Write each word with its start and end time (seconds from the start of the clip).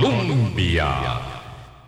Colombia. 0.00 0.86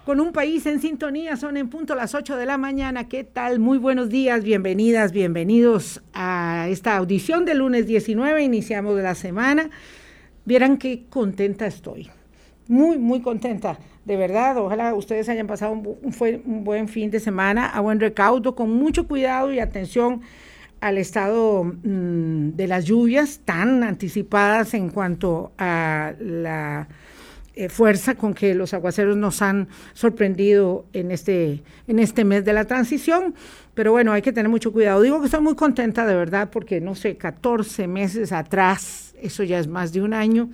Con 0.06 0.20
un 0.20 0.32
país 0.32 0.64
en 0.64 0.80
sintonía, 0.80 1.36
son 1.36 1.58
en 1.58 1.68
punto 1.68 1.94
las 1.94 2.14
8 2.14 2.36
de 2.36 2.46
la 2.46 2.56
mañana. 2.56 3.06
¿Qué 3.06 3.22
tal? 3.22 3.58
Muy 3.58 3.76
buenos 3.76 4.08
días, 4.08 4.42
bienvenidas, 4.42 5.12
bienvenidos 5.12 6.02
a 6.14 6.68
esta 6.70 6.96
audición 6.96 7.44
del 7.44 7.58
lunes 7.58 7.86
19. 7.86 8.42
Iniciamos 8.42 8.98
la 9.00 9.14
semana. 9.14 9.68
Vieran 10.46 10.78
qué 10.78 11.04
contenta 11.10 11.66
estoy. 11.66 12.08
Muy, 12.66 12.96
muy 12.96 13.20
contenta, 13.20 13.78
de 14.06 14.16
verdad. 14.16 14.56
Ojalá 14.56 14.94
ustedes 14.94 15.28
hayan 15.28 15.46
pasado 15.46 15.72
un, 15.72 15.98
un 16.46 16.64
buen 16.64 16.88
fin 16.88 17.10
de 17.10 17.20
semana, 17.20 17.68
a 17.68 17.80
buen 17.80 18.00
recaudo, 18.00 18.54
con 18.54 18.70
mucho 18.70 19.06
cuidado 19.06 19.52
y 19.52 19.58
atención 19.58 20.22
al 20.80 20.96
estado 20.96 21.64
mmm, 21.64 22.50
de 22.50 22.66
las 22.68 22.86
lluvias 22.86 23.40
tan 23.44 23.82
anticipadas 23.82 24.72
en 24.72 24.88
cuanto 24.88 25.52
a 25.58 26.14
la 26.18 26.88
eh, 27.60 27.68
fuerza 27.68 28.14
con 28.14 28.34
que 28.34 28.54
los 28.54 28.72
aguaceros 28.72 29.16
nos 29.16 29.42
han 29.42 29.66
sorprendido 29.92 30.86
en 30.92 31.10
este, 31.10 31.64
en 31.88 31.98
este 31.98 32.24
mes 32.24 32.44
de 32.44 32.52
la 32.52 32.66
transición. 32.66 33.34
Pero 33.74 33.90
bueno, 33.90 34.12
hay 34.12 34.22
que 34.22 34.30
tener 34.30 34.48
mucho 34.48 34.72
cuidado. 34.72 35.02
Digo 35.02 35.18
que 35.18 35.24
estoy 35.24 35.40
muy 35.40 35.56
contenta 35.56 36.06
de 36.06 36.14
verdad 36.14 36.50
porque, 36.52 36.80
no 36.80 36.94
sé, 36.94 37.16
14 37.16 37.88
meses 37.88 38.30
atrás, 38.30 39.12
eso 39.20 39.42
ya 39.42 39.58
es 39.58 39.66
más 39.66 39.92
de 39.92 40.02
un 40.02 40.14
año, 40.14 40.50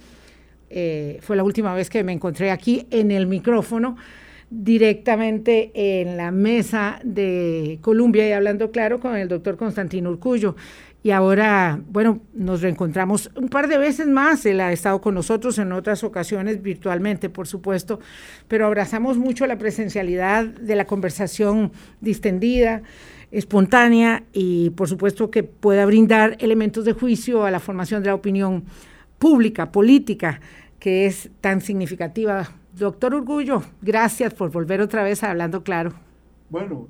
eh, 0.71 1.19
fue 1.21 1.37
la 1.37 1.45
última 1.45 1.75
vez 1.75 1.91
que 1.91 2.03
me 2.03 2.13
encontré 2.13 2.51
aquí 2.51 2.87
en 2.91 3.11
el 3.11 3.27
micrófono 3.27 3.99
directamente 4.49 5.73
en 5.75 6.17
la 6.17 6.31
mesa 6.31 7.01
de 7.05 7.81
Colombia 7.83 8.27
y 8.27 8.33
hablando 8.33 8.71
claro 8.71 8.99
con 8.99 9.15
el 9.15 9.29
doctor 9.29 9.59
Constantino 9.59 10.09
Urcullo. 10.09 10.57
Y 11.05 11.11
ahora, 11.11 11.79
bueno, 11.87 12.23
nos 12.33 12.63
reencontramos 12.63 13.31
un 13.37 13.51
par 13.51 13.69
de 13.69 13.77
veces 13.77 14.07
más. 14.07 14.47
Él 14.47 14.59
ha 14.61 14.73
estado 14.73 15.03
con 15.03 15.15
nosotros 15.15 15.59
en 15.59 15.71
otras 15.73 16.03
ocasiones 16.03 16.63
virtualmente, 16.63 17.29
por 17.29 17.47
supuesto, 17.47 18.01
pero 18.49 18.65
abrazamos 18.65 19.19
mucho 19.19 19.47
la 19.47 19.59
presencialidad 19.59 20.47
de 20.47 20.75
la 20.75 20.87
conversación 20.87 21.73
distendida, 22.01 22.81
espontánea 23.31 24.25
y, 24.33 24.71
por 24.71 24.89
supuesto, 24.89 25.31
que 25.31 25.43
pueda 25.43 25.85
brindar 25.85 26.39
elementos 26.41 26.87
de 26.87 26.95
juicio 26.95 27.45
a 27.45 27.51
la 27.51 27.61
formación 27.61 28.03
de 28.03 28.09
la 28.09 28.15
opinión 28.15 28.65
pública, 29.19 29.73
política, 29.73 30.41
que 30.79 31.05
es 31.05 31.29
tan 31.43 31.61
significativa. 31.61 32.51
Doctor 32.73 33.15
Urgullo, 33.15 33.63
gracias 33.83 34.33
por 34.33 34.51
volver 34.51 34.81
otra 34.81 35.03
vez 35.03 35.23
a 35.23 35.33
Hablando 35.33 35.65
Claro. 35.65 36.04
Bueno, 36.55 36.89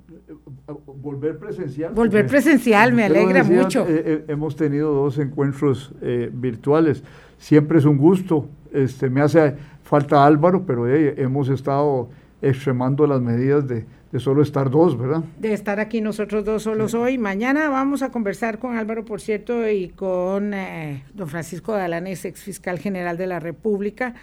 volver 1.00 1.38
presencial. 1.38 1.94
Volver 1.94 2.26
presencial, 2.26 2.92
me 2.92 3.04
alegra 3.04 3.42
decía, 3.42 3.62
mucho. 3.62 3.86
Eh, 3.88 4.02
eh, 4.04 4.24
hemos 4.28 4.56
tenido 4.56 4.92
dos 4.92 5.16
encuentros 5.16 5.90
eh, 6.02 6.28
virtuales. 6.30 7.02
Siempre 7.38 7.78
es 7.78 7.86
un 7.86 7.96
gusto. 7.96 8.46
Este, 8.74 9.08
me 9.08 9.22
hace 9.22 9.54
falta 9.82 10.22
Álvaro, 10.26 10.66
pero 10.66 10.86
eh, 10.86 11.14
hemos 11.16 11.48
estado 11.48 12.10
extremando 12.42 13.06
las 13.06 13.22
medidas 13.22 13.66
de, 13.66 13.86
de, 14.12 14.20
solo 14.20 14.42
estar 14.42 14.68
dos, 14.68 14.98
¿verdad? 14.98 15.24
De 15.38 15.54
estar 15.54 15.80
aquí 15.80 16.02
nosotros 16.02 16.44
dos 16.44 16.64
solos 16.64 16.90
sí. 16.90 16.98
hoy. 16.98 17.16
Mañana 17.16 17.70
vamos 17.70 18.02
a 18.02 18.10
conversar 18.10 18.58
con 18.58 18.76
Álvaro, 18.76 19.06
por 19.06 19.22
cierto, 19.22 19.66
y 19.66 19.88
con 19.88 20.52
eh, 20.52 21.04
don 21.14 21.26
Francisco 21.26 21.72
Dalanes, 21.72 22.26
ex 22.26 22.42
fiscal 22.42 22.78
general 22.78 23.16
de 23.16 23.28
la 23.28 23.40
República, 23.40 24.14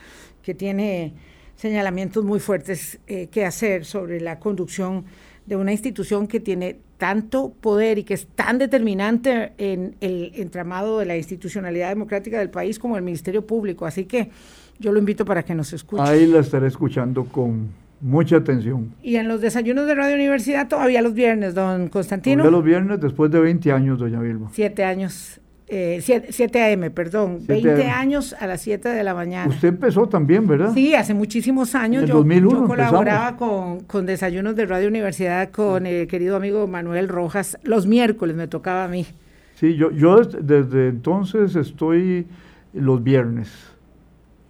que 0.43 0.53
tiene 0.53 1.15
señalamientos 1.61 2.23
muy 2.23 2.39
fuertes 2.39 2.99
eh, 3.05 3.27
que 3.27 3.45
hacer 3.45 3.85
sobre 3.85 4.19
la 4.19 4.39
conducción 4.39 5.05
de 5.45 5.55
una 5.55 5.71
institución 5.71 6.27
que 6.27 6.39
tiene 6.39 6.77
tanto 6.97 7.51
poder 7.61 7.97
y 7.97 8.03
que 8.03 8.13
es 8.13 8.27
tan 8.27 8.57
determinante 8.59 9.53
en 9.57 9.95
el 10.01 10.31
entramado 10.35 10.99
de 10.99 11.05
la 11.05 11.17
institucionalidad 11.17 11.89
democrática 11.89 12.37
del 12.39 12.49
país 12.49 12.77
como 12.77 12.95
el 12.95 13.03
Ministerio 13.03 13.45
Público. 13.45 13.85
Así 13.85 14.05
que 14.05 14.29
yo 14.79 14.91
lo 14.91 14.99
invito 14.99 15.25
para 15.25 15.43
que 15.43 15.55
nos 15.55 15.73
escuche. 15.73 16.03
Ahí 16.03 16.27
la 16.27 16.39
estaré 16.39 16.67
escuchando 16.67 17.25
con 17.25 17.69
mucha 18.01 18.37
atención. 18.37 18.93
Y 19.01 19.15
en 19.15 19.27
los 19.27 19.41
desayunos 19.41 19.87
de 19.87 19.95
Radio 19.95 20.15
Universidad 20.15 20.67
todavía 20.67 21.01
los 21.01 21.13
viernes, 21.13 21.55
don 21.55 21.87
Constantino. 21.89 22.43
Todavía 22.43 22.57
los 22.57 22.65
viernes 22.65 23.01
después 23.01 23.31
de 23.31 23.39
20 23.39 23.71
años, 23.71 23.99
doña 23.99 24.19
Vilma. 24.19 24.49
Siete 24.53 24.83
años. 24.83 25.39
Eh, 25.73 26.01
7, 26.01 26.27
7 26.31 26.73
AM, 26.73 26.91
perdón, 26.91 27.37
7 27.45 27.53
20 27.53 27.85
AM. 27.85 27.97
años 27.97 28.35
a 28.37 28.45
las 28.45 28.59
7 28.59 28.89
de 28.89 29.03
la 29.05 29.13
mañana. 29.13 29.47
Usted 29.47 29.69
empezó 29.69 30.05
también, 30.05 30.45
¿verdad? 30.45 30.73
Sí, 30.73 30.93
hace 30.93 31.13
muchísimos 31.13 31.75
años. 31.75 32.03
En 32.03 32.09
yo, 32.09 32.15
2001 32.15 32.59
yo 32.59 32.67
colaboraba 32.67 33.37
con, 33.37 33.79
con, 33.85 34.05
Desayunos 34.05 34.57
de 34.57 34.65
Radio 34.65 34.89
Universidad 34.89 35.49
con 35.49 35.85
el 35.85 36.07
querido 36.07 36.35
amigo 36.35 36.67
Manuel 36.67 37.07
Rojas. 37.07 37.57
Los 37.63 37.87
miércoles 37.87 38.35
me 38.35 38.49
tocaba 38.49 38.83
a 38.83 38.89
mí. 38.89 39.05
Sí, 39.55 39.77
yo, 39.77 39.91
yo 39.91 40.17
desde 40.21 40.89
entonces 40.89 41.55
estoy 41.55 42.27
los 42.73 43.01
viernes. 43.01 43.47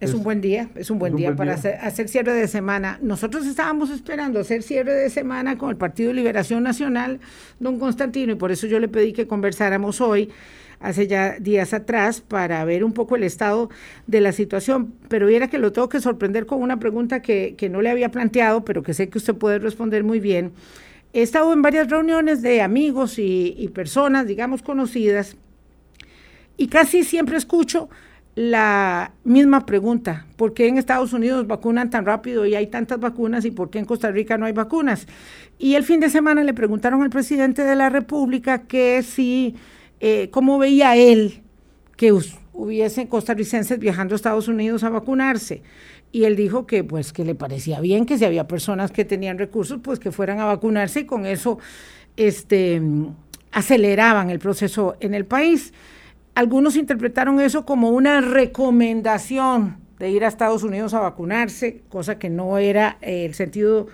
Es, 0.00 0.10
es 0.10 0.16
un 0.16 0.24
buen 0.24 0.40
día, 0.40 0.70
es 0.74 0.90
un 0.90 0.98
buen 0.98 1.12
es 1.12 1.18
día 1.18 1.30
un 1.30 1.36
buen 1.36 1.48
para 1.48 1.56
día. 1.56 1.70
Hacer, 1.70 1.86
hacer, 1.86 2.08
cierre 2.08 2.32
de 2.32 2.48
semana. 2.48 2.98
Nosotros 3.00 3.46
estábamos 3.46 3.90
esperando 3.90 4.40
hacer 4.40 4.64
cierre 4.64 4.92
de 4.92 5.08
semana 5.08 5.56
con 5.56 5.70
el 5.70 5.76
Partido 5.76 6.08
de 6.08 6.14
Liberación 6.14 6.64
Nacional, 6.64 7.20
don 7.60 7.78
Constantino, 7.78 8.32
y 8.32 8.34
por 8.34 8.50
eso 8.50 8.66
yo 8.66 8.80
le 8.80 8.88
pedí 8.88 9.12
que 9.12 9.28
conversáramos 9.28 10.00
hoy 10.00 10.28
hace 10.82 11.06
ya 11.06 11.38
días 11.38 11.72
atrás 11.72 12.20
para 12.20 12.64
ver 12.64 12.84
un 12.84 12.92
poco 12.92 13.16
el 13.16 13.22
estado 13.22 13.70
de 14.06 14.20
la 14.20 14.32
situación, 14.32 14.94
pero 15.08 15.26
viera 15.26 15.48
que 15.48 15.58
lo 15.58 15.72
tengo 15.72 15.88
que 15.88 16.00
sorprender 16.00 16.46
con 16.46 16.60
una 16.60 16.78
pregunta 16.78 17.22
que, 17.22 17.54
que, 17.56 17.68
no 17.68 17.82
le 17.82 17.90
había 17.90 18.10
planteado, 18.10 18.64
pero 18.64 18.82
que 18.82 18.94
sé 18.94 19.08
que 19.08 19.18
usted 19.18 19.34
puede 19.34 19.58
responder 19.58 20.04
muy 20.04 20.20
bien. 20.20 20.52
He 21.12 21.22
estado 21.22 21.52
en 21.52 21.62
varias 21.62 21.88
reuniones 21.88 22.42
de 22.42 22.62
amigos 22.62 23.18
y, 23.18 23.54
y 23.56 23.68
personas, 23.68 24.26
digamos, 24.26 24.62
conocidas, 24.62 25.36
y 26.56 26.68
casi 26.68 27.04
siempre 27.04 27.36
escucho 27.36 27.88
la 28.34 29.12
misma 29.24 29.66
pregunta, 29.66 30.26
¿por 30.36 30.54
qué 30.54 30.66
en 30.66 30.78
Estados 30.78 31.12
Unidos 31.12 31.46
vacunan 31.46 31.90
tan 31.90 32.06
rápido 32.06 32.46
y 32.46 32.54
hay 32.54 32.66
tantas 32.68 32.98
vacunas 32.98 33.44
y 33.44 33.50
por 33.50 33.68
qué 33.68 33.78
en 33.78 33.84
Costa 33.84 34.10
Rica 34.10 34.38
no 34.38 34.46
hay 34.46 34.52
vacunas? 34.52 35.06
Y 35.58 35.74
el 35.74 35.84
fin 35.84 36.00
de 36.00 36.08
semana 36.08 36.42
le 36.42 36.54
preguntaron 36.54 37.02
al 37.02 37.10
presidente 37.10 37.62
de 37.62 37.76
la 37.76 37.90
República 37.90 38.62
que 38.62 39.02
si 39.02 39.54
eh, 40.04 40.30
cómo 40.30 40.58
veía 40.58 40.96
él 40.96 41.42
que 41.96 42.12
hubiesen 42.52 43.06
costarricenses 43.06 43.78
viajando 43.78 44.14
a 44.14 44.16
Estados 44.16 44.48
Unidos 44.48 44.82
a 44.82 44.88
vacunarse. 44.88 45.62
Y 46.10 46.24
él 46.24 46.34
dijo 46.34 46.66
que 46.66 46.82
pues 46.82 47.12
que 47.12 47.24
le 47.24 47.36
parecía 47.36 47.78
bien 47.80 48.04
que 48.04 48.18
si 48.18 48.24
había 48.24 48.48
personas 48.48 48.90
que 48.90 49.04
tenían 49.04 49.38
recursos, 49.38 49.78
pues 49.80 50.00
que 50.00 50.10
fueran 50.10 50.40
a 50.40 50.46
vacunarse 50.46 51.00
y 51.00 51.04
con 51.06 51.24
eso 51.24 51.60
este, 52.16 52.82
aceleraban 53.52 54.28
el 54.30 54.40
proceso 54.40 54.96
en 54.98 55.14
el 55.14 55.24
país. 55.24 55.72
Algunos 56.34 56.74
interpretaron 56.74 57.38
eso 57.40 57.64
como 57.64 57.90
una 57.90 58.20
recomendación 58.20 59.76
de 60.00 60.10
ir 60.10 60.24
a 60.24 60.28
Estados 60.28 60.64
Unidos 60.64 60.94
a 60.94 61.00
vacunarse, 61.00 61.82
cosa 61.88 62.18
que 62.18 62.28
no 62.28 62.58
era 62.58 62.98
eh, 63.02 63.24
el 63.24 63.34
sentido, 63.34 63.86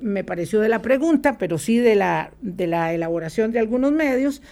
me 0.00 0.22
pareció, 0.22 0.60
de 0.60 0.68
la 0.68 0.80
pregunta, 0.80 1.38
pero 1.38 1.58
sí 1.58 1.78
de 1.78 1.96
la, 1.96 2.30
de 2.40 2.68
la 2.68 2.94
elaboración 2.94 3.50
de 3.50 3.58
algunos 3.58 3.90
medios. 3.90 4.42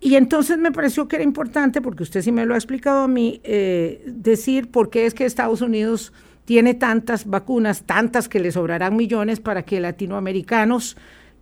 Y 0.00 0.14
entonces 0.14 0.56
me 0.56 0.72
pareció 0.72 1.08
que 1.08 1.16
era 1.16 1.24
importante, 1.24 1.82
porque 1.82 2.02
usted 2.02 2.22
sí 2.22 2.32
me 2.32 2.46
lo 2.46 2.54
ha 2.54 2.56
explicado 2.56 3.02
a 3.02 3.08
mí, 3.08 3.40
eh, 3.44 4.02
decir 4.06 4.70
por 4.70 4.88
qué 4.88 5.04
es 5.04 5.12
que 5.12 5.26
Estados 5.26 5.60
Unidos 5.60 6.12
tiene 6.46 6.72
tantas 6.74 7.26
vacunas, 7.26 7.82
tantas 7.82 8.28
que 8.28 8.40
le 8.40 8.50
sobrarán 8.50 8.96
millones 8.96 9.40
para 9.40 9.62
que 9.62 9.78
latinoamericanos 9.78 10.96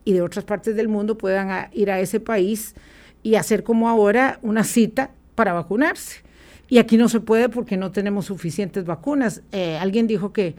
y 0.04 0.12
de 0.12 0.22
otras 0.22 0.44
partes 0.44 0.74
del 0.74 0.88
mundo 0.88 1.16
puedan 1.16 1.68
ir 1.72 1.90
a 1.90 2.00
ese 2.00 2.18
país 2.18 2.74
y 3.22 3.36
hacer 3.36 3.62
como 3.62 3.88
ahora 3.88 4.38
una 4.42 4.64
cita 4.64 5.12
para 5.34 5.52
vacunarse. 5.52 6.22
Y 6.68 6.78
aquí 6.78 6.96
no 6.96 7.08
se 7.08 7.20
puede 7.20 7.48
porque 7.48 7.76
no 7.76 7.92
tenemos 7.92 8.26
suficientes 8.26 8.84
vacunas. 8.84 9.42
Eh, 9.52 9.78
alguien 9.80 10.06
dijo 10.06 10.32
que, 10.32 10.56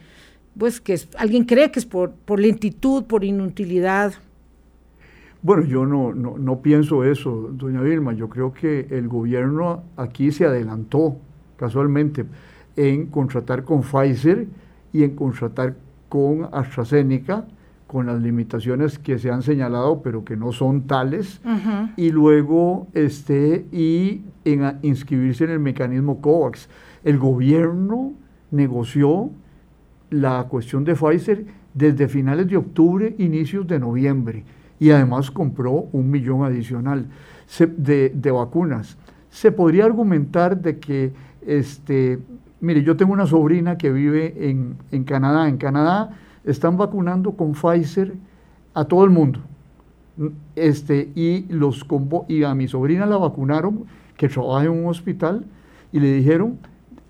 pues, 0.58 0.82
que 0.82 0.94
es, 0.94 1.08
alguien 1.18 1.44
cree 1.44 1.72
que 1.72 1.80
es 1.80 1.86
por, 1.86 2.14
por 2.14 2.40
lentitud, 2.40 3.04
por 3.04 3.24
inutilidad. 3.24 4.14
Bueno, 5.42 5.64
yo 5.64 5.86
no, 5.86 6.14
no, 6.14 6.38
no, 6.38 6.62
pienso 6.62 7.06
eso, 7.06 7.50
doña 7.54 7.82
Vilma. 7.82 8.12
Yo 8.12 8.28
creo 8.28 8.54
que 8.54 8.88
el 8.90 9.08
gobierno 9.08 9.84
aquí 9.96 10.32
se 10.32 10.46
adelantó 10.46 11.16
casualmente 11.56 12.26
en 12.76 13.06
contratar 13.06 13.64
con 13.64 13.82
Pfizer 13.82 14.48
y 14.92 15.04
en 15.04 15.16
contratar 15.16 15.76
con 16.10 16.50
AstraZeneca, 16.52 17.46
con 17.88 18.08
las 18.08 18.22
limitaciones 18.22 19.00
que 19.00 19.18
se 19.18 19.32
han 19.32 19.42
señalado, 19.42 20.02
pero 20.02 20.26
que 20.26 20.36
no 20.36 20.52
son 20.52 20.82
tales, 20.88 21.42
uh 21.46 21.50
-huh. 21.50 21.94
y 21.96 22.12
luego 22.12 22.88
este, 22.94 23.66
y 23.72 24.22
en 24.44 24.78
inscribirse 24.82 25.46
en 25.46 25.52
el 25.52 25.60
mecanismo 25.60 26.20
COVAX. 26.22 26.70
El 27.04 27.18
gobierno 27.18 28.12
negoció 28.52 29.32
la 30.10 30.46
cuestión 30.50 30.84
de 30.84 30.96
Pfizer 30.96 31.46
desde 31.74 32.10
finales 32.10 32.48
de 32.48 32.58
octubre, 32.58 33.16
inicios 33.18 33.66
de 33.68 33.80
noviembre 33.80 34.44
y 34.80 34.92
además 34.92 35.30
compró 35.30 35.88
un 35.92 36.10
millón 36.10 36.44
adicional 36.44 37.08
de, 37.78 38.10
de, 38.10 38.32
vacunas. 38.32 38.98
Se 39.30 39.52
podría 39.52 39.86
argumentar 39.86 40.62
de 40.62 40.80
que, 40.80 41.12
este, 41.46 42.20
mire, 42.62 42.84
yo 42.84 42.96
tengo 42.96 43.12
una 43.12 43.26
sobrina 43.26 43.78
que 43.78 43.92
vive 43.92 44.50
en, 44.50 44.78
en 44.92 45.04
Canadá. 45.04 45.50
En 45.50 45.58
Canadá 45.58 46.12
están 46.46 46.78
vacunando 46.78 47.34
con 47.34 47.54
Pfizer 47.54 48.14
a 48.74 48.86
todo 48.86 49.04
el 49.04 49.10
mundo. 49.10 49.42
Este, 50.56 51.12
y, 51.16 51.46
los 51.50 51.86
y 52.28 52.44
a 52.44 52.54
mi 52.56 52.68
sobrina 52.68 53.06
la 53.06 53.18
vacunaron, 53.18 53.86
que 54.18 54.30
trabaja 54.30 54.66
en 54.66 54.72
un 54.72 54.88
hospital, 54.88 55.46
y 55.92 56.00
le 56.00 56.14
dijeron, 56.14 56.58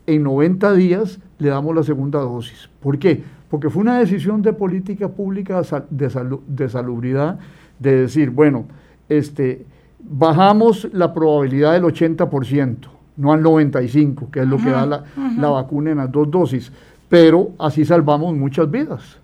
en 0.07 0.23
90 0.23 0.73
días 0.73 1.19
le 1.37 1.49
damos 1.49 1.75
la 1.75 1.83
segunda 1.83 2.19
dosis. 2.19 2.69
¿Por 2.81 2.97
qué? 2.97 3.23
Porque 3.49 3.69
fue 3.69 3.81
una 3.81 3.99
decisión 3.99 4.41
de 4.41 4.53
política 4.53 5.09
pública 5.09 5.61
de, 5.89 6.39
de 6.47 6.69
salubridad 6.69 7.39
de 7.79 8.01
decir, 8.01 8.29
bueno, 8.29 8.65
este, 9.07 9.65
bajamos 9.99 10.87
la 10.93 11.13
probabilidad 11.13 11.73
del 11.73 11.83
80%, 11.83 12.77
no 13.17 13.33
al 13.33 13.43
95%, 13.43 14.29
que 14.29 14.41
es 14.41 14.47
lo 14.47 14.57
que 14.57 14.69
da 14.69 14.85
la, 14.85 15.03
la, 15.37 15.49
vacuna 15.49 15.91
en 15.91 15.97
las 15.97 16.11
dos 16.11 16.29
dosis, 16.29 16.71
pero 17.07 17.51
así 17.57 17.85
salvamos 17.85 18.35
muchas 18.35 18.69
vidas. 18.69 19.19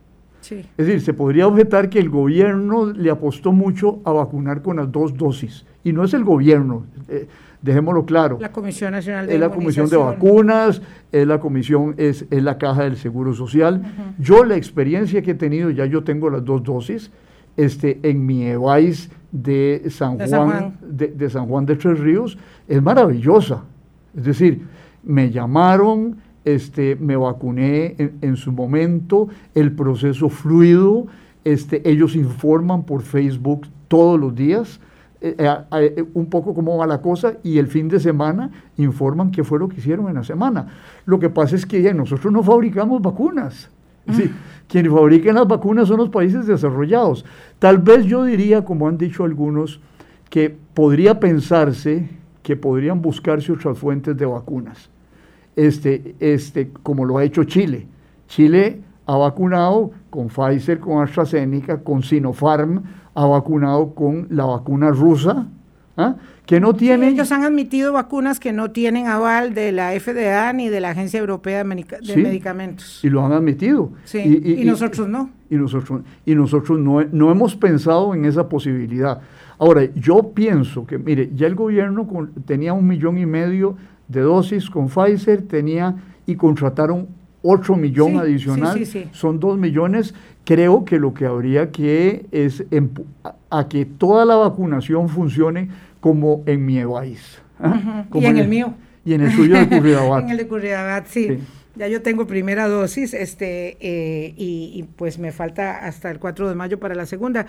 Es 0.52 0.68
decir, 0.78 1.02
se 1.02 1.13
podría 1.13 1.48
objetar 1.48 1.90
que 1.90 1.98
el 1.98 2.10
gobierno 2.10 2.86
le 2.86 3.10
apostó 3.10 3.52
mucho 3.52 4.00
a 4.06 4.12
vacunar 4.12 4.62
con 4.62 4.78
las 4.78 4.92
dos 4.92 5.18
dosis, 5.18 5.66
y 5.84 5.92
no 5.92 6.04
es 6.04 6.13
el 6.13 6.24
gobierno. 6.24 6.86
Eh, 7.07 7.28
dejémoslo 7.62 8.06
claro. 8.06 8.38
La 8.40 8.52
Comisión 8.52 8.92
Nacional 8.92 9.25
de 9.25 9.34
Es 9.34 9.40
la 9.40 9.50
Comisión 9.50 9.90
de 9.90 9.98
Vacunas, 9.98 10.81
es 11.12 11.25
la 11.25 11.40
Comisión, 11.40 11.96
es, 11.98 12.25
es 12.30 12.44
la 12.44 12.60
Caja 12.60 12.84
del 12.84 12.98
Seguro 12.98 13.34
Social. 13.34 13.81
Yo 14.19 14.44
la 14.44 14.56
experiencia 14.56 15.24
que 15.24 15.31
he 15.31 15.36
tenido, 15.36 15.72
ya 15.72 15.86
yo 15.88 16.04
tengo 16.04 16.30
las 16.30 16.46
dos 16.46 16.63
dosis, 16.63 17.12
este, 17.57 18.00
en 18.04 18.25
mi 18.25 18.44
EVAIS 18.44 19.10
de 19.31 19.84
San, 19.90 20.18
Juan, 20.18 20.78
De, 20.81 21.30
San 21.30 21.48
Juan 21.48 21.66
de 21.66 21.75
Tres 21.75 22.00
Ríos, 22.00 22.38
es 22.68 22.81
maravillosa. 22.81 23.63
Es 24.16 24.24
decir, 24.24 24.66
me 25.04 25.30
llamaron, 25.30 26.18
este, 26.46 26.96
me 26.96 27.16
vacuné 27.16 27.96
en, 28.22 28.38
su 28.38 28.52
momento, 28.52 29.28
el 29.54 29.74
proceso 29.74 30.30
fluido, 30.30 31.07
este, 31.44 31.88
ellos 31.90 32.16
informan 32.16 32.84
por 32.84 33.02
Facebook 33.02 33.68
todos 33.88 34.19
los 34.19 34.34
días. 34.36 34.80
Eh, 35.22 35.36
eh, 35.40 35.94
eh, 35.98 36.06
un 36.13 36.28
poco 36.28 36.54
cómo 36.54 36.78
va 36.78 36.86
la 36.86 37.02
cosa 37.02 37.34
y 37.42 37.57
el 37.57 37.68
fin 37.68 37.88
de 37.88 38.00
semana 38.00 38.52
informan 38.78 39.31
qué 39.31 39.44
fue 39.44 39.57
lo 39.57 39.68
que 39.68 39.78
hicieron 39.78 40.07
en 40.07 40.16
la 40.16 40.24
semana. 40.24 40.68
Lo 41.06 41.19
que 41.19 41.30
pasa 41.30 41.56
es 41.56 41.66
que 41.66 41.81
ya 41.81 41.94
nosotros 41.94 42.31
no 42.31 42.44
fabricamos 42.44 43.02
vacunas. 43.02 43.69
Sí, 44.13 44.31
quienes 44.68 44.92
fabrican 44.92 45.36
las 45.36 45.48
vacunas 45.48 45.88
son 45.88 45.98
los 45.98 46.10
países 46.10 46.46
desarrollados. 46.48 47.25
Tal 47.60 47.80
vez 47.80 48.06
yo 48.06 48.24
diría, 48.24 48.63
como 48.63 48.88
han 48.88 48.98
dicho 48.98 49.24
algunos, 49.24 49.80
que 50.30 50.56
podría 50.74 51.19
pensarse 51.19 52.10
que 52.44 52.56
podrían 52.56 53.02
buscarse 53.02 53.52
otras 53.52 53.78
fuentes 53.78 54.16
de 54.16 54.25
vacunas, 54.25 54.90
este, 55.56 56.16
este, 56.19 56.72
como 56.84 57.06
lo 57.06 57.18
ha 57.18 57.24
hecho 57.24 57.44
Chile. 57.44 57.88
Chile 58.28 58.81
ha 59.07 59.18
vacunado 59.18 59.92
con 60.10 60.28
Pfizer, 60.28 60.80
con 60.80 61.02
AstraZeneca, 61.02 61.81
con 61.81 62.04
Sinopharm, 62.04 62.84
ha 63.13 63.25
vacunado 63.25 63.96
con 63.96 64.28
la 64.30 64.46
vacuna 64.46 64.90
rusa, 64.92 65.48
¿ah? 65.98 66.16
Que 66.45 66.59
no 66.59 66.75
tienen... 66.75 67.09
ellos 67.09 67.31
han 67.31 67.44
admitido 67.44 67.94
vacunas 67.94 68.39
que 68.39 68.53
no 68.53 68.71
tienen 68.71 69.07
aval 69.07 69.53
de 69.53 69.71
la 69.71 69.92
FDA 70.00 70.51
ni 70.53 70.69
de 70.69 70.80
la 70.80 70.92
Agencia 70.92 71.19
Europea 71.19 71.63
de, 71.63 71.63
Medicamentos. 72.15 73.00
Y 73.03 73.09
lo 73.09 73.25
han 73.25 73.31
admitido. 73.31 73.92
Sí, 74.03 74.42
y, 74.44 74.63
nosotros 74.65 75.07
no. 75.07 75.31
Y 75.50 75.56
nosotros, 75.56 76.01
y 76.25 76.36
nosotros 76.36 76.80
no, 76.80 77.03
no 77.03 77.31
hemos 77.31 77.56
pensado 77.56 78.13
en 78.13 78.25
esa 78.25 78.47
posibilidad. 78.47 79.21
Ahora, 79.57 79.86
yo 79.95 80.31
pienso 80.33 80.86
que, 80.86 80.97
mire, 80.97 81.31
ya 81.33 81.47
el 81.47 81.56
gobierno 81.56 82.07
tenía 82.45 82.74
un 82.74 82.88
millón 82.88 83.18
y 83.18 83.25
medio 83.25 83.75
de 84.07 84.21
dosis 84.21 84.69
con 84.69 84.88
Pfizer, 84.88 85.42
tenía 85.44 85.95
y 86.25 86.36
contrataron 86.36 87.07
otro 87.45 87.75
millón 87.75 88.18
adicional, 88.18 88.81
son 89.12 89.39
dos 89.39 89.57
millones. 89.57 90.13
Creo 90.44 90.83
que 90.86 91.00
lo 91.00 91.13
que 91.13 91.25
habría 91.25 91.71
que 91.71 92.25
es 92.31 92.65
a, 93.50 93.68
que 93.68 93.86
toda 93.86 94.25
la 94.25 94.36
vacunación 94.36 95.09
funcione 95.09 95.69
como 96.00 96.44
en 96.45 96.65
mi 96.65 96.83
país. 96.83 97.39
¿ah? 97.59 98.06
Y 98.13 98.25
en 98.25 98.38
el, 98.38 98.47
mío. 98.47 98.74
Y 99.06 99.13
en 99.13 99.21
el 99.21 99.31
suyo 99.31 99.57
de 99.57 99.69
Curridabat. 99.69 100.24
en 100.25 100.30
el 100.31 100.38
de 100.38 100.47
Curridabat, 100.47 101.07
sí. 101.07 101.39
Ya 101.75 101.89
yo 101.89 102.01
tengo 102.01 102.25
primera 102.25 102.69
dosis, 102.69 103.13
este, 103.13 103.75
eh, 103.81 104.33
y, 104.38 104.86
pues 104.95 105.19
me 105.19 105.33
falta 105.33 105.86
hasta 105.86 106.09
el 106.09 106.19
4 106.19 106.47
de 106.47 106.56
mayo 106.56 106.80
para 106.80 106.95
la 106.95 107.06
segunda. 107.06 107.45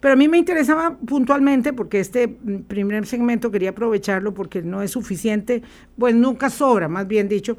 Pero 0.00 0.14
a 0.14 0.16
mí 0.16 0.28
me 0.28 0.38
interesaba 0.38 0.96
puntualmente, 1.06 1.74
porque 1.74 2.00
este 2.00 2.26
primer 2.28 3.04
segmento 3.06 3.50
quería 3.50 3.70
aprovecharlo 3.70 4.32
porque 4.32 4.62
no 4.62 4.80
es 4.82 4.92
suficiente, 4.92 5.62
pues 5.98 6.14
nunca 6.14 6.48
sobra, 6.48 6.88
más 6.88 7.06
bien 7.06 7.28
dicho, 7.28 7.58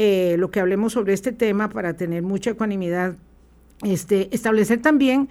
eh, 0.00 0.36
lo 0.38 0.52
que 0.52 0.60
hablemos 0.60 0.92
sobre 0.92 1.12
este 1.12 1.32
tema 1.32 1.70
para 1.70 1.94
tener 1.96 2.22
mucha 2.22 2.50
ecuanimidad. 2.50 3.16
Este, 3.82 4.32
establecer 4.32 4.80
también 4.80 5.28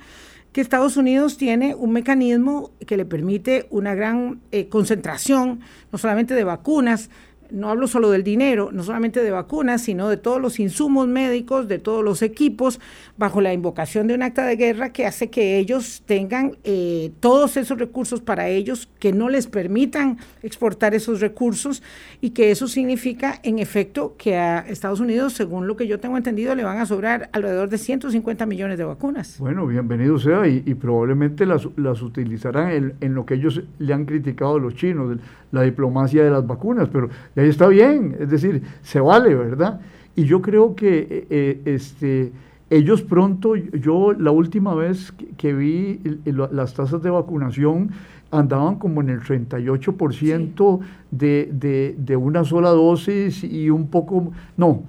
que 0.52 0.60
Estados 0.60 0.98
Unidos 0.98 1.38
tiene 1.38 1.74
un 1.74 1.94
mecanismo 1.94 2.72
que 2.86 2.98
le 2.98 3.06
permite 3.06 3.68
una 3.70 3.96
gran 3.96 4.42
eh, 4.52 4.68
concentración, 4.68 5.62
no 5.90 5.98
solamente 5.98 6.34
de 6.34 6.44
vacunas, 6.44 7.10
no 7.52 7.70
hablo 7.70 7.88
solo 7.88 8.10
del 8.10 8.24
dinero, 8.24 8.70
no 8.72 8.84
solamente 8.84 9.24
de 9.24 9.32
vacunas, 9.32 9.82
sino 9.82 10.10
de 10.10 10.18
todos 10.18 10.42
los 10.42 10.60
insumos 10.60 11.08
médicos, 11.08 11.68
de 11.68 11.80
todos 11.80 12.04
los 12.04 12.22
equipos, 12.22 12.80
bajo 13.18 13.42
la 13.42 13.54
invocación 13.54 14.08
de 14.08 14.16
un 14.16 14.24
acta 14.24 14.46
de 14.46 14.56
guerra 14.56 14.92
que 14.92 15.06
hace 15.06 15.30
que 15.30 15.58
ellos 15.58 16.04
tengan 16.06 16.58
eh, 16.64 17.12
todos 17.20 17.58
esos 17.58 17.78
recursos 17.78 18.22
para 18.22 18.48
ellos, 18.50 18.90
que 19.00 19.14
no 19.14 19.30
les 19.30 19.48
permitan 19.48 20.18
exportar 20.44 20.94
esos 20.94 21.20
recursos 21.20 21.84
y 22.22 22.32
que 22.32 22.52
eso 22.52 22.68
significa, 22.68 23.40
en 23.44 23.60
efecto, 23.60 24.16
que 24.18 24.36
a 24.36 24.60
Estados 24.60 25.00
Unidos, 25.00 25.34
según 25.34 25.68
lo 25.68 25.76
que 25.76 25.88
yo 25.88 26.00
tengo 26.00 26.18
entendido, 26.18 26.56
le 26.56 26.64
van 26.64 26.80
a 26.80 26.86
sobrar 26.86 27.30
alrededor 27.34 27.70
de 27.70 27.78
150 27.78 28.46
millones 28.46 28.78
de 28.78 28.84
vacunas. 28.84 29.38
Bueno, 29.40 29.68
bienvenido 29.68 30.20
sea 30.20 30.48
y, 30.48 30.74
probablemente 30.76 31.46
las, 31.46 31.68
las 31.76 32.02
utilizarán 32.02 32.72
en, 32.72 32.94
en, 33.02 33.14
lo 33.16 33.26
que 33.26 33.36
ellos 33.36 33.62
le 33.80 33.94
han 33.94 34.06
criticado 34.06 34.56
a 34.56 34.60
los 34.60 34.76
chinos, 34.76 35.18
la 35.52 35.62
diplomacia 35.64 36.24
de 36.24 36.32
las 36.32 36.46
vacunas, 36.46 36.90
pero 36.92 37.10
y 37.36 37.40
ahí 37.40 37.50
está 37.50 37.68
bien, 37.68 38.16
es 38.20 38.30
decir, 38.30 38.62
se 38.82 39.00
vale, 39.00 39.34
¿verdad? 39.36 39.80
Y 40.16 40.26
yo 40.26 40.42
creo 40.42 40.76
que 40.76 41.00
eh, 41.00 41.28
eh, 41.30 41.62
este, 41.66 42.32
ellos 42.70 43.02
pronto, 43.04 43.56
yo 43.56 44.14
la 44.14 44.32
última 44.32 44.74
vez 44.74 45.14
que, 45.38 45.54
vi 45.54 46.02
las 46.26 46.74
tasas 46.74 47.02
de 47.02 47.10
vacunación 47.10 47.92
andaban 48.32 48.76
como 48.76 49.02
en 49.02 49.10
el 49.10 49.22
38% 49.22 50.80
de, 51.12 51.50
de, 51.54 51.96
de, 51.98 52.16
una 52.18 52.44
sola 52.44 52.70
dosis 52.72 53.44
y 53.44 53.70
un 53.70 53.88
poco, 53.88 54.32
no, 54.58 54.84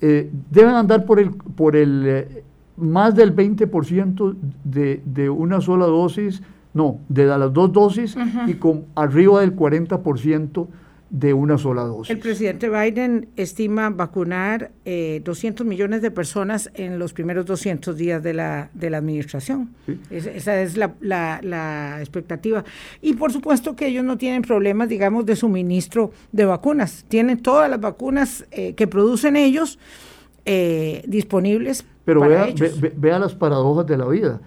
eh, 0.00 0.30
deben 0.50 0.74
andar 0.74 1.04
por 1.04 1.20
el, 1.20 1.30
por 1.30 1.76
el 1.76 2.42
más 2.76 3.14
del 3.14 3.36
20% 3.36 4.34
de, 4.64 5.02
de 5.04 5.30
una 5.30 5.60
sola 5.60 5.86
dosis, 5.86 6.42
no, 6.74 7.00
de 7.08 7.26
las 7.26 7.52
dos 7.52 7.72
dosis 7.72 8.16
y 8.46 8.54
con 8.54 8.86
arriba 8.94 9.40
del 9.40 9.56
40% 9.56 10.68
de 11.10 11.34
una 11.34 11.58
sola 11.58 11.82
dosis. 11.82 12.10
El 12.10 12.20
presidente 12.20 12.68
Biden 12.68 13.28
estima 13.36 13.90
vacunar 13.90 14.70
200 14.84 14.84
eh, 14.84 15.68
millones 15.68 16.02
de 16.02 16.12
personas 16.12 16.70
en 16.74 17.00
los 17.00 17.12
primeros 17.12 17.46
200 17.46 17.96
días 17.96 18.22
de 18.22 18.32
la, 18.32 18.70
de 18.74 18.90
la 18.90 18.98
administración. 18.98 19.70
esa 20.10 20.62
es 20.62 20.76
la, 20.76 20.94
la, 21.00 21.98
expectativa. 21.98 22.64
Y 23.02 23.14
por 23.14 23.32
supuesto 23.32 23.74
que 23.74 23.88
ellos 23.88 24.04
no 24.04 24.16
tienen 24.18 24.42
problemas, 24.42 24.88
digamos, 24.88 25.26
de 25.26 25.34
suministro 25.34 26.12
de 26.30 26.44
vacunas. 26.44 27.04
Tienen 27.08 27.42
todas 27.42 27.68
las 27.68 27.80
vacunas 27.80 28.46
eh, 28.52 28.74
que 28.74 28.86
producen 28.86 29.34
ellos 29.34 29.80
eh, 30.44 31.02
disponibles. 31.08 31.84
Pero 32.04 32.20
vea, 32.20 32.48
vea 32.96 33.18
las 33.18 33.34
paradojas 33.34 33.86
de 33.86 33.96
la 33.96 34.06
vida. 34.06 34.40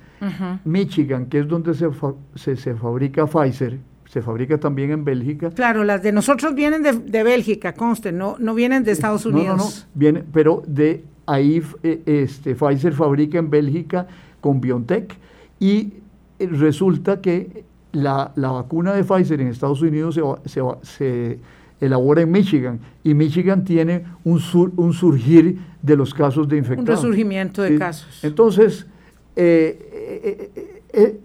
Michigan, 0.63 1.25
que 1.27 1.39
es 1.39 1.47
donde 1.47 1.73
se, 1.73 1.87
se, 2.35 2.55
se 2.55 2.75
fabrica 2.75 3.25
Pfizer, 3.27 3.79
se 4.05 4.21
fabrica 4.21 4.59
también 4.59 4.91
en 4.91 5.03
Bélgica. 5.03 5.49
Claro, 5.49 5.83
las 5.83 6.03
de 6.03 6.11
nosotros 6.11 6.53
vienen 6.53 6.83
de, 6.83 7.23
Bélgica, 7.23 7.73
conste, 7.73 8.11
no, 8.11 8.35
no 8.39 8.53
vienen 8.53 8.83
de 8.83 8.91
Estados 8.91 9.25
Unidos. 9.25 9.57
No, 9.57 9.63
no, 9.63 9.63
no, 9.63 9.75
viene, 9.95 10.23
pero 10.31 10.61
de 10.67 11.03
ahí 11.25 11.63
eh, 11.81 12.01
este, 12.05 12.55
Pfizer 12.55 12.93
fabrica 12.93 13.39
en 13.39 13.49
Bélgica 13.49 14.07
con 14.39 14.61
BioNTech 14.61 15.17
y 15.59 15.93
eh, 16.39 16.47
resulta 16.51 17.21
que 17.21 17.63
la, 17.91 18.31
vacuna 18.35 18.93
de 18.93 19.03
Pfizer 19.03 19.41
en 19.41 19.47
Estados 19.47 19.81
Unidos 19.81 20.19
se, 20.45 20.61
se, 20.81 21.39
elabora 21.79 22.21
en 22.21 22.31
Michigan 22.31 22.79
y 23.03 23.13
Michigan 23.13 23.63
tiene 23.63 24.05
un, 24.23 24.41
un 24.77 24.93
surgir 24.93 25.59
de 25.81 25.95
los 25.97 26.13
casos 26.13 26.47
de 26.47 26.57
infectados. 26.57 26.99
Un 26.99 27.09
resurgimiento 27.09 27.61
de 27.61 27.77
casos. 27.77 28.23
Entonces, 28.23 28.87
eh, 29.35 29.92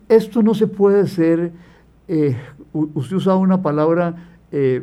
esto 0.09 0.43
no 0.43 0.55
se 0.55 0.67
puede 0.67 1.03
hacer 1.03 1.53
usted 2.73 3.17
usaba 3.17 3.37
una 3.37 3.63
palabra 3.63 4.15
eh, 4.53 4.83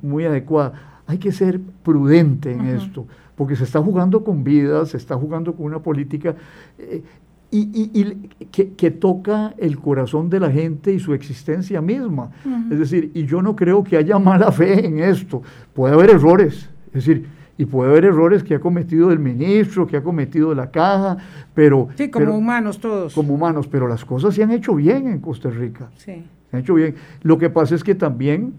muy 0.00 0.24
adecuada. 0.24 1.02
Hay 1.06 1.18
que 1.18 1.32
ser 1.32 1.60
prudente 1.82 2.52
en 2.52 2.66
esto, 2.66 3.06
porque 3.36 3.56
se 3.56 3.64
está 3.64 3.82
jugando 3.82 4.24
con 4.24 4.44
vidas, 4.44 4.90
se 4.90 4.96
está 4.96 5.16
jugando 5.16 5.54
con 5.54 5.66
una 5.66 5.80
política 5.80 6.34
eh, 6.78 7.02
y, 7.50 8.30
que, 8.50 8.90
toca 8.90 9.52
el 9.58 9.78
corazón 9.78 10.30
de 10.30 10.40
la 10.40 10.50
gente 10.50 10.94
y 10.94 10.98
su 10.98 11.12
existencia 11.12 11.82
misma. 11.82 12.30
Es 12.70 12.78
decir, 12.78 13.10
y 13.12 13.26
yo 13.26 13.42
no 13.42 13.54
creo 13.54 13.84
que 13.84 13.98
haya 13.98 14.18
mala 14.18 14.50
fe 14.52 14.86
en 14.86 15.00
esto. 15.00 15.42
Puede 15.74 15.92
haber 15.92 16.10
errores, 16.10 16.70
es 16.86 16.92
decir, 16.92 17.26
y 17.62 17.66
puede 17.66 17.90
haber 17.90 18.04
errores 18.04 18.42
que 18.42 18.54
ha 18.54 18.60
cometido 18.60 19.10
el 19.10 19.18
ministro, 19.18 19.86
que 19.86 19.96
ha 19.96 20.02
cometido 20.02 20.54
la 20.54 20.70
caja, 20.70 21.16
pero... 21.54 21.88
Sí, 21.96 22.10
como 22.10 22.36
humanos 22.36 22.78
todos. 22.78 23.14
Como 23.14 23.34
humanos, 23.34 23.68
pero 23.68 23.88
las 23.88 24.04
cosas 24.04 24.34
se 24.34 24.42
han 24.42 24.50
hecho 24.50 24.74
bien 24.74 25.08
en 25.08 25.20
Costa 25.20 25.50
Rica. 25.50 25.90
Sí 25.96 26.24
ha 26.52 26.58
hecho 26.58 26.74
bien. 26.74 26.94
Lo 27.22 27.38
que 27.38 27.50
pasa 27.50 27.74
es 27.74 27.82
que 27.82 27.94
también 27.94 28.54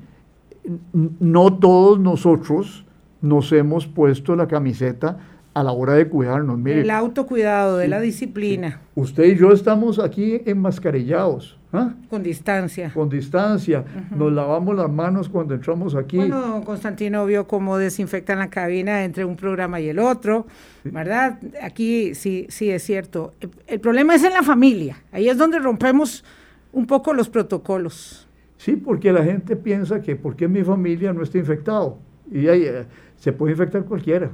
no 1.20 1.58
todos 1.58 2.00
nosotros 2.00 2.86
nos 3.22 3.52
hemos 3.52 3.88
puesto 3.88 4.36
la 4.36 4.48
camiseta 4.48 5.20
a 5.54 5.64
la 5.64 5.72
hora 5.72 5.94
de 5.94 6.08
cuidarnos. 6.08 6.58
Mire, 6.58 6.82
el 6.82 6.90
autocuidado, 6.90 7.78
de 7.78 7.88
la 7.88 8.00
disciplina. 8.00 8.82
Usted 8.96 9.26
y 9.26 9.36
yo 9.36 9.52
estamos 9.52 10.00
aquí 10.00 10.42
enmascarillados. 10.46 11.58
¿ah? 11.72 11.94
Con 12.10 12.24
distancia. 12.24 12.92
Con 12.94 13.10
distancia. 13.10 13.84
Nos 14.16 14.32
lavamos 14.32 14.76
las 14.76 14.90
manos 14.90 15.30
cuando 15.30 15.54
entramos 15.54 15.96
aquí. 15.96 16.18
Bueno, 16.18 16.64
Constantino 16.66 17.26
vio 17.26 17.48
cómo 17.48 17.78
desinfectan 17.78 18.40
la 18.40 18.50
cabina 18.50 19.04
entre 19.04 19.26
un 19.26 19.36
programa 19.36 19.80
y 19.80 19.90
el 19.90 20.00
otro, 20.00 20.48
¿verdad? 20.84 21.40
Aquí 21.62 22.16
sí, 22.16 22.48
sí 22.50 22.72
es 22.72 22.84
cierto. 22.84 23.34
El, 23.68 23.80
problema 23.80 24.16
es 24.16 24.24
en 24.24 24.34
la 24.34 24.44
familia. 24.44 24.98
Ahí 25.12 25.30
es 25.30 25.38
donde 25.38 25.60
rompemos 25.60 26.24
un 26.72 26.88
poco 26.88 27.14
los 27.14 27.30
protocolos. 27.30 28.28
Sí, 28.58 28.76
porque 28.76 29.12
la 29.12 29.24
gente 29.24 29.56
piensa 29.56 30.02
que 30.02 30.16
porque 30.16 30.48
mi 30.48 30.64
familia 30.64 31.14
no 31.14 31.22
está 31.22 31.38
infectado. 31.38 32.00
Y 32.32 32.48
ahí, 32.48 32.64
eh, 32.64 32.86
se 33.18 33.34
puede 33.34 33.52
infectar 33.52 33.84
cualquiera. 33.84 34.32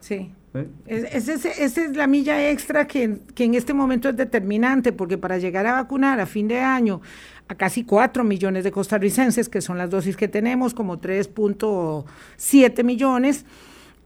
Sí. 0.00 0.32
¿Eh? 0.54 0.68
esa 0.86 1.32
es, 1.34 1.96
la 1.96 2.06
milla 2.06 2.50
extra 2.50 2.86
que, 2.86 3.18
en 3.36 3.54
este 3.54 3.74
momento 3.74 4.08
es 4.08 4.16
determinante, 4.16 4.92
porque 4.92 5.18
para 5.18 5.38
llegar 5.38 5.66
a 5.66 5.72
vacunar 5.72 6.20
a 6.20 6.26
fin 6.26 6.46
de 6.46 6.60
año 6.60 7.00
a 7.48 7.56
casi 7.56 7.84
4 7.84 8.22
millones 8.22 8.62
de 8.62 8.70
costarricenses, 8.70 9.48
que 9.48 9.60
son 9.60 9.78
las 9.78 9.90
dosis 9.90 10.16
que 10.16 10.28
tenemos, 10.28 10.72
como 10.72 11.00
3.7 11.00 12.84
millones, 12.84 13.44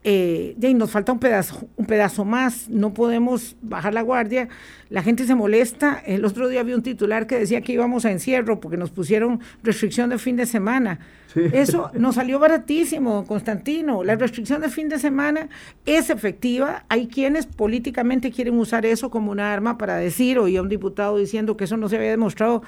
eh, 0.03 0.55
nos 0.75 0.91
falta 0.91 1.11
un 1.11 1.19
pedazo, 1.19 1.67
un 1.75 1.85
pedazo 1.85 2.23
más, 2.23 2.69
no 2.69 2.93
podemos 2.93 3.57
bajar 3.61 3.93
la 3.93 4.01
guardia, 4.01 4.47
la 4.89 5.03
gente 5.03 5.25
se 5.25 5.35
molesta. 5.35 6.01
El 6.05 6.25
otro 6.25 6.47
día 6.47 6.61
había 6.61 6.75
un 6.75 6.83
titular 6.83 7.27
que 7.27 7.37
decía 7.37 7.61
que 7.61 7.73
íbamos 7.73 8.05
a 8.05 8.11
encierro 8.11 8.59
porque 8.59 8.77
nos 8.77 8.91
pusieron 8.91 9.39
restricción 9.61 10.09
de 10.09 10.17
fin 10.17 10.35
de 10.35 10.45
semana. 10.45 10.99
Eso 11.35 11.91
nos 11.93 12.15
salió 12.15 12.39
baratísimo, 12.39 13.25
Constantino. 13.27 14.03
La 14.03 14.15
restricción 14.15 14.61
de 14.61 14.69
fin 14.69 14.89
de 14.89 14.99
semana 14.99 15.49
es 15.85 16.09
efectiva. 16.09 16.85
Hay 16.89 17.07
quienes 17.07 17.45
políticamente 17.45 18.31
quieren 18.31 18.57
usar 18.57 18.85
eso 18.85 19.09
como 19.09 19.31
una 19.31 19.53
arma 19.53 19.77
para 19.77 19.97
decir, 19.97 20.39
oí 20.39 20.57
a 20.57 20.61
un 20.61 20.69
diputado 20.69 21.17
diciendo 21.17 21.55
que 21.55 21.65
eso 21.65 21.77
no 21.77 21.89
se 21.89 21.97
había 21.97 22.09
demostrado 22.09 22.63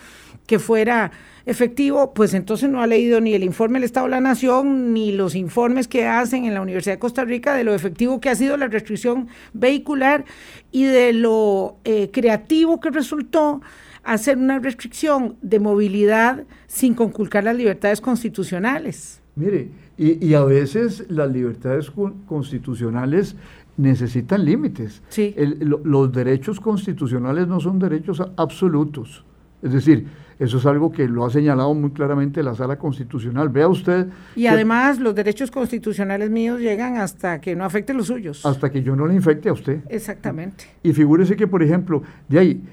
que 0.52 0.60
fuera 0.60 1.14
efectivo, 1.46 2.14
pues 2.14 2.34
entonces 2.34 2.70
no 2.70 2.82
ha 2.82 2.88
leído 2.88 3.22
ni 3.22 3.34
el 3.34 3.42
informe 3.42 3.80
del 3.80 3.86
Estado 3.86 4.08
de 4.08 4.12
la 4.12 4.20
Nación, 4.20 4.94
ni 4.94 5.14
los 5.14 5.34
informes 5.34 5.88
que 5.88 6.06
hacen 6.06 6.44
en 6.44 6.54
la 6.54 6.62
Universidad 6.62 6.96
de 6.96 7.00
Costa 7.00 7.24
Rica 7.24 7.54
de 7.54 7.64
lo 7.64 7.74
efectivo 7.74 8.20
que 8.20 8.28
ha 8.28 8.36
sido 8.36 8.58
la 8.58 8.68
restricción 8.68 9.30
vehicular 9.54 10.26
y 10.70 10.84
de 10.84 11.14
lo 11.14 11.78
eh, 11.86 12.10
creativo 12.12 12.82
que 12.82 12.90
resultó 12.90 13.62
hacer 14.04 14.38
una 14.38 14.60
restricción 14.60 15.38
de 15.42 15.62
movilidad 15.62 16.44
sin 16.68 16.94
conculcar 16.94 17.46
las 17.46 17.56
libertades 17.56 18.02
constitucionales. 18.02 19.22
Mire, 19.38 19.70
y, 19.98 20.34
a 20.34 20.44
veces 20.44 21.06
las 21.08 21.32
libertades 21.32 21.90
constitucionales 22.28 23.38
necesitan 23.78 24.44
límites. 24.44 25.02
Sí. 25.08 25.34
los 25.62 26.12
derechos 26.12 26.60
constitucionales 26.60 27.48
no 27.48 27.62
son 27.62 27.80
derechos 27.80 28.22
absolutos. 28.36 29.24
Es 29.62 29.74
decir, 29.74 30.08
eso 30.42 30.58
es 30.58 30.66
algo 30.66 30.92
que 30.92 31.08
lo 31.08 31.24
ha 31.24 31.30
señalado 31.30 31.72
muy 31.76 31.92
claramente 31.92 32.42
la 32.42 32.56
Sala 32.56 32.76
Constitucional. 32.80 33.50
Vea 33.50 33.68
usted. 33.68 34.08
Y 34.36 34.48
además 34.48 35.00
los 35.00 35.14
derechos 35.14 35.52
constitucionales 35.52 36.32
míos 36.32 36.60
llegan 36.60 36.98
hasta 36.98 37.40
que 37.40 37.56
no 37.56 37.64
afecte 37.64 37.94
los 37.94 38.08
suyos. 38.08 38.44
Hasta 38.44 38.72
que 38.72 38.82
yo 38.82 38.96
no 38.96 39.06
le 39.06 39.14
infecte 39.14 39.50
a 39.50 39.54
usted. 39.54 39.82
Exactamente. 39.88 40.66
Y 40.82 40.94
figúrese 40.94 41.36
que, 41.36 41.46
por 41.46 41.62
ejemplo, 41.62 42.02
de 42.28 42.40
ahí, 42.40 42.64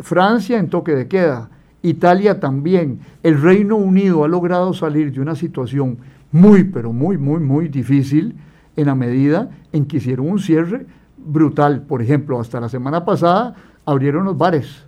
Francia 0.00 0.58
en 0.58 0.68
toque 0.68 0.94
de 0.94 1.08
queda, 1.08 1.48
Italia 1.80 2.40
también, 2.40 3.00
el 3.22 3.40
Reino 3.40 3.76
Unido 3.76 4.22
ha 4.22 4.28
logrado 4.28 4.74
salir 4.74 5.10
de 5.10 5.22
una 5.22 5.34
situación 5.34 5.96
muy, 6.30 6.64
pero 6.64 6.92
muy, 6.92 7.16
muy, 7.16 7.40
muy 7.40 7.68
difícil 7.68 8.36
en 8.76 8.84
la 8.84 8.94
medida 8.94 9.48
en 9.72 9.86
que 9.86 9.96
hicieron 9.96 10.28
un 10.28 10.40
cierre 10.40 10.84
brutal. 11.16 11.86
Por 11.86 12.02
ejemplo, 12.02 12.38
hasta 12.38 12.60
la 12.60 12.68
semana 12.68 13.06
pasada 13.06 13.54
abrieron 13.86 14.26
los 14.26 14.36
bares 14.36 14.84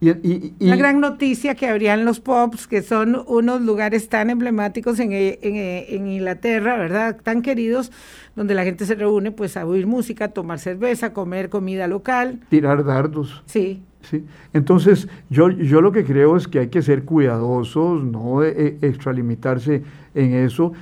y, 0.00 0.54
Una 0.60 0.76
gran 0.76 1.00
noticia 1.00 1.54
que 1.54 1.66
habrían 1.66 2.04
los 2.04 2.20
pubs, 2.20 2.66
que 2.66 2.82
son 2.82 3.22
unos 3.26 3.60
lugares 3.60 4.08
tan 4.08 4.30
emblemáticos 4.30 4.98
en, 4.98 5.12
eh, 5.12 5.38
eh, 5.42 5.86
en, 5.90 6.08
Inglaterra, 6.08 6.76
¿verdad? 6.76 7.18
Tan 7.22 7.42
queridos, 7.42 7.92
donde 8.34 8.54
la 8.54 8.64
gente 8.64 8.86
se 8.86 8.94
reúne 8.94 9.30
pues 9.30 9.56
a 9.56 9.66
oír 9.66 9.86
música, 9.86 10.28
tomar 10.28 10.58
cerveza, 10.58 11.12
comer 11.12 11.48
comida 11.48 11.86
local. 11.86 12.40
Tirar 12.48 12.84
dardos. 12.84 13.42
Sí. 13.46 13.82
Sí. 14.02 14.24
Entonces, 14.52 15.08
yo, 15.30 15.48
yo 15.50 15.80
lo 15.80 15.92
que 15.92 16.04
creo 16.04 16.36
es 16.36 16.48
que 16.48 16.58
hay 16.58 16.68
que 16.68 16.82
ser 16.82 17.04
cuidadosos, 17.04 18.02
no 18.02 18.42
eh, 18.42 18.78
extralimitarse 18.82 19.84
en 20.14 20.34
eso. 20.34 20.72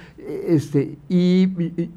Este, 0.47 0.97
y, 1.09 1.49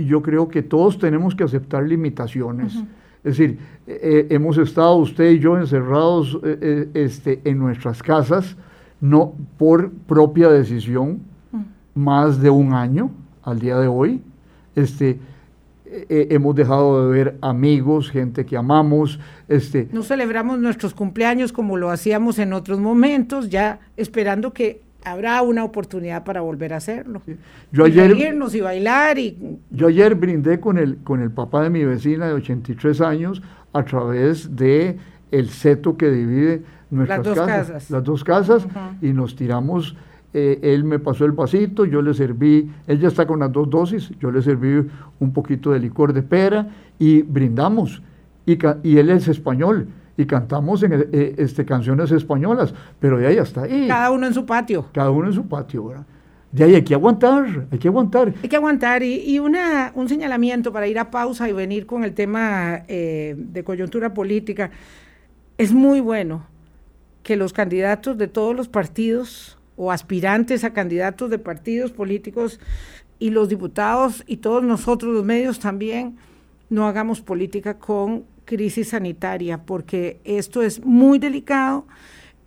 yo 0.04 0.22
creo 0.22 0.50
que 0.50 0.64
todos 0.64 0.98
tenemos 0.98 1.36
que 1.36 1.44
aceptar 1.44 1.84
limitaciones. 1.84 2.84
Es 3.24 3.38
decir, 3.38 3.58
eh, 3.88 4.00
eh, 4.02 4.28
hemos 4.32 4.58
estado 4.58 4.96
usted 4.98 5.32
y 5.32 5.40
yo 5.40 5.58
encerrados 5.58 6.38
eh, 6.44 6.90
este, 6.94 7.42
en 7.46 7.58
nuestras 7.58 8.04
casas, 8.04 8.58
no 9.00 9.34
por 9.58 9.92
propia 9.92 10.50
decisión, 10.50 11.22
mm. 11.52 11.62
más 11.96 12.42
de 12.42 12.50
un 12.50 12.74
año 12.74 13.12
al 13.44 13.60
día 13.60 13.78
de 13.78 13.88
hoy. 13.88 14.22
Este, 14.76 15.20
hemos 16.10 16.56
dejado 16.56 17.08
de 17.08 17.14
ver 17.14 17.38
amigos, 17.42 18.10
gente 18.10 18.46
que 18.46 18.58
amamos. 18.58 19.20
Este, 19.48 19.88
no 19.92 20.02
celebramos 20.02 20.60
nuestros 20.60 20.94
cumpleaños 20.94 21.54
como 21.54 21.78
lo 21.78 21.92
hacíamos 21.92 22.40
en 22.40 22.52
otros 22.52 22.80
momentos, 22.80 23.50
ya 23.50 23.80
esperando 23.96 24.54
que 24.54 24.82
habrá 25.06 25.42
una 25.42 25.64
oportunidad 25.64 26.24
para 26.24 26.42
volver 26.42 26.74
a 26.74 26.78
hacerlo. 26.78 27.22
Yo 27.72 27.86
ayer, 27.86 28.16
y 28.54 28.62
bailar. 28.62 29.18
Y... 29.18 29.60
Yo 29.72 29.88
ayer 29.88 30.16
brindé 30.16 30.60
con 30.60 30.78
el, 30.78 30.98
con 30.98 31.22
el 31.22 31.32
papá 31.32 31.64
de 31.64 31.70
mi 31.70 31.84
vecina 31.84 32.28
de 32.28 32.34
83 32.34 33.02
años 33.02 33.42
a 33.74 33.84
través 33.84 34.56
de 34.56 34.98
el 35.32 35.50
seto 35.50 35.98
que 35.98 36.12
divide 36.12 36.62
nuestras 36.92 37.26
las 37.26 37.36
dos 37.36 37.48
casas, 37.48 37.92
Las 37.92 38.04
dos 38.04 38.24
casas 38.24 38.68
y 39.02 39.14
nos 39.14 39.36
tiramos. 39.36 39.96
Eh, 40.36 40.60
él 40.64 40.84
me 40.84 40.98
pasó 40.98 41.26
el 41.26 41.32
vasito, 41.32 41.86
yo 41.86 42.02
le 42.02 42.14
serví, 42.14 42.72
él 42.88 43.00
ya 43.00 43.08
está 43.08 43.28
con 43.28 43.40
las 43.40 43.52
dos 43.52 43.70
dosis, 43.70 44.12
yo 44.20 44.32
le 44.32 44.42
serví 44.42 44.88
un 45.20 45.32
poquito 45.32 45.72
de 45.72 45.80
licor 45.80 46.12
de 46.14 46.24
pera 46.24 46.68
y 46.98 47.22
brindamos. 47.22 48.02
Y, 48.46 48.58
y 48.84 48.98
él 48.98 49.10
es 49.10 49.28
español 49.28 49.88
y 50.18 50.26
cantamos 50.26 50.84
en, 50.84 50.94
eh, 51.12 51.36
este, 51.38 51.66
canciones 51.66 52.12
españolas, 52.12 52.74
pero 53.00 53.18
de 53.18 53.28
ahí 53.28 53.38
hasta 53.38 53.64
ahí. 53.64 53.88
Cada 53.88 54.12
uno 54.12 54.28
en 54.28 54.34
su 54.34 54.46
patio. 54.46 54.86
Cada 54.92 55.10
uno 55.10 55.28
en 55.28 55.34
su 55.34 55.48
patio, 55.48 55.88
¿verdad? 55.88 56.06
De 56.52 56.64
ahí 56.64 56.76
hay 56.76 56.84
que 56.84 56.94
aguantar, 56.94 57.68
hay 57.72 57.80
que 57.80 57.88
aguantar. 57.88 58.32
Hay 58.44 58.48
que 58.48 58.56
aguantar 58.56 59.02
y, 59.02 59.28
y 59.28 59.40
una, 59.40 59.92
un 59.96 60.08
señalamiento 60.08 60.72
para 60.72 60.88
ir 60.88 61.00
a 61.00 61.10
pausa 61.10 61.50
y 61.50 61.52
venir 61.52 61.88
con 61.88 62.04
el 62.04 62.14
tema 62.14 62.84
eh, 62.88 63.34
de 63.36 63.64
coyuntura 63.64 64.14
política. 64.14 64.70
Es 65.58 65.74
muy 65.74 66.00
bueno 66.00 66.46
que 67.24 67.38
los 67.38 67.54
candidatos 67.54 68.20
de 68.20 68.28
todos 68.28 68.56
los 68.56 68.68
partidos 68.68 69.58
o 69.78 69.92
aspirantes 69.92 70.64
a 70.64 70.74
candidatos 70.74 71.32
de 71.32 71.40
partidos 71.40 71.92
políticos 71.92 72.60
y 73.18 73.32
los 73.32 73.50
diputados 73.50 74.24
y 74.28 74.38
todos 74.38 74.62
nosotros 74.64 75.12
los 75.12 75.26
medios 75.26 75.58
también 75.60 76.18
no 76.70 76.88
hagamos 76.88 77.22
política 77.22 77.80
con 77.80 78.26
crisis 78.54 78.90
sanitaria, 78.90 79.64
porque 79.66 80.20
esto 80.24 80.62
es 80.62 80.86
muy 80.86 81.18
delicado 81.18 81.86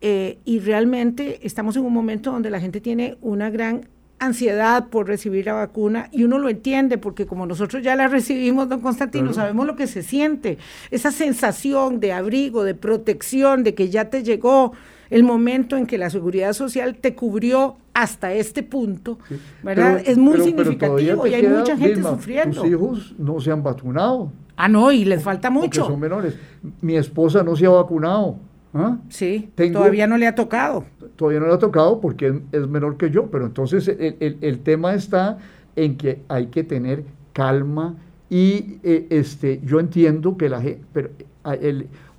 eh, 0.00 0.38
y 0.44 0.60
realmente 0.60 1.40
estamos 1.42 1.76
en 1.76 1.84
un 1.84 1.92
momento 1.92 2.30
donde 2.30 2.48
la 2.48 2.60
gente 2.60 2.80
tiene 2.80 3.16
una 3.22 3.50
gran 3.50 3.88
ansiedad 4.18 4.88
por 4.88 5.08
recibir 5.08 5.46
la 5.46 5.54
vacuna 5.54 6.08
y 6.12 6.22
uno 6.22 6.38
lo 6.38 6.48
entiende 6.48 6.96
porque 6.96 7.26
como 7.26 7.44
nosotros 7.44 7.82
ya 7.82 7.96
la 7.96 8.06
recibimos, 8.06 8.68
don 8.68 8.80
Constantino, 8.80 9.32
sabemos 9.32 9.66
lo 9.66 9.74
que 9.74 9.88
se 9.88 10.02
siente, 10.02 10.58
esa 10.90 11.10
sensación 11.10 11.98
de 11.98 12.12
abrigo, 12.12 12.62
de 12.62 12.74
protección, 12.74 13.64
de 13.64 13.74
que 13.74 13.90
ya 13.90 14.08
te 14.08 14.22
llegó 14.22 14.72
el 15.10 15.24
momento 15.24 15.76
en 15.76 15.86
que 15.86 15.98
la 15.98 16.08
seguridad 16.10 16.52
social 16.52 16.96
te 16.96 17.14
cubrió 17.14 17.76
hasta 17.94 18.32
este 18.32 18.62
punto, 18.62 19.18
¿verdad? 19.62 20.02
es 20.04 20.18
muy 20.18 20.40
significativo 20.40 21.26
y 21.26 21.34
hay 21.34 21.46
mucha 21.46 21.76
gente 21.76 22.02
sufriendo. 22.02 22.62
Tus 22.62 22.70
hijos 22.70 23.14
no 23.18 23.40
se 23.40 23.50
han 23.50 23.62
vacunado. 23.62 24.30
Ah, 24.56 24.68
no, 24.68 24.90
y 24.90 25.04
les 25.04 25.22
falta 25.22 25.50
mucho. 25.50 25.82
Porque 25.82 25.92
son 25.92 26.00
menores. 26.00 26.38
Mi 26.80 26.96
esposa 26.96 27.42
no 27.42 27.54
se 27.56 27.66
ha 27.66 27.70
vacunado. 27.70 28.36
¿ah? 28.74 28.98
Sí, 29.08 29.50
todavía 29.72 30.06
no 30.06 30.16
le 30.16 30.26
ha 30.26 30.34
tocado. 30.34 30.84
Todavía 31.16 31.40
no 31.40 31.46
le 31.46 31.54
ha 31.54 31.58
tocado 31.58 32.00
porque 32.00 32.40
es, 32.52 32.66
menor 32.66 32.96
que 32.96 33.10
yo, 33.10 33.26
pero 33.30 33.46
entonces 33.46 33.88
el, 33.88 34.58
tema 34.60 34.94
está 34.94 35.38
en 35.76 35.96
que 35.96 36.22
hay 36.28 36.46
que 36.46 36.64
tener 36.64 37.04
calma 37.32 37.94
y 38.28 38.78
eh, 38.82 39.06
este, 39.10 39.60
yo 39.64 39.78
entiendo 39.78 40.36
que 40.36 40.48
la 40.48 40.60
gente, 40.60 40.84
pero 40.92 41.10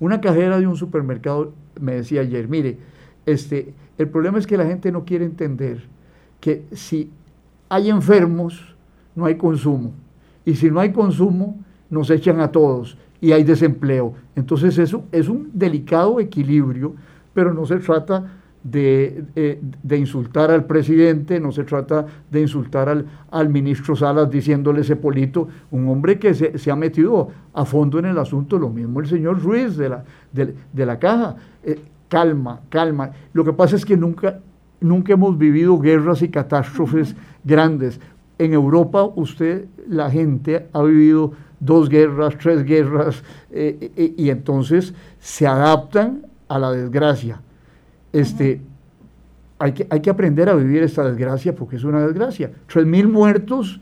una 0.00 0.20
cajera 0.20 0.58
de 0.58 0.66
un 0.66 0.76
supermercado 0.76 1.52
me 1.80 1.94
decía 1.94 2.22
ayer, 2.22 2.48
mire, 2.48 2.78
este, 3.26 3.74
el 3.98 4.08
problema 4.08 4.38
es 4.38 4.46
que 4.46 4.56
la 4.56 4.64
gente 4.64 4.90
no 4.90 5.04
quiere 5.04 5.24
entender 5.24 5.82
que 6.40 6.64
si 6.72 7.10
hay 7.68 7.90
enfermos, 7.90 8.74
no 9.14 9.26
hay 9.26 9.36
consumo. 9.36 9.92
Y 10.44 10.54
si 10.54 10.70
no 10.70 10.80
hay 10.80 10.92
consumo, 10.92 11.58
nos 11.90 12.10
echan 12.10 12.40
a 12.40 12.52
todos 12.52 12.96
y 13.20 13.32
hay 13.32 13.44
desempleo. 13.44 14.14
Entonces 14.36 14.78
eso 14.78 15.04
es 15.12 15.28
un 15.28 15.50
delicado 15.52 16.20
equilibrio, 16.20 16.94
pero 17.34 17.52
no 17.52 17.66
se 17.66 17.76
trata 17.76 18.38
de, 18.62 19.24
eh, 19.36 19.60
de, 19.82 19.96
insultar 19.96 20.50
al 20.50 20.64
presidente, 20.64 21.40
no 21.40 21.52
se 21.52 21.64
trata 21.64 22.06
de 22.30 22.40
insultar 22.40 22.88
al, 22.88 23.06
al 23.30 23.48
ministro 23.48 23.94
Salas 23.96 24.30
diciéndole 24.30 24.80
ese 24.80 24.96
polito, 24.96 25.48
un 25.70 25.88
hombre 25.88 26.18
que 26.18 26.34
se, 26.34 26.58
se, 26.58 26.70
ha 26.70 26.76
metido 26.76 27.28
a 27.54 27.64
fondo 27.64 27.98
en 27.98 28.06
el 28.06 28.18
asunto, 28.18 28.58
lo 28.58 28.68
mismo 28.68 29.00
el 29.00 29.06
señor 29.06 29.42
Ruiz 29.42 29.76
de 29.76 29.88
la, 29.88 30.04
de, 30.32 30.86
la 30.86 30.98
caja. 30.98 31.36
Eh, 31.62 31.78
calma, 32.08 32.60
calma. 32.68 33.10
Lo 33.32 33.44
que 33.44 33.52
pasa 33.52 33.76
es 33.76 33.84
que 33.84 33.96
nunca, 33.96 34.40
nunca 34.80 35.12
hemos 35.12 35.38
vivido 35.38 35.78
guerras 35.78 36.22
y 36.22 36.28
catástrofes 36.28 37.14
grandes. 37.44 38.00
En 38.38 38.52
Europa 38.52 39.04
usted, 39.14 39.66
la 39.88 40.10
gente 40.10 40.66
ha 40.72 40.82
vivido 40.82 41.32
dos 41.60 41.88
guerras, 41.88 42.36
tres 42.38 42.64
guerras, 42.64 43.22
eh, 43.50 44.14
y 44.16 44.30
entonces 44.30 44.94
se 45.18 45.46
adaptan 45.46 46.26
a 46.48 46.58
la 46.58 46.70
desgracia 46.72 47.40
este, 48.12 48.60
hay, 49.58 49.72
que, 49.72 49.86
hay 49.90 50.00
que 50.00 50.10
aprender 50.10 50.48
a 50.48 50.54
vivir 50.54 50.82
esta 50.82 51.04
desgracia 51.04 51.54
porque 51.54 51.76
es 51.76 51.84
una 51.84 52.06
desgracia. 52.06 52.50
Tres 52.66 52.86
mil 52.86 53.08
muertos 53.08 53.80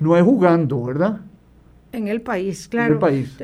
no 0.00 0.16
es 0.16 0.22
jugando, 0.22 0.84
¿verdad? 0.84 1.20
En 1.92 2.06
el 2.06 2.20
país, 2.20 2.68
claro. 2.68 2.86
En 2.86 2.92
el 2.94 2.98
país. 3.26 3.36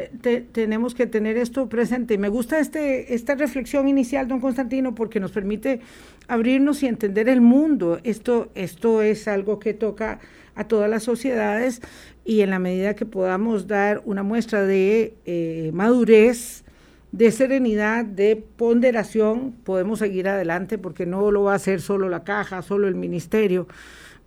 tenemos 0.52 0.94
que 0.94 1.06
tener 1.06 1.36
esto 1.36 1.68
presente. 1.68 2.14
Y 2.14 2.18
me 2.18 2.28
gusta 2.28 2.60
este, 2.60 3.14
esta 3.14 3.34
reflexión 3.34 3.88
inicial, 3.88 4.28
don 4.28 4.40
Constantino, 4.40 4.94
porque 4.94 5.18
nos 5.18 5.32
permite 5.32 5.80
abrirnos 6.28 6.82
y 6.82 6.86
entender 6.86 7.28
el 7.28 7.40
mundo. 7.40 7.98
Esto, 8.04 8.50
esto 8.54 9.02
es 9.02 9.26
algo 9.26 9.58
que 9.58 9.74
toca 9.74 10.20
a 10.54 10.64
todas 10.64 10.88
las 10.88 11.02
sociedades 11.02 11.82
y 12.26 12.40
en 12.40 12.50
la 12.50 12.58
medida 12.58 12.94
que 12.94 13.06
podamos 13.06 13.68
dar 13.68 14.02
una 14.04 14.24
muestra 14.24 14.64
de 14.64 15.14
eh, 15.26 15.70
madurez, 15.72 16.64
de 17.12 17.30
serenidad, 17.30 18.04
de 18.04 18.44
ponderación, 18.56 19.52
podemos 19.62 20.00
seguir 20.00 20.28
adelante 20.28 20.76
porque 20.76 21.06
no 21.06 21.30
lo 21.30 21.44
va 21.44 21.52
a 21.52 21.56
hacer 21.56 21.80
solo 21.80 22.08
la 22.08 22.24
caja, 22.24 22.62
solo 22.62 22.88
el 22.88 22.96
ministerio, 22.96 23.68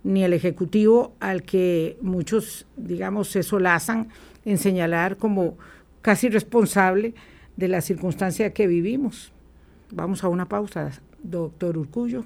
ni 0.02 0.24
el 0.24 0.32
ejecutivo 0.32 1.12
al 1.20 1.42
que 1.42 1.98
muchos, 2.00 2.66
digamos, 2.78 3.28
se 3.28 3.42
solazan 3.42 4.08
en 4.46 4.56
señalar 4.56 5.18
como 5.18 5.58
casi 6.00 6.30
responsable 6.30 7.12
de 7.56 7.68
la 7.68 7.82
circunstancia 7.82 8.54
que 8.54 8.66
vivimos. 8.66 9.30
Vamos 9.92 10.24
a 10.24 10.28
una 10.28 10.48
pausa, 10.48 10.90
doctor 11.22 11.76
Urcullo, 11.76 12.24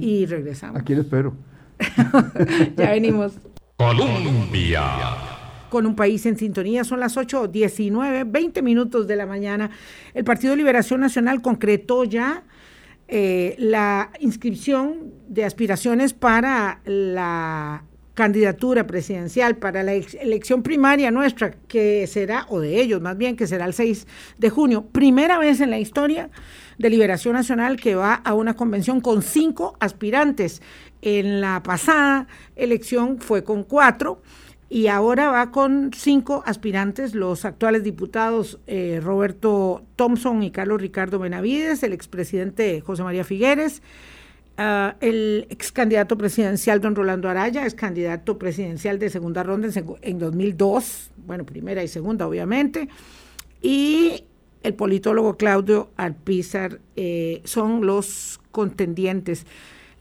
y 0.00 0.24
regresamos. 0.24 0.80
Aquí 0.80 0.94
espero. 0.94 1.34
ya 2.78 2.92
venimos. 2.92 3.38
Colombia 3.82 4.80
con 5.68 5.86
un 5.86 5.96
país 5.96 6.24
en 6.26 6.36
sintonía. 6.36 6.84
Son 6.84 7.00
las 7.00 7.16
8, 7.16 7.48
19, 7.48 8.22
20 8.24 8.62
minutos 8.62 9.08
de 9.08 9.16
la 9.16 9.26
mañana. 9.26 9.70
El 10.14 10.22
Partido 10.22 10.54
Liberación 10.54 11.00
Nacional 11.00 11.42
concretó 11.42 12.04
ya 12.04 12.44
eh, 13.08 13.56
la 13.58 14.10
inscripción 14.20 15.12
de 15.26 15.44
aspiraciones 15.44 16.12
para 16.12 16.80
la 16.84 17.82
candidatura 18.14 18.86
presidencial 18.86 19.56
para 19.56 19.82
la 19.82 19.94
elección 19.94 20.62
primaria 20.62 21.10
nuestra, 21.10 21.50
que 21.50 22.06
será, 22.06 22.46
o 22.50 22.60
de 22.60 22.80
ellos 22.80 23.00
más 23.00 23.16
bien, 23.16 23.36
que 23.36 23.46
será 23.46 23.64
el 23.64 23.72
6 23.72 24.06
de 24.38 24.50
junio. 24.50 24.84
Primera 24.92 25.38
vez 25.38 25.60
en 25.60 25.70
la 25.70 25.78
historia 25.78 26.30
de 26.78 26.90
Liberación 26.90 27.34
Nacional 27.34 27.78
que 27.78 27.94
va 27.94 28.14
a 28.14 28.34
una 28.34 28.54
convención 28.54 29.00
con 29.00 29.22
cinco 29.22 29.76
aspirantes. 29.80 30.62
En 31.02 31.40
la 31.40 31.62
pasada 31.64 32.28
elección 32.54 33.18
fue 33.18 33.42
con 33.42 33.64
cuatro 33.64 34.22
y 34.72 34.86
ahora 34.86 35.30
va 35.30 35.50
con 35.50 35.90
cinco 35.92 36.42
aspirantes, 36.46 37.14
los 37.14 37.44
actuales 37.44 37.82
diputados 37.82 38.58
eh, 38.66 39.00
Roberto 39.02 39.82
Thompson 39.96 40.42
y 40.42 40.50
Carlos 40.50 40.80
Ricardo 40.80 41.18
Benavides, 41.18 41.82
el 41.82 41.92
expresidente 41.92 42.80
José 42.80 43.02
María 43.02 43.22
Figueres, 43.22 43.82
ah, 44.56 44.96
el 45.00 45.46
ex 45.50 45.72
candidato 45.72 46.16
presidencial 46.16 46.80
don 46.80 46.94
Rolando 46.94 47.28
Araya, 47.28 47.66
es 47.66 47.74
candidato 47.74 48.38
presidencial 48.38 48.98
de 48.98 49.10
segunda 49.10 49.42
ronda 49.42 49.68
en, 50.00 50.18
2002, 50.18 51.10
bueno, 51.26 51.44
primera 51.44 51.82
y 51.82 51.88
segunda 51.88 52.26
obviamente, 52.26 52.88
y 53.60 54.24
el 54.62 54.72
politólogo 54.72 55.36
Claudio 55.36 55.90
Alpizar 55.96 56.80
eh, 56.96 57.42
son 57.44 57.84
los 57.84 58.40
contendientes. 58.52 59.44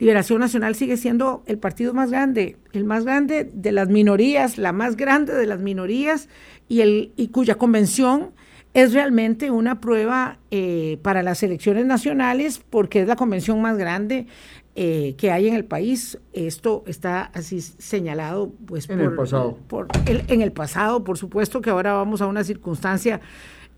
Liberación 0.02 0.40
Nacional 0.40 0.74
sigue 0.74 0.98
siendo 0.98 1.44
el 1.46 1.60
partido 1.60 1.94
más 1.94 2.10
grande, 2.10 2.58
el 2.74 2.86
más 2.86 3.06
grande 3.06 3.48
de 3.54 3.72
las 3.72 3.88
minorías, 3.88 4.58
la 4.58 4.74
más 4.74 4.98
grande 4.98 5.32
de 5.36 5.46
las 5.46 5.60
minorías 5.60 6.28
y, 6.68 6.82
el, 6.82 7.12
y 7.18 7.28
cuya 7.28 7.60
convención 7.60 8.32
es 8.74 8.94
realmente 8.94 9.52
una 9.52 9.80
prueba 9.80 10.40
eh, 10.50 10.98
para 11.04 11.22
las 11.22 11.44
elecciones 11.44 11.86
nacionales 11.86 12.60
porque 12.68 13.02
es 13.02 13.08
la 13.08 13.16
convención 13.16 13.62
más 13.62 13.78
grande 13.78 14.26
eh, 14.74 15.14
que 15.20 15.30
hay 15.30 15.48
en 15.48 15.54
el 15.54 15.66
país. 15.66 16.18
Esto 16.34 16.84
está 16.88 17.26
así 17.36 17.62
señalado 17.62 18.52
pues 18.66 18.90
en 18.90 19.02
el 19.02 19.14
pasado. 19.14 19.60
Por 19.68 19.88
en 20.08 20.42
el 20.42 20.52
pasado, 20.52 21.04
por 21.04 21.20
supuesto 21.20 21.62
que 21.62 21.70
ahora 21.70 21.94
vamos 21.94 22.24
a 22.24 22.26
una 22.26 22.44
circunstancia 22.44 23.22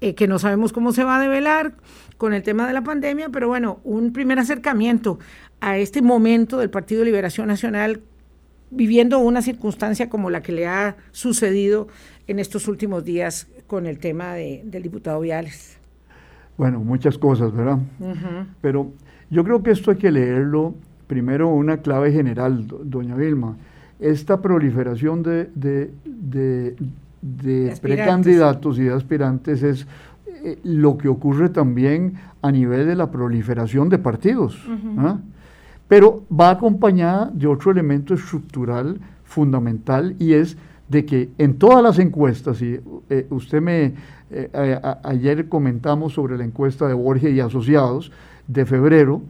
eh, 0.03 0.15
que 0.15 0.27
no 0.27 0.37
sabemos 0.37 0.73
cómo 0.73 0.91
se 0.91 1.05
va 1.05 1.15
a 1.15 1.21
develar 1.21 1.75
con 2.17 2.33
el 2.33 2.43
tema 2.43 2.67
de 2.67 2.73
la 2.73 2.83
pandemia, 2.83 3.29
pero 3.29 3.47
bueno, 3.47 3.79
un 3.85 4.11
primer 4.11 4.37
acercamiento 4.37 5.17
a 5.63 5.77
este 5.77 6.01
momento 6.01 6.57
del 6.57 6.69
Partido 6.69 6.99
de 6.99 7.05
Liberación 7.05 7.47
Nacional 7.47 8.01
viviendo 8.69 9.19
una 9.19 9.41
circunstancia 9.41 10.09
como 10.09 10.29
la 10.29 10.41
que 10.41 10.51
le 10.51 10.67
ha 10.67 10.97
sucedido 11.13 11.87
en 12.27 12.39
estos 12.39 12.67
últimos 12.67 13.05
días 13.05 13.47
con 13.65 13.85
el 13.85 13.97
tema 13.97 14.33
del 14.33 14.83
diputado 14.83 15.21
Viales. 15.21 15.77
Bueno, 16.57 16.81
muchas 16.81 17.17
cosas, 17.17 17.53
¿verdad? 17.53 17.79
Pero 18.59 18.91
yo 19.29 19.45
creo 19.45 19.63
que 19.63 19.71
esto 19.71 19.91
hay 19.91 19.97
que 19.97 20.11
leerlo 20.11 20.75
primero 21.07 21.47
una 21.47 21.77
clave 21.77 22.11
general, 22.11 22.67
doña 22.83 23.15
Vilma. 23.15 23.55
Esta 24.01 24.41
proliferación 24.41 25.23
de, 25.23 25.49
de, 25.55 26.75
precandidatos 27.81 28.77
y 28.79 28.83
de 28.83 28.93
aspirantes 28.93 29.63
es 29.63 29.87
eh, 30.43 30.59
lo 30.63 30.97
que 30.97 31.07
ocurre 31.07 31.47
también 31.47 32.15
a 32.41 32.51
nivel 32.51 32.85
de 32.85 32.95
la 32.95 33.09
proliferación 33.11 33.87
de 33.87 33.97
partidos 33.97 34.59
pero 35.93 36.23
va 36.27 36.49
acompañada 36.49 37.29
de 37.31 37.45
otro 37.45 37.69
elemento 37.69 38.15
estructural 38.15 38.99
fundamental 39.25 40.15
y 40.17 40.33
es 40.33 40.57
de 40.89 41.05
que 41.05 41.29
en 41.37 41.59
todas 41.59 41.83
las 41.83 41.99
encuestas, 41.99 42.63
y 42.63 42.79
eh, 43.11 43.27
usted 43.29 43.61
me, 43.61 43.93
eh, 44.31 44.79
ayer 45.03 45.47
comentamos 45.47 46.13
sobre 46.13 46.35
la 46.35 46.45
encuesta 46.45 46.87
de 46.87 46.95
Borges 46.95 47.31
y 47.35 47.39
Asociados 47.41 48.11
de 48.47 48.65
febrero, 48.65 49.21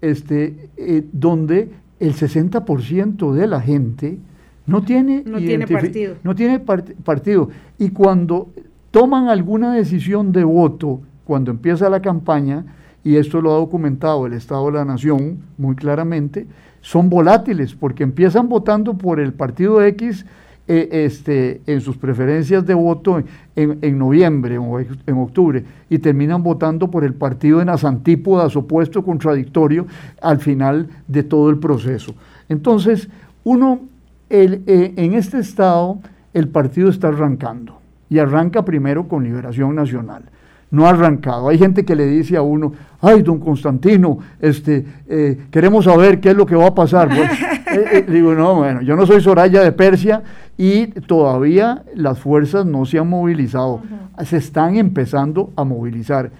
este, 0.00 0.70
eh, 0.78 1.04
donde 1.12 1.68
el 2.00 2.14
60% 2.14 3.34
de 3.34 3.46
la 3.46 3.60
gente 3.60 4.18
no 4.66 4.80
tiene, 4.80 5.22
no 5.26 5.36
tiene 5.36 5.66
partido. 5.66 6.14
No 6.24 6.34
tiene 6.34 6.60
partido. 6.60 7.50
Y 7.78 7.90
cuando 7.90 8.48
toman 8.90 9.28
alguna 9.28 9.74
decisión 9.74 10.32
de 10.32 10.44
voto, 10.44 11.02
cuando 11.26 11.50
empieza 11.50 11.90
la 11.90 12.00
campaña, 12.00 12.64
y 13.06 13.18
esto 13.18 13.40
lo 13.40 13.54
ha 13.54 13.58
documentado 13.58 14.26
el 14.26 14.32
Estado 14.32 14.66
de 14.66 14.72
la 14.72 14.84
Nación 14.84 15.38
muy 15.58 15.76
claramente, 15.76 16.44
son 16.80 17.08
volátiles 17.08 17.72
porque 17.72 18.02
empiezan 18.02 18.48
votando 18.48 18.98
por 18.98 19.20
el 19.20 19.32
partido 19.32 19.80
X 19.80 20.26
eh, 20.66 20.88
este, 20.90 21.60
en 21.68 21.80
sus 21.80 21.96
preferencias 21.96 22.66
de 22.66 22.74
voto 22.74 23.22
en, 23.54 23.98
noviembre 23.98 24.58
o 24.58 24.80
en 24.80 25.18
octubre 25.18 25.62
y 25.88 25.98
terminan 26.00 26.42
votando 26.42 26.90
por 26.90 27.04
el 27.04 27.14
partido 27.14 27.60
en 27.60 27.68
las 27.68 27.84
antípodas, 27.84 28.56
opuesto, 28.56 29.04
contradictorio 29.04 29.86
al 30.20 30.40
final 30.40 30.88
de 31.06 31.22
todo 31.22 31.48
el 31.48 31.58
proceso. 31.58 32.12
Entonces, 32.48 33.08
uno, 33.44 33.82
el, 34.28 34.64
eh, 34.66 34.94
en 34.96 35.14
este 35.14 35.38
estado, 35.38 36.00
el 36.34 36.48
partido 36.48 36.88
está 36.88 37.06
arrancando 37.06 37.78
y 38.10 38.18
arranca 38.18 38.64
primero 38.64 39.06
con 39.06 39.22
Liberación 39.22 39.76
Nacional 39.76 40.24
no 40.70 40.86
ha 40.86 40.90
arrancado. 40.90 41.48
Hay 41.48 41.58
gente 41.58 41.84
que 41.84 41.96
le 41.96 42.06
dice 42.06 42.36
a 42.36 42.42
uno, 42.42 42.72
ay, 43.06 43.22
don 43.22 43.38
Constantino, 43.38 44.18
este, 44.40 44.84
eh, 45.08 45.46
queremos 45.50 45.84
saber 45.84 46.20
qué 46.20 46.30
es 46.30 46.36
lo 46.36 46.44
que 46.44 46.56
va 46.56 46.68
a 46.68 46.74
pasar. 46.74 47.08
Eh, 47.68 47.84
eh, 47.92 48.06
digo, 48.08 48.32
no, 48.32 48.54
bueno, 48.54 48.80
yo 48.80 48.94
no 48.94 49.04
soy 49.06 49.20
Soraya 49.20 49.60
de 49.60 49.72
Persia 49.72 50.22
y 50.56 50.86
todavía 50.86 51.82
las 51.94 52.18
fuerzas 52.18 52.64
no 52.64 52.86
se 52.86 52.98
han 52.98 53.08
movilizado, 53.08 53.82
se 54.24 54.36
están 54.36 54.76
empezando 54.76 55.50
a 55.56 55.64
movilizar. 55.64 56.30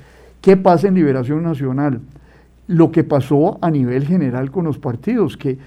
¿Qué 0.40 0.57
pasa 0.57 0.87
en 0.87 0.94
Liberación 0.94 1.42
Nacional? 1.42 2.00
Lo 2.68 2.92
que 2.92 3.02
pasó 3.02 3.59
a 3.61 3.70
nivel 3.70 4.07
general 4.07 4.52
con 4.52 4.64
los 4.64 4.79
partidos, 4.79 5.37
que 5.37 5.59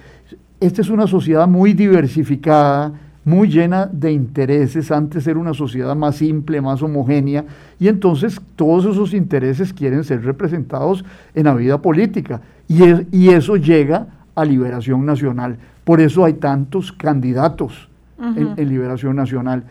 esta 0.61 0.81
es 0.81 0.89
una 0.89 1.05
sociedad 1.07 1.47
muy 1.47 1.73
diversificada, 1.73 2.93
muy 3.29 3.47
llena 3.47 3.85
de 3.85 4.11
intereses, 4.11 4.91
antes 4.91 5.27
era 5.27 5.37
una 5.37 5.53
sociedad 5.53 5.95
más 5.95 6.15
simple, 6.15 6.61
más 6.61 6.81
homogénea, 6.81 7.45
y 7.79 7.87
entonces 7.87 8.41
todos 8.55 8.85
esos 8.85 9.13
intereses 9.13 9.71
quieren 9.71 10.03
ser 10.03 10.23
representados 10.23 11.05
en 11.35 11.45
la 11.45 11.53
vida 11.53 11.79
política, 11.79 12.41
y, 12.67 12.81
y 13.11 13.29
eso 13.29 13.55
llega 13.55 14.07
a 14.33 14.43
liberación 14.45 15.05
nacional. 15.05 15.57
Por 15.83 16.01
eso 16.01 16.25
hay 16.25 16.33
tantos 16.33 16.91
candidatos 16.91 17.89
en, 18.19 18.53
en 18.57 18.69
liberación 18.69 19.15
nacional. 19.15 19.63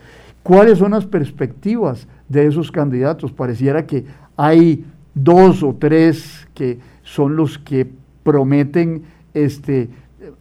¿Cuáles 0.42 0.78
son 0.78 0.92
las 0.92 1.04
perspectivas 1.04 2.06
de 2.28 2.46
esos 2.46 2.70
candidatos? 2.70 3.32
Pareciera 3.32 3.86
que 3.86 4.04
hay 4.36 4.84
dos 5.14 5.62
o 5.62 5.74
tres 5.78 6.46
que 6.54 6.78
son 7.02 7.34
los 7.34 7.58
que 7.58 7.90
prometen 8.22 9.02
este, 9.34 9.88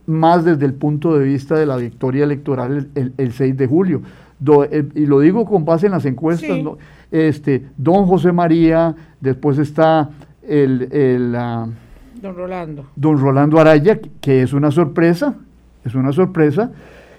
más 0.06 0.46
desde 0.46 0.66
el 0.66 0.74
punto 0.74 1.18
de 1.18 1.26
vista 1.26 1.56
de 1.56 1.66
la 1.66 1.78
victoria 1.78 2.24
electoral 2.24 2.88
el, 2.96 3.32
6 3.32 3.58
de 3.58 3.68
julio. 3.68 4.02
Eh, 4.72 4.88
y 4.96 5.06
lo 5.06 5.20
digo 5.20 5.46
con 5.46 5.66
base 5.66 5.88
en 5.88 5.94
las 5.94 6.06
encuestas, 6.06 6.58
este, 7.12 7.68
don 7.78 8.06
José 8.06 8.32
María, 8.32 8.96
después 9.20 9.58
está 9.58 10.10
el... 10.48 10.90
el 10.92 11.36
ah, 11.36 11.68
don 12.22 12.36
Rolando. 12.36 12.86
Don 12.96 13.20
Rolando 13.20 13.60
Araya, 13.60 14.00
que 14.22 14.42
es 14.42 14.54
una 14.54 14.72
sorpresa, 14.72 15.36
es 15.84 15.96
una 15.96 16.12
sorpresa, 16.12 16.72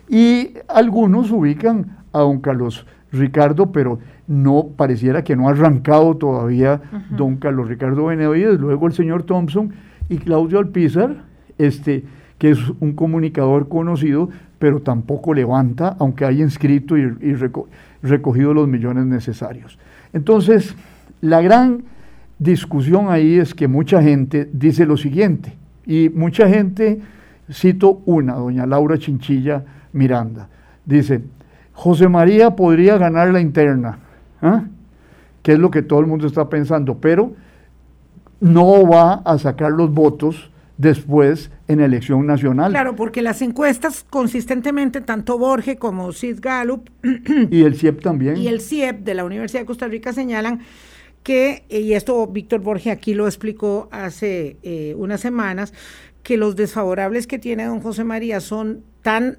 y 0.09 0.55
algunos 0.68 1.31
ubican 1.31 1.99
a 2.12 2.21
don 2.21 2.40
Carlos 2.40 2.87
Ricardo, 3.12 3.73
pero 3.73 3.99
no 4.27 4.68
pareciera 4.77 5.25
que 5.25 5.37
no 5.37 5.49
ha 5.49 5.53
arrancado 5.53 6.16
todavía 6.16 6.83
don 7.11 7.37
Carlos 7.37 7.68
Ricardo 7.68 8.07
Benavides, 8.07 8.61
luego 8.61 8.87
el 8.87 8.92
señor 8.92 9.23
Thompson 9.23 9.73
y 10.09 10.18
Claudio 10.18 10.59
Alpizar, 10.59 11.25
este, 11.57 12.05
que 12.38 12.51
es 12.51 12.59
un 12.81 12.92
comunicador 12.92 13.68
conocido, 13.68 14.31
pero 14.59 14.81
tampoco 14.81 15.35
levanta, 15.35 15.96
aunque 15.98 16.24
haya 16.24 16.42
inscrito 16.42 16.96
y, 16.96 17.05
recogido 18.03 18.55
los 18.55 18.68
millones 18.68 19.07
necesarios. 19.07 19.79
Entonces, 20.12 20.74
la 21.20 21.40
gran 21.40 21.83
discusión 22.38 23.07
ahí 23.09 23.38
es 23.38 23.55
que 23.55 23.66
mucha 23.68 24.03
gente 24.03 24.48
dice 24.53 24.87
lo 24.87 24.96
siguiente, 24.96 25.57
y 25.85 26.11
mucha 26.11 26.48
gente, 26.48 27.01
cito 27.51 28.03
una, 28.05 28.35
doña 28.35 28.66
Laura 28.66 28.98
Chinchilla 28.98 29.64
Miranda, 29.92 30.48
dice, 30.85 31.22
José 31.72 32.09
María 32.09 32.55
podría 32.55 32.98
ganar 32.98 33.33
la 33.33 33.40
interna, 33.40 33.98
¿ah? 34.42 34.64
que 35.42 35.53
es 35.53 35.59
lo 35.59 35.70
que 35.70 35.83
todo 35.83 36.01
el 36.01 36.07
mundo 36.07 36.27
está 36.27 36.48
pensando, 36.48 36.98
pero 36.98 37.33
no 38.40 38.87
va 38.87 39.14
a 39.24 39.38
sacar 39.38 39.72
los 39.72 39.92
votos 39.92 40.51
después 40.79 41.51
en 41.67 41.81
elección 41.81 42.25
nacional. 42.27 42.71
Claro, 42.71 42.97
porque 42.97 43.21
las 43.21 43.43
encuestas 43.43 44.07
consistentemente, 44.09 45.03
tanto 45.03 45.37
Borges 45.37 45.77
como 45.77 46.12
Sid 46.12 46.38
Gallup 46.41 46.88
y 47.51 47.62
el 47.62 47.75
CIEP 47.77 48.01
también. 48.01 48.37
Y 48.38 48.47
el 48.49 48.62
CIEP 48.62 49.01
de 49.01 49.14
la 49.14 49.25
Universidad 49.25 49.61
de 49.61 49.67
Costa 49.67 49.88
Rica 49.88 50.12
señalan 50.12 50.61
que, 51.23 51.64
y 51.69 51.93
esto 51.93 52.27
Víctor 52.29 52.61
Borges 52.61 52.93
aquí 52.93 53.12
lo 53.12 53.27
explicó 53.27 53.88
hace 53.91 54.57
eh, 54.62 54.95
unas 54.97 55.21
semanas, 55.21 55.75
que 56.23 56.37
los 56.37 56.57
desfavorables 56.57 57.27
que 57.27 57.38
tiene 57.38 57.64
don 57.64 57.81
José 57.81 58.05
María 58.05 58.41
son 58.41 58.85
tan 59.03 59.38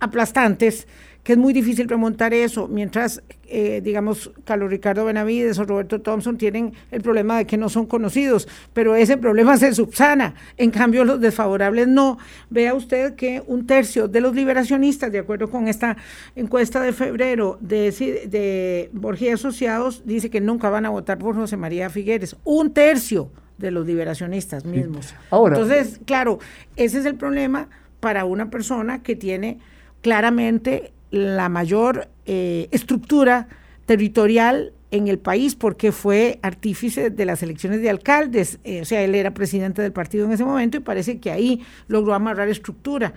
aplastantes 0.00 0.88
que 1.22 1.32
es 1.32 1.38
muy 1.38 1.52
difícil 1.52 1.88
remontar 1.88 2.34
eso, 2.34 2.66
mientras, 2.66 3.22
eh, 3.46 3.80
digamos, 3.82 4.32
Carlos 4.44 4.70
Ricardo 4.70 5.04
Benavides 5.04 5.58
o 5.58 5.64
Roberto 5.64 6.00
Thompson 6.00 6.36
tienen 6.36 6.72
el 6.90 7.00
problema 7.00 7.38
de 7.38 7.46
que 7.46 7.56
no 7.56 7.68
son 7.68 7.86
conocidos, 7.86 8.48
pero 8.72 8.96
ese 8.96 9.16
problema 9.16 9.56
se 9.56 9.72
subsana. 9.72 10.34
En 10.56 10.72
cambio, 10.72 11.04
los 11.04 11.20
desfavorables 11.20 11.86
no. 11.86 12.18
Vea 12.50 12.74
usted 12.74 13.14
que 13.14 13.42
un 13.46 13.66
tercio 13.66 14.08
de 14.08 14.20
los 14.20 14.34
liberacionistas, 14.34 15.12
de 15.12 15.20
acuerdo 15.20 15.48
con 15.48 15.68
esta 15.68 15.96
encuesta 16.34 16.80
de 16.80 16.92
febrero 16.92 17.56
de, 17.60 17.92
de 18.26 18.90
Borgia 18.92 19.34
Asociados, 19.34 20.02
dice 20.04 20.28
que 20.28 20.40
nunca 20.40 20.70
van 20.70 20.86
a 20.86 20.90
votar 20.90 21.18
por 21.18 21.36
José 21.36 21.56
María 21.56 21.88
Figueres. 21.88 22.36
Un 22.42 22.72
tercio 22.72 23.30
de 23.58 23.70
los 23.70 23.86
liberacionistas 23.86 24.64
mismos. 24.64 25.14
Ahora, 25.30 25.56
Entonces, 25.56 26.00
claro, 26.04 26.40
ese 26.74 26.98
es 26.98 27.06
el 27.06 27.14
problema 27.14 27.68
para 28.00 28.24
una 28.24 28.50
persona 28.50 29.04
que 29.04 29.14
tiene 29.14 29.58
claramente 30.00 30.92
la 31.12 31.48
mayor 31.48 32.08
eh, 32.26 32.68
estructura 32.72 33.46
territorial 33.86 34.72
en 34.90 35.08
el 35.08 35.18
país 35.18 35.54
porque 35.54 35.92
fue 35.92 36.38
artífice 36.42 37.10
de 37.10 37.24
las 37.24 37.42
elecciones 37.42 37.80
de 37.80 37.90
alcaldes, 37.90 38.58
eh, 38.64 38.82
o 38.82 38.84
sea, 38.84 39.02
él 39.02 39.14
era 39.14 39.32
presidente 39.32 39.80
del 39.80 39.92
partido 39.92 40.26
en 40.26 40.32
ese 40.32 40.44
momento 40.44 40.78
y 40.78 40.80
parece 40.80 41.20
que 41.20 41.30
ahí 41.30 41.62
logró 41.86 42.14
amarrar 42.14 42.48
estructura. 42.48 43.12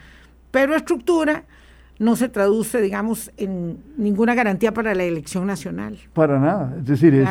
Pero 0.51 0.75
estructura 0.75 1.45
no 1.97 2.15
se 2.15 2.29
traduce, 2.29 2.81
digamos, 2.81 3.31
en 3.37 3.77
ninguna 3.97 4.35
garantía 4.35 4.73
para 4.73 4.93
la 4.93 5.03
elección 5.03 5.47
nacional. 5.47 5.97
Para 6.13 6.39
nada, 6.39 6.75
es 6.77 6.85
decir, 6.85 7.25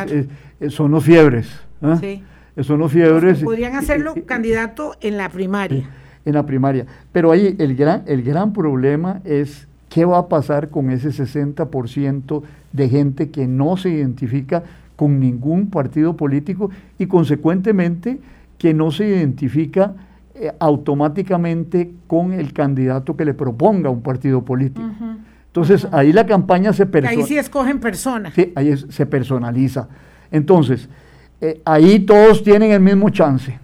son 0.71 0.91
los 0.91 1.05
fiebres. 1.05 1.49
¿ah? 1.83 1.99
Sí. 2.01 2.23
Son 2.63 2.79
los 2.79 2.93
fiebres. 2.93 3.43
podrían 3.43 3.75
hacerlo 3.77 4.15
candidato 4.27 4.97
en 5.01 5.17
la 5.17 5.29
primaria. 5.29 5.91
En 6.25 6.35
la 6.35 6.47
primaria. 6.47 6.87
Pero 7.13 7.33
ahí 7.33 7.57
el 7.59 7.75
gran, 7.77 8.05
el 8.07 8.23
gran 8.23 8.53
problema 8.53 9.21
es 9.25 9.69
¿Qué 9.95 10.05
va 10.05 10.19
a 10.19 10.29
pasar 10.29 10.71
con 10.71 10.91
ese 10.91 11.11
60% 11.11 12.43
de 12.73 12.89
gente 12.89 13.31
que 13.31 13.47
no 13.47 13.77
se 13.77 13.91
identifica 13.91 14.65
con 14.97 15.21
ningún 15.21 15.71
partido 15.71 16.17
político 16.17 16.69
y 16.99 17.07
consecuentemente 17.07 18.19
que 18.59 18.75
no 18.75 18.91
se 18.91 19.07
identifica 19.07 19.95
eh, 20.35 20.51
automáticamente 20.59 21.93
con 22.09 22.33
el 22.33 22.53
candidato 22.53 23.17
que 23.17 23.25
le 23.25 23.35
proponga 23.35 23.89
un 23.89 24.03
partido 24.03 24.45
político? 24.45 24.85
Entonces 25.47 25.87
ahí 25.93 26.13
la 26.13 26.27
campaña 26.27 26.73
se 26.73 26.87
personaliza. 26.87 27.23
Ahí 27.23 27.29
sí 27.29 27.39
escogen 27.39 27.79
personas. 27.79 28.35
Sí, 28.35 28.53
ahí 28.57 28.77
se 28.77 29.07
personaliza. 29.07 29.89
Entonces, 30.33 30.89
eh, 31.41 31.63
ahí 31.65 32.01
todos 32.01 32.43
tienen 32.43 32.73
el 32.73 32.81
mismo 32.81 33.11
chance. 33.11 33.57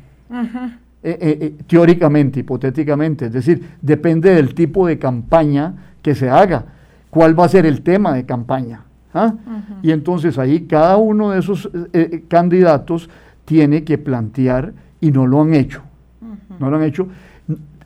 Eh, 1.03 1.57
teóricamente, 1.67 2.39
hipotéticamente, 2.39 3.27
es 3.27 3.33
decir, 3.33 3.71
depende 3.83 4.33
del 4.33 4.55
tipo 4.55 4.87
de 4.87 4.97
campaña 4.97 5.90
que 6.03 6.15
se 6.15 6.31
haga, 6.31 6.65
cuál 7.11 7.39
va 7.39 7.45
a 7.45 7.49
ser 7.49 7.67
el 7.67 7.83
tema 7.83 8.15
de 8.15 8.25
campaña. 8.25 8.83
¿ah? 9.15 9.35
Y 9.83 9.91
entonces 9.91 10.39
ahí 10.39 10.63
cada 10.63 10.97
uno 10.97 11.31
de 11.31 11.41
esos 11.41 11.67
eh, 11.67 11.89
eh, 11.93 12.25
candidatos 12.29 13.11
tiene 13.45 13.85
que 13.85 13.99
plantear 13.99 14.73
y 15.01 15.11
no 15.11 15.27
lo 15.27 15.43
han 15.43 15.55
hecho. 15.55 15.83
No 16.59 16.71
lo 16.71 16.77
han 16.77 16.83
hecho. 16.83 17.09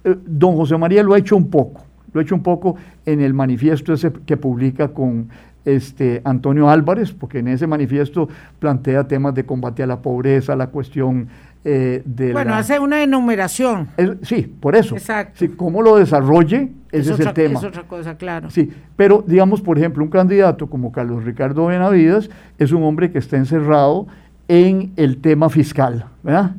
Eh, 0.05 0.17
don 0.27 0.57
José 0.57 0.77
María 0.77 1.03
lo 1.03 1.15
ha 1.15 1.19
hecho 1.19 1.37
un 1.37 1.49
poco, 1.49 1.83
lo 2.13 2.21
ha 2.21 2.23
hecho 2.23 2.35
un 2.35 2.43
poco 2.43 2.77
en 3.07 3.21
el 3.21 3.33
manifiesto 3.33 3.93
ese 3.93 4.13
que 4.13 4.37
publica 4.37 4.89
con 4.89 5.29
este, 5.65 6.21
Antonio 6.25 6.69
Álvarez, 6.69 7.13
porque 7.13 7.39
en 7.39 7.49
ese 7.49 7.67
manifiesto 7.67 8.29
plantea 8.59 9.09
temas 9.09 9.35
de 9.35 9.47
combate 9.47 9.83
a 9.83 9.87
la 9.87 10.03
pobreza, 10.03 10.57
la 10.57 10.67
cuestión 10.67 11.29
eh, 11.67 12.03
bueno, 12.33 12.55
hace 12.55 12.79
una 12.79 13.03
enumeración. 13.03 13.89
sí, 14.23 14.43
por 14.43 14.77
eso. 14.77 14.97
Exacto. 14.97 15.47
cómo 15.57 15.81
lo 15.81 15.97
desarrolle, 15.97 16.71
ese 16.93 17.15
es, 17.15 17.21
el 17.21 17.33
tema. 17.33 17.59
Es 17.59 17.65
otra 17.65 17.85
cosa, 17.85 18.17
claro. 18.17 18.51
Sí, 18.51 18.71
pero 18.97 19.25
digamos, 19.27 19.63
por 19.63 19.79
ejemplo, 19.79 20.05
un 20.05 20.11
candidato 20.11 20.69
como 20.69 20.93
Carlos 20.93 21.25
Ricardo 21.25 21.67
Benavides 21.67 22.31
es 22.59 22.73
un 22.73 22.83
hombre 22.83 23.11
que 23.11 23.19
está 23.19 23.39
encerrado 23.39 24.07
en 24.47 24.93
el 24.97 25.19
tema 25.19 25.49
fiscal, 25.49 26.05
¿verdad? 26.23 26.53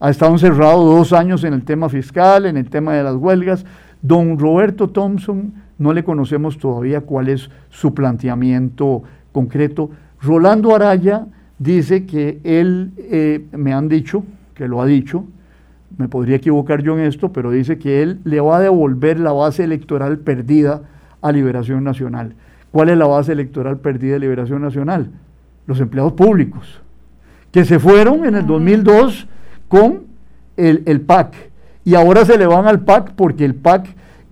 Ha 0.00 0.10
estado 0.10 0.32
encerrado 0.32 0.84
dos 0.84 1.12
años 1.12 1.44
en 1.44 1.54
el 1.54 1.64
tema 1.64 1.88
fiscal, 1.88 2.46
en 2.46 2.56
el 2.56 2.68
tema 2.68 2.94
de 2.94 3.04
las 3.04 3.14
huelgas. 3.14 3.64
Don 4.02 4.38
Roberto 4.38 4.90
Thompson, 4.90 5.54
no 5.78 5.92
le 5.92 6.02
conocemos 6.02 6.58
todavía 6.58 7.02
cuál 7.02 7.28
es 7.28 7.50
su 7.70 7.94
planteamiento 7.94 9.04
concreto. 9.32 9.90
Rolando 10.20 10.74
Araya 10.74 11.26
dice 11.58 12.06
que 12.06 12.40
él, 12.44 12.92
eh, 12.98 13.44
me 13.52 13.72
han 13.72 13.88
dicho, 13.88 14.24
que 14.54 14.68
lo 14.68 14.80
ha 14.80 14.86
dicho, 14.86 15.24
me 15.96 16.08
podría 16.08 16.36
equivocar 16.36 16.82
yo 16.82 16.98
en 16.98 17.04
esto, 17.04 17.32
pero 17.32 17.50
dice 17.50 17.78
que 17.78 18.02
él 18.02 18.20
le 18.24 18.40
va 18.40 18.58
a 18.58 18.60
devolver 18.60 19.20
la 19.20 19.32
base 19.32 19.64
electoral 19.64 20.18
perdida 20.18 20.82
a 21.22 21.32
Liberación 21.32 21.84
Nacional. 21.84 22.34
¿Cuál 22.72 22.88
es 22.88 22.98
la 22.98 23.06
base 23.06 23.32
electoral 23.32 23.78
perdida 23.78 24.14
de 24.14 24.20
Liberación 24.20 24.60
Nacional? 24.62 25.10
Los 25.66 25.80
empleados 25.80 26.12
públicos, 26.14 26.80
que 27.52 27.64
se 27.64 27.78
fueron 27.78 28.24
en 28.24 28.34
el 28.34 28.46
2002 28.46 29.28
con 29.68 30.02
el, 30.56 30.82
el 30.86 31.00
PAC 31.00 31.34
y 31.84 31.94
ahora 31.94 32.24
se 32.24 32.38
le 32.38 32.46
van 32.46 32.66
al 32.66 32.80
PAC 32.80 33.12
porque 33.12 33.44
el 33.44 33.54
PAC 33.54 33.86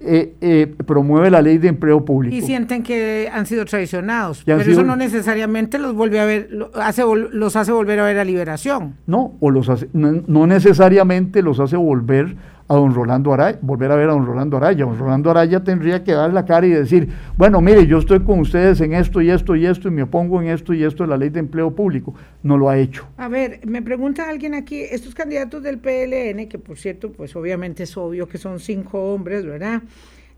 eh, 0.05 0.35
eh, 0.41 0.75
promueve 0.87 1.31
la 1.31 1.43
ley 1.43 1.59
de 1.59 1.69
empleo 1.69 2.05
público. 2.05 2.35
Y 2.35 2.43
sienten 2.43 2.83
que 2.83 3.31
han 3.33 3.47
sido 3.47 3.65
traicionados, 3.65 4.43
pero 4.45 4.61
eso 4.61 4.83
no 4.83 4.97
necesariamente 4.97 5.79
los 5.79 5.95
vuelve 5.95 6.21
a 6.21 6.25
ver, 6.25 6.49
hace, 6.75 7.05
los 7.05 7.57
hace 7.57 7.73
volver 7.73 8.01
a 8.01 8.05
ver 8.05 8.19
a 8.19 8.25
liberación. 8.25 8.97
No, 9.07 9.37
o 9.41 9.51
los 9.51 9.71
no, 9.93 10.47
necesariamente 10.47 11.43
los 11.43 11.61
hace 11.61 11.77
volver 11.77 12.37
a 12.69 12.75
don 12.75 12.95
Rolando 12.95 13.33
Araya, 13.33 13.59
volver 13.63 13.91
a 13.91 13.97
ver 13.97 14.09
a 14.09 14.13
don 14.13 14.27
Rolando 14.27 14.57
Araya. 14.57 14.85
Don 14.85 14.99
Rolando 14.99 15.31
Araya 15.31 15.63
tendría 15.63 16.03
que 16.03 16.13
dar 16.13 16.33
la 16.33 16.45
cara 16.45 16.67
y 16.67 16.71
decir, 16.71 17.09
bueno, 17.37 17.61
mire, 17.61 17.87
yo 17.87 17.99
estoy 17.99 18.21
con 18.21 18.41
ustedes 18.41 18.81
en 18.81 18.95
esto 18.95 19.21
y 19.21 19.31
esto 19.31 19.57
y 19.57 19.67
esto 19.67 19.89
y 19.89 19.91
me 19.91 20.03
opongo 20.03 20.41
en 20.41 20.49
esto 20.49 20.73
y 20.75 20.85
esto 20.85 21.05
de 21.05 21.11
la 21.11 21.17
ley 21.17 21.29
de 21.31 21.41
empleo 21.41 21.75
público. 21.75 22.15
No 22.43 22.57
lo 22.57 22.69
ha 22.69 22.79
hecho. 22.79 23.07
A 23.17 23.29
ver, 23.29 23.61
me 23.67 23.83
pregunta 23.83 24.29
alguien 24.29 24.55
aquí, 24.55 24.81
estos 24.81 25.15
candidatos 25.15 25.63
del 25.63 25.79
PLN, 25.79 26.49
que 26.49 26.59
por 26.59 26.79
cierto, 26.79 27.13
pues 27.13 27.35
obviamente 27.37 27.83
es 27.83 27.97
obvio 27.97 28.29
que 28.29 28.39
son 28.39 28.61
cinco 28.61 29.13
hombres, 29.13 29.45
¿verdad? 29.45 29.83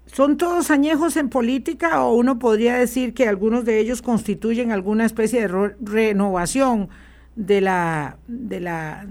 ¿Son 0.06 0.36
todos 0.36 0.70
añejos 0.70 1.16
en 1.16 1.28
política 1.28 2.04
o 2.04 2.14
uno 2.14 2.38
podría 2.38 2.76
decir 2.76 3.14
que 3.14 3.26
algunos 3.26 3.64
de 3.64 3.78
ellos 3.78 4.02
constituyen 4.02 4.70
alguna 4.70 5.06
especie 5.06 5.48
de 5.48 5.74
renovación? 5.80 6.88
De 7.36 7.60
la, 7.60 8.16
de 8.28 8.60
la, 8.60 9.06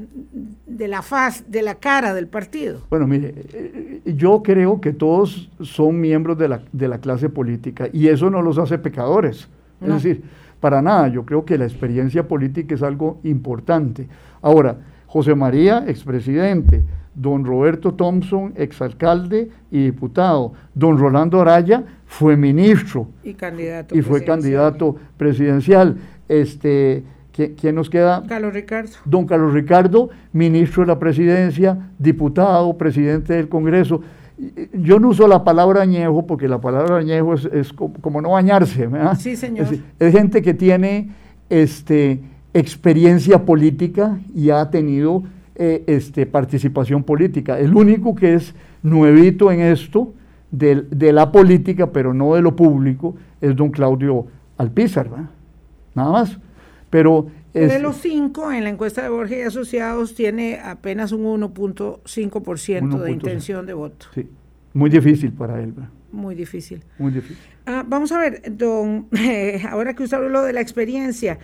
de 0.66 0.88
la 0.88 1.02
faz, 1.02 1.44
de 1.50 1.62
la 1.62 1.76
cara 1.76 2.14
del 2.14 2.28
partido. 2.28 2.82
Bueno, 2.90 3.08
mire, 3.08 3.34
eh, 3.54 4.02
yo 4.06 4.42
creo 4.44 4.80
que 4.80 4.94
todos 4.94 5.50
son 5.62 6.00
miembros 6.00 6.38
de 6.38 6.48
la, 6.48 6.62
de 6.72 6.88
la 6.88 7.00
clase 7.00 7.30
política 7.30 7.90
y 7.92 8.08
eso 8.08 8.30
no 8.30 8.42
los 8.42 8.58
hace 8.58 8.78
pecadores. 8.78 9.50
Es 9.82 9.90
decir, 9.90 10.24
para 10.62 10.82
nada, 10.82 11.10
yo 11.10 11.26
creo 11.26 11.44
que 11.44 11.58
la 11.58 11.66
experiencia 11.66 12.26
política 12.26 12.74
es 12.74 12.84
algo 12.84 13.20
importante. 13.24 14.08
Ahora, 14.42 14.78
José 15.08 15.36
María, 15.36 15.84
expresidente, 15.88 16.84
don 17.14 17.44
Roberto 17.44 17.94
Thompson, 17.94 18.54
exalcalde 18.56 19.50
y 19.70 19.84
diputado. 19.84 20.54
Don 20.74 20.98
Rolando 20.98 21.42
Araya 21.42 21.84
fue 22.06 22.38
ministro. 22.38 23.08
Y 23.24 23.34
candidato. 23.34 23.96
Y 23.96 24.02
fue 24.02 24.24
candidato 24.24 24.96
presidencial. 25.18 25.98
Este, 26.30 27.04
¿Quién 27.34 27.76
nos 27.76 27.90
queda? 27.90 28.24
Carlos 28.28 28.54
Ricardo. 28.54 28.92
Don 29.06 29.26
Carlos 29.26 29.54
Ricardo, 29.54 30.10
ministro 30.32 30.84
de 30.84 30.88
la 30.88 31.00
presidencia, 31.00 31.90
diputado, 31.98 32.78
presidente 32.78 33.34
del 33.34 33.50
Congreso. 33.50 34.02
Yo 34.74 35.00
no 35.00 35.10
uso 35.10 35.28
la 35.28 35.44
palabra 35.44 35.82
añejo 35.82 36.28
porque 36.28 36.48
la 36.48 36.62
palabra 36.62 36.98
añejo 36.98 37.34
es, 37.34 37.74
como, 37.74 38.22
no 38.22 38.32
bañarse. 38.32 38.86
¿verdad? 38.86 39.18
Sí, 39.20 39.36
señor. 39.36 39.68
Es, 40.00 40.12
gente 40.12 40.44
que 40.44 40.54
tiene 40.54 41.10
este, 41.50 42.22
experiencia 42.54 43.46
política 43.46 44.20
y 44.36 44.52
ha 44.52 44.70
tenido 44.70 45.24
eh, 45.56 45.84
este, 45.88 46.28
participación 46.28 47.04
política. 47.04 47.58
El 47.58 47.76
único 47.76 48.14
que 48.14 48.36
es 48.36 48.54
nuevito 48.84 49.52
en 49.52 49.62
esto 49.62 50.14
de, 50.52 51.12
la 51.12 51.32
política, 51.32 51.88
pero 51.92 52.14
no 52.14 52.36
de 52.36 52.42
lo 52.42 52.56
público, 52.56 53.16
es 53.42 53.56
don 53.56 53.72
Claudio 53.72 54.28
Alpizar, 54.58 55.10
nada 55.96 56.12
más. 56.12 56.38
Pero 56.94 57.26
de 57.56 57.80
los 57.80 57.96
cinco, 57.96 58.52
en 58.52 58.66
la 58.66 58.70
encuesta 58.70 59.02
de 59.02 59.10
Borges 59.10 59.40
y 59.40 59.42
Asociados, 59.42 60.14
tiene 60.14 60.60
apenas 60.64 61.12
un 61.12 61.24
1.5% 61.24 63.00
de 63.00 63.12
intención 63.12 63.66
de 63.66 63.74
voto. 63.74 64.06
Sí, 64.14 64.28
muy 64.74 64.92
difícil 64.92 65.34
para 65.34 65.60
él. 65.60 65.74
Muy 66.12 66.36
difícil. 66.36 66.84
Muy 67.00 67.12
difícil. 67.12 67.44
Ah, 67.66 67.84
vamos 67.88 68.12
a 68.12 68.20
ver, 68.20 68.44
don, 68.56 69.08
ahora 69.72 69.96
que 69.96 70.04
usted 70.04 70.18
habló 70.18 70.44
de 70.44 70.54
la 70.54 70.62
experiencia 70.62 71.40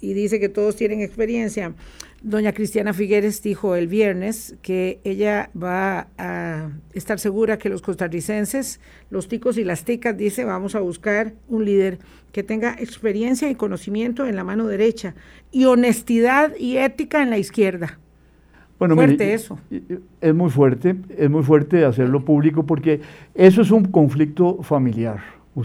y 0.00 0.14
dice 0.14 0.40
que 0.40 0.48
todos 0.48 0.74
tienen 0.74 1.00
experiencia, 1.00 1.74
Doña 2.22 2.52
Cristiana 2.52 2.92
Figueres 2.92 3.42
dijo 3.42 3.76
el 3.76 3.86
viernes 3.86 4.56
que 4.60 5.00
ella 5.04 5.50
va 5.60 6.08
a 6.18 6.70
estar 6.92 7.20
segura 7.20 7.58
que 7.58 7.68
los 7.68 7.80
costarricenses, 7.80 8.80
los 9.08 9.28
ticos 9.28 9.56
y 9.56 9.64
las 9.64 9.84
ticas, 9.84 10.16
dice, 10.16 10.44
vamos 10.44 10.74
a 10.74 10.80
buscar 10.80 11.34
un 11.48 11.64
líder 11.64 11.98
que 12.32 12.42
tenga 12.42 12.74
experiencia 12.74 13.48
y 13.50 13.54
conocimiento 13.54 14.26
en 14.26 14.34
la 14.34 14.42
mano 14.42 14.66
derecha 14.66 15.14
y 15.52 15.66
honestidad 15.66 16.56
y 16.58 16.78
ética 16.78 17.22
en 17.22 17.30
la 17.30 17.38
izquierda. 17.38 17.98
Bueno, 18.80 18.94
fuerte 18.94 19.34
eso. 19.34 19.58
Es 20.20 20.34
muy 20.34 20.50
fuerte, 20.50 20.96
es 21.16 21.30
muy 21.30 21.42
fuerte 21.42 21.84
hacerlo 21.84 22.24
público 22.24 22.66
porque 22.66 23.00
eso 23.34 23.62
es 23.62 23.70
un 23.70 23.86
conflicto 23.86 24.62
familiar. 24.62 25.20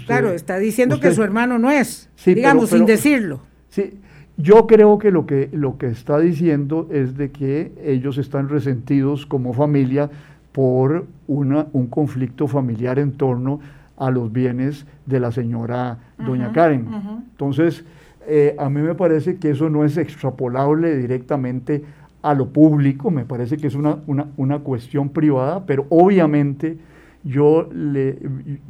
claro, 0.05 0.31
está 0.31 0.57
diciendo 0.57 0.99
que 0.99 1.13
su 1.13 1.23
hermano 1.23 1.57
no 1.57 1.71
es, 1.71 2.09
digamos, 2.25 2.69
sin 2.69 2.85
decirlo. 2.85 3.41
Sí, 3.69 3.93
yo 4.37 4.67
creo 4.67 4.97
que 4.97 5.11
lo, 5.11 5.25
que 5.25 5.49
lo 5.51 5.77
que 5.77 5.87
está 5.87 6.19
diciendo 6.19 6.87
es 6.91 7.17
de 7.17 7.31
que 7.31 7.71
ellos 7.83 8.17
están 8.17 8.49
resentidos 8.49 9.25
como 9.25 9.53
familia 9.53 10.09
por 10.51 11.05
una, 11.27 11.67
un 11.73 11.87
conflicto 11.87 12.47
familiar 12.47 12.99
en 12.99 13.13
torno 13.13 13.59
a 13.97 14.09
los 14.09 14.31
bienes 14.31 14.85
de 15.05 15.19
la 15.19 15.31
señora 15.31 15.97
doña 16.17 16.51
Karen. 16.51 16.87
Entonces, 17.31 17.85
eh, 18.27 18.55
a 18.57 18.69
mí 18.69 18.81
me 18.81 18.95
parece 18.95 19.37
que 19.37 19.51
eso 19.51 19.69
no 19.69 19.83
es 19.83 19.97
extrapolable 19.97 20.95
directamente 20.97 21.83
a 22.21 22.33
lo 22.33 22.47
público, 22.47 23.11
me 23.11 23.25
parece 23.25 23.57
que 23.57 23.67
es 23.67 23.75
una, 23.75 23.97
una, 24.07 24.27
una 24.37 24.59
cuestión 24.59 25.09
privada, 25.09 25.65
pero 25.65 25.85
obviamente 25.89 26.77
yo, 27.23 27.69
le, 27.73 28.17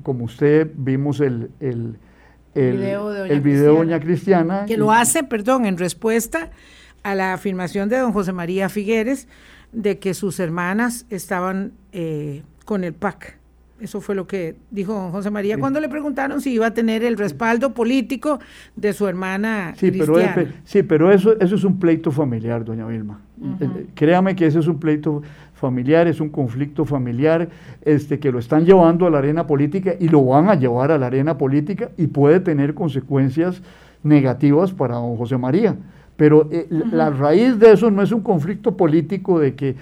como 0.02 0.26
usted 0.26 0.72
vimos 0.76 1.20
el, 1.20 1.52
el 1.60 1.96
el, 2.56 2.78
video 2.78 3.10
de 3.10 3.20
Doña, 3.20 3.42
Cristiana, 3.42 3.74
Doña 3.74 4.00
Cristiana. 4.00 4.66
Que 4.66 4.78
lo 4.78 4.92
hace, 4.92 5.24
perdón, 5.24 5.66
en 5.66 5.78
respuesta 5.78 6.52
a 7.04 7.16
la 7.16 7.34
afirmación 7.34 7.90
de 7.90 7.98
don 7.98 8.14
José 8.14 8.32
María 8.32 8.70
Figueres 8.70 9.28
de 9.72 10.00
que 10.00 10.14
sus 10.14 10.40
hermanas 10.40 11.06
estaban 11.10 11.74
eh, 11.92 12.44
con 12.66 12.84
el 12.84 12.94
PAC. 12.94 13.38
Eso 13.80 14.00
fue 14.00 14.16
lo 14.16 14.28
que 14.28 14.56
dijo 14.72 14.94
don 14.94 15.12
José 15.12 15.30
María 15.30 15.58
cuando 15.58 15.82
le 15.82 15.90
preguntaron 15.90 16.40
si 16.40 16.54
iba 16.54 16.68
a 16.68 16.74
tener 16.74 17.04
el 17.04 17.18
respaldo 17.18 17.74
político 17.74 18.40
de 18.76 18.94
su 18.94 19.08
hermana 19.08 19.74
sí, 19.76 19.92
Pero, 19.92 20.16
sí, 20.64 20.84
pero 20.84 21.12
eso, 21.12 21.38
eso 21.40 21.56
es 21.56 21.64
un 21.64 21.80
pleito 21.80 22.12
familiar, 22.12 22.64
doña 22.64 22.86
Vilma. 22.86 23.20
Eh, 23.60 23.88
créame 23.94 24.36
que 24.36 24.46
ese 24.46 24.60
es 24.60 24.68
un 24.68 24.80
pleito 24.80 25.22
familiar, 25.64 26.08
es 26.08 26.20
un 26.20 26.28
conflicto 26.28 26.84
familiar 26.84 27.48
este, 27.86 28.20
que 28.20 28.34
lo 28.34 28.40
están 28.40 28.66
llevando 28.66 29.08
a 29.08 29.10
la 29.10 29.20
arena 29.20 29.48
política 29.48 29.94
y 29.98 30.10
lo 30.10 30.26
van 30.26 30.50
a 30.50 30.56
llevar 30.56 30.92
a 30.92 30.98
la 30.98 31.06
arena 31.06 31.38
política 31.38 31.90
y 31.98 32.08
puede 32.08 32.42
tener 32.42 32.74
consecuencias 32.74 33.62
negativas 34.04 34.74
para 34.74 34.96
don 34.96 35.16
José 35.16 35.38
María. 35.38 35.78
Pero 36.18 36.50
eh, 36.52 36.68
la 36.70 37.12
raíz 37.12 37.58
de 37.60 37.72
eso 37.72 37.90
no 37.90 38.02
es 38.02 38.12
un 38.12 38.20
conflicto 38.20 38.76
político 38.76 39.40
de 39.40 39.56
que 39.56 39.76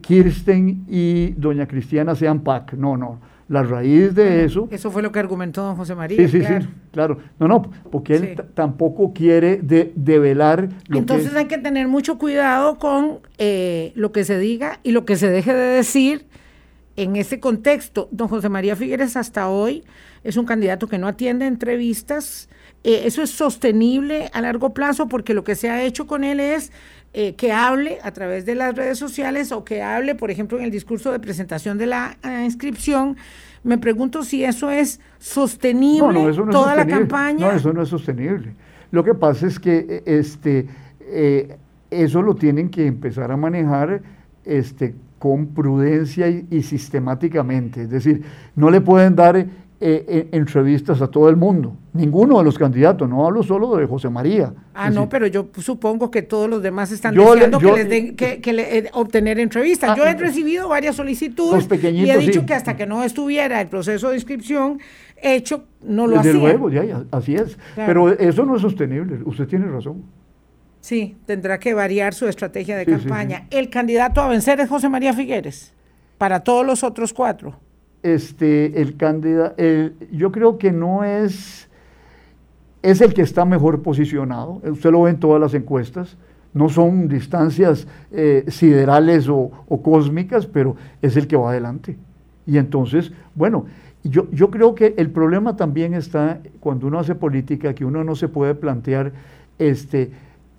Kirsten 0.00 0.84
y 0.88 1.30
doña 1.36 1.68
Cristiana 1.68 2.16
sean 2.16 2.40
PAC, 2.40 2.74
no, 2.74 2.96
no 2.96 3.30
la 3.50 3.64
raíz 3.64 4.14
de 4.14 4.44
eso... 4.44 4.68
Eso 4.70 4.92
fue 4.92 5.02
lo 5.02 5.10
que 5.10 5.18
argumentó 5.18 5.64
don 5.64 5.74
José 5.74 5.96
María. 5.96 6.16
Sí, 6.16 6.28
sí, 6.28 6.44
sí, 6.44 6.68
claro. 6.92 7.18
No, 7.40 7.48
no, 7.48 7.62
porque 7.90 8.14
él 8.14 8.42
tampoco 8.54 9.12
quiere 9.12 9.56
de, 9.56 9.92
develar 9.96 10.68
lo 10.86 10.98
Entonces 10.98 11.34
hay 11.34 11.46
que 11.46 11.58
tener 11.58 11.88
mucho 11.88 12.16
cuidado 12.16 12.78
con 12.78 13.18
eh, 13.38 13.90
lo 13.96 14.12
que 14.12 14.22
se 14.22 14.38
diga 14.38 14.78
y 14.84 14.92
lo 14.92 15.04
que 15.04 15.16
se 15.16 15.28
deje 15.28 15.52
de 15.52 15.66
decir 15.66 16.26
en 16.94 17.16
ese 17.16 17.40
contexto. 17.40 18.08
Don 18.12 18.28
José 18.28 18.48
María 18.48 18.76
Figueres 18.76 19.16
hasta 19.16 19.48
hoy 19.48 19.82
es 20.22 20.36
un 20.36 20.46
candidato 20.46 20.86
que 20.86 20.98
no 20.98 21.08
atiende 21.08 21.48
entrevistas. 21.48 22.48
Eh, 22.84 23.02
eso 23.06 23.20
es 23.20 23.30
sostenible 23.30 24.30
a 24.32 24.42
largo 24.42 24.72
plazo 24.74 25.08
porque 25.08 25.34
lo 25.34 25.42
que 25.42 25.56
se 25.56 25.70
ha 25.70 25.82
hecho 25.82 26.06
con 26.06 26.22
él 26.22 26.38
es 26.38 26.70
eh, 27.12 27.34
que 27.34 27.50
hable 27.50 27.98
a 28.04 28.12
través 28.12 28.46
de 28.46 28.54
las 28.54 28.74
redes 28.74 28.96
sociales 28.96 29.50
o 29.50 29.64
que 29.64 29.82
hable, 29.82 30.14
por 30.14 30.30
ejemplo, 30.30 30.58
en 30.58 30.64
el 30.64 30.70
discurso 30.70 31.10
de 31.10 31.18
presentación 31.18 31.76
de 31.76 31.86
la 31.86 32.16
eh, 32.22 32.44
inscripción. 32.44 33.16
Me 33.64 33.78
pregunto 33.78 34.22
si 34.22 34.44
eso 34.44 34.70
es 34.70 35.00
sostenible 35.18 36.32
toda 36.52 36.76
la 36.76 36.86
campaña. 36.86 37.48
No, 37.48 37.52
eso 37.52 37.72
no 37.72 37.82
es 37.82 37.88
sostenible. 37.88 38.54
Lo 38.92 39.02
que 39.02 39.14
pasa 39.14 39.48
es 39.48 39.58
que 39.58 39.86
eh, 39.88 40.02
este, 40.06 40.68
eso 41.90 42.22
lo 42.22 42.36
tienen 42.36 42.70
que 42.70 42.86
empezar 42.86 43.32
a 43.32 43.36
manejar 43.36 44.02
este, 44.44 44.94
con 45.18 45.48
prudencia 45.48 46.28
y, 46.28 46.46
y 46.48 46.62
sistemáticamente. 46.62 47.82
Es 47.82 47.90
decir, 47.90 48.22
no 48.54 48.70
le 48.70 48.80
pueden 48.80 49.16
dar 49.16 49.46
eh, 49.82 50.28
entrevistas 50.32 51.00
a 51.00 51.06
todo 51.06 51.30
el 51.30 51.36
mundo. 51.36 51.74
Ninguno 51.94 52.36
de 52.36 52.44
los 52.44 52.58
candidatos, 52.58 53.08
no 53.08 53.26
hablo 53.26 53.42
solo 53.42 53.76
de 53.76 53.86
José 53.86 54.10
María. 54.10 54.52
Ah, 54.74 54.90
no, 54.90 55.08
pero 55.08 55.26
yo 55.26 55.48
supongo 55.56 56.10
que 56.10 56.20
todos 56.20 56.50
los 56.50 56.62
demás 56.62 56.92
están 56.92 57.14
diciendo 57.14 57.58
que 57.58 57.72
les 57.72 57.88
den 57.88 58.14
que, 58.14 58.40
eh, 58.44 58.90
obtener 58.92 59.38
entrevistas. 59.38 59.90
Ah, 59.90 59.96
yo 59.96 60.04
he 60.04 60.14
recibido 60.14 60.68
varias 60.68 60.96
solicitudes 60.96 61.66
y 61.82 62.10
he 62.10 62.18
dicho 62.18 62.44
que 62.44 62.52
hasta 62.52 62.76
que 62.76 62.84
no 62.84 63.02
estuviera 63.02 63.58
el 63.58 63.68
proceso 63.68 64.10
de 64.10 64.16
inscripción 64.16 64.80
hecho, 65.16 65.64
no 65.82 66.06
lo 66.06 66.18
hacía. 66.18 66.32
Desde 66.34 66.44
luego, 66.44 66.68
ya, 66.68 67.04
así 67.10 67.34
es. 67.34 67.56
Pero 67.74 68.10
eso 68.10 68.44
no 68.44 68.56
es 68.56 68.62
sostenible, 68.62 69.20
usted 69.24 69.48
tiene 69.48 69.66
razón. 69.66 70.04
Sí, 70.82 71.16
tendrá 71.24 71.58
que 71.58 71.72
variar 71.72 72.12
su 72.12 72.28
estrategia 72.28 72.76
de 72.76 72.84
campaña. 72.84 73.46
El 73.50 73.70
candidato 73.70 74.20
a 74.20 74.28
vencer 74.28 74.60
es 74.60 74.68
José 74.68 74.90
María 74.90 75.14
Figueres, 75.14 75.72
para 76.18 76.40
todos 76.40 76.66
los 76.66 76.84
otros 76.84 77.14
cuatro 77.14 77.58
este, 78.02 78.80
el 78.80 78.96
candidato, 78.96 79.54
yo 80.10 80.32
creo 80.32 80.58
que 80.58 80.72
no 80.72 81.04
es, 81.04 81.68
es 82.82 83.00
el 83.00 83.14
que 83.14 83.22
está 83.22 83.44
mejor 83.44 83.82
posicionado, 83.82 84.60
usted 84.64 84.90
lo 84.90 85.02
ve 85.02 85.10
en 85.10 85.20
todas 85.20 85.40
las 85.40 85.54
encuestas, 85.54 86.16
no 86.52 86.68
son 86.68 87.08
distancias 87.08 87.86
eh, 88.10 88.44
siderales 88.48 89.28
o, 89.28 89.50
cósmicas, 89.82 90.46
pero 90.46 90.76
es 91.00 91.16
el 91.16 91.26
que 91.26 91.36
va 91.36 91.50
adelante. 91.50 91.96
Y 92.46 92.58
entonces, 92.58 93.12
bueno, 93.34 93.66
yo, 94.02 94.28
yo 94.32 94.50
creo 94.50 94.74
que 94.74 94.94
el 94.96 95.10
problema 95.10 95.56
también 95.56 95.94
está 95.94 96.40
cuando 96.58 96.86
uno 96.86 96.98
hace 96.98 97.14
política, 97.14 97.74
que 97.74 97.84
uno 97.84 98.02
no 98.02 98.16
se 98.16 98.28
puede 98.28 98.54
plantear 98.54 99.12
este, 99.58 100.10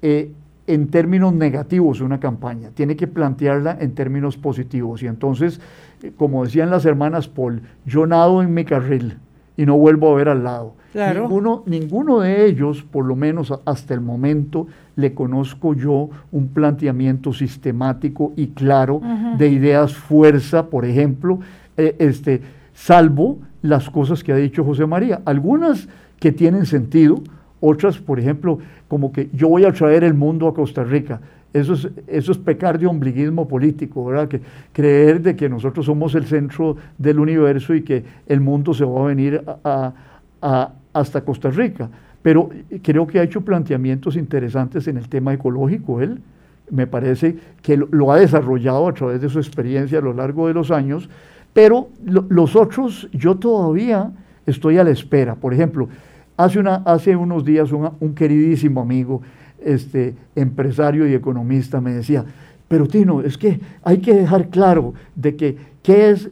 eh, 0.01 0.31
en 0.73 0.87
términos 0.87 1.33
negativos 1.33 2.01
una 2.01 2.19
campaña, 2.19 2.69
tiene 2.73 2.95
que 2.95 3.07
plantearla 3.07 3.77
en 3.79 3.93
términos 3.93 4.37
positivos. 4.37 5.03
Y 5.03 5.07
entonces, 5.07 5.59
eh, 6.01 6.11
como 6.15 6.43
decían 6.45 6.69
las 6.69 6.85
hermanas 6.85 7.27
Paul, 7.27 7.61
yo 7.85 8.07
nado 8.07 8.41
en 8.41 8.53
mi 8.53 8.63
carril 8.63 9.17
y 9.57 9.65
no 9.65 9.77
vuelvo 9.77 10.11
a 10.11 10.15
ver 10.15 10.29
al 10.29 10.43
lado. 10.43 10.75
Ninguno, 10.93 11.63
ninguno 11.65 12.19
de 12.19 12.45
ellos, 12.45 12.83
por 12.83 13.05
lo 13.05 13.15
menos 13.15 13.53
hasta 13.65 13.93
el 13.93 14.01
momento, 14.01 14.67
le 14.95 15.13
conozco 15.13 15.73
yo 15.73 16.09
un 16.31 16.49
planteamiento 16.49 17.31
sistemático 17.31 18.33
y 18.35 18.47
claro 18.47 19.01
de 19.37 19.47
ideas 19.49 19.93
fuerza, 19.93 20.67
por 20.67 20.83
ejemplo, 20.83 21.39
eh, 21.77 21.95
este, 21.99 22.41
salvo 22.73 23.39
las 23.61 23.89
cosas 23.89 24.23
que 24.23 24.33
ha 24.33 24.35
dicho 24.35 24.65
José 24.65 24.85
María. 24.85 25.21
Algunas 25.25 25.87
que 26.19 26.31
tienen 26.31 26.65
sentido, 26.65 27.21
otras, 27.61 27.97
por 27.97 28.19
ejemplo, 28.19 28.59
como 28.87 29.13
que 29.13 29.29
yo 29.31 29.47
voy 29.47 29.63
a 29.63 29.71
traer 29.71 30.03
el 30.03 30.13
mundo 30.13 30.47
a 30.47 30.53
Costa 30.53 30.83
Rica. 30.83 31.21
Eso 31.53 31.73
es, 31.73 31.87
eso 32.07 32.31
es 32.31 32.37
pecar 32.37 32.79
de 32.79 32.87
ombliguismo 32.87 33.47
político, 33.47 34.05
¿verdad? 34.05 34.27
Que 34.27 34.41
creer 34.73 35.21
de 35.21 35.35
que 35.35 35.47
nosotros 35.47 35.85
somos 35.85 36.15
el 36.15 36.25
centro 36.25 36.77
del 36.97 37.19
universo 37.19 37.75
y 37.75 37.83
que 37.83 38.03
el 38.27 38.41
mundo 38.41 38.73
se 38.73 38.83
va 38.85 39.03
a 39.03 39.07
venir 39.07 39.43
hasta 40.93 41.21
Costa 41.21 41.49
Rica. 41.49 41.89
Pero 42.21 42.49
creo 42.81 43.05
que 43.05 43.19
ha 43.19 43.23
hecho 43.23 43.41
planteamientos 43.41 44.15
interesantes 44.15 44.87
en 44.87 44.97
el 44.97 45.09
tema 45.09 45.33
ecológico, 45.33 46.01
él. 46.01 46.19
me 46.69 46.87
parece 46.87 47.35
que 47.61 47.75
lo, 47.77 48.11
ha 48.11 48.17
desarrollado 48.17 48.87
a 48.87 48.93
través 48.93 49.21
de 49.21 49.29
su 49.29 49.39
experiencia 49.39 49.99
a 49.99 50.01
lo 50.01 50.13
largo 50.13 50.47
de 50.47 50.53
los 50.53 50.71
años, 50.71 51.09
pero 51.53 51.89
los 52.05 52.55
otros 52.55 53.09
yo 53.11 53.35
todavía 53.35 54.11
estoy 54.45 54.77
a 54.77 54.83
la 54.85 54.91
espera. 54.91 55.35
Por 55.35 55.53
ejemplo, 55.53 55.89
hace, 56.37 57.15
unos 57.15 57.45
días 57.45 57.71
un, 57.71 58.15
queridísimo 58.15 58.81
amigo, 58.81 59.21
este, 59.63 60.15
empresario 60.35 61.07
y 61.07 61.13
economista, 61.13 61.81
me 61.81 61.93
decía, 61.93 62.25
pero 62.67 62.87
Tino, 62.87 63.21
es 63.21 63.37
que 63.37 63.59
hay 63.83 63.97
que 63.97 64.13
dejar 64.13 64.49
claro 64.49 64.93
de 65.15 65.35
que 65.35 65.57
qué, 65.83 66.09
es, 66.09 66.29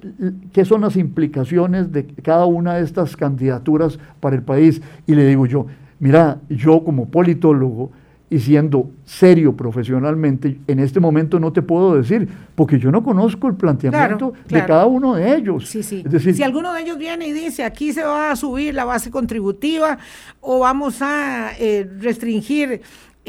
qué 0.54 0.64
son 0.64 0.82
las 0.82 0.96
implicaciones 0.96 1.92
de 1.92 2.06
cada 2.06 2.46
una 2.46 2.76
de 2.76 2.84
estas 2.84 3.18
candidaturas 3.18 4.00
para 4.20 4.36
el 4.36 4.44
país. 4.44 4.82
Y 5.06 5.16
le 5.16 5.28
digo 5.28 5.46
yo, 5.46 5.66
mira, 6.00 6.40
yo 6.50 6.84
como 6.84 7.10
politólogo, 7.10 7.92
y 8.30 8.40
siendo 8.40 8.92
serio 9.06 9.56
profesionalmente, 9.56 10.60
en 10.68 10.80
este 10.80 11.00
momento 11.00 11.40
no 11.40 11.52
te 11.52 11.62
puedo 11.62 11.96
decir, 11.96 12.28
porque 12.56 12.78
yo 12.78 12.92
no 12.92 13.04
conozco 13.04 13.48
el 13.48 13.56
planteamiento 13.56 14.34
de 14.48 14.66
cada 14.66 14.86
uno 14.86 15.16
de 15.16 15.36
ellos. 15.36 15.68
Sí, 15.68 15.82
sí. 15.82 16.04
si 16.34 16.44
alguno 16.44 16.74
de 16.74 16.82
ellos 16.82 16.98
viene 16.98 17.28
y 17.28 17.34
dice, 17.34 17.64
aquí 17.64 17.92
se 17.92 18.04
va 18.04 18.32
a 18.32 18.36
subir 18.36 18.74
la 18.76 18.86
base 18.86 19.10
contributiva 19.10 19.98
o 20.42 20.60
vamos 20.60 21.02
a 21.02 21.52
eh, 21.60 21.90
restringir 22.00 22.82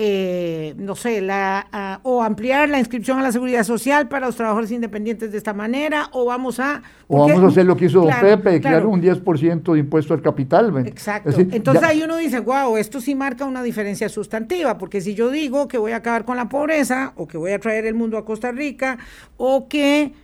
eh, 0.02 0.72
no 0.78 0.96
sé, 0.96 1.20
la, 1.20 2.00
o 2.04 2.22
ampliar 2.22 2.70
la 2.70 2.78
inscripción 2.78 3.18
a 3.18 3.22
la 3.22 3.32
seguridad 3.32 3.64
social 3.64 4.08
para 4.08 4.24
los 4.24 4.34
trabajadores 4.34 4.70
independientes 4.70 5.30
de 5.30 5.36
esta 5.36 5.52
manera, 5.52 6.08
o 6.12 6.24
vamos 6.24 6.58
a... 6.58 6.82
O 7.06 7.28
vamos 7.28 7.44
a 7.44 7.46
hacer 7.48 7.66
lo 7.66 7.76
que 7.76 7.84
hizo 7.84 8.00
Don 8.00 8.14
Pepe, 8.18 8.62
crear 8.62 8.86
un 8.86 9.02
10% 9.02 9.74
de 9.74 9.78
impuesto 9.78 10.14
al 10.14 10.22
capital. 10.22 10.86
Exacto. 10.86 11.38
Entonces 11.38 11.82
ahí 11.82 12.02
uno 12.02 12.16
dice, 12.16 12.40
wow, 12.40 12.78
esto 12.78 12.98
sí 12.98 13.14
marca 13.14 13.44
una 13.44 13.62
diferencia 13.62 14.08
sustantiva, 14.08 14.78
porque 14.78 15.02
si 15.02 15.14
yo 15.14 15.28
digo 15.28 15.68
que 15.68 15.76
voy 15.76 15.92
a 15.92 15.96
acabar 15.96 16.24
con 16.24 16.38
la 16.38 16.48
pobreza, 16.48 17.12
o 17.16 17.28
que 17.28 17.36
voy 17.36 17.52
a 17.52 17.58
traer 17.58 17.84
el 17.84 17.94
mundo 17.94 18.16
a 18.16 18.24
Costa 18.24 18.52
Rica, 18.52 18.96
o 19.36 19.68
que... 19.68 20.14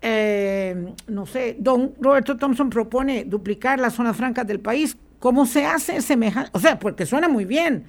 Eh, 0.00 0.94
no 1.08 1.26
sé, 1.26 1.56
don 1.58 1.92
Roberto 2.00 2.38
Thompson 2.38 2.70
propone 2.70 3.24
duplicar 3.24 3.78
las 3.80 3.92
zonas 3.92 4.16
francas 4.16 4.46
del 4.46 4.60
país. 4.60 4.96
¿Cómo 5.18 5.44
se 5.44 5.66
hace 5.66 6.00
semejante? 6.00 6.50
O 6.54 6.58
sea, 6.58 6.78
porque 6.78 7.04
suena 7.04 7.28
muy 7.28 7.44
bien, 7.44 7.84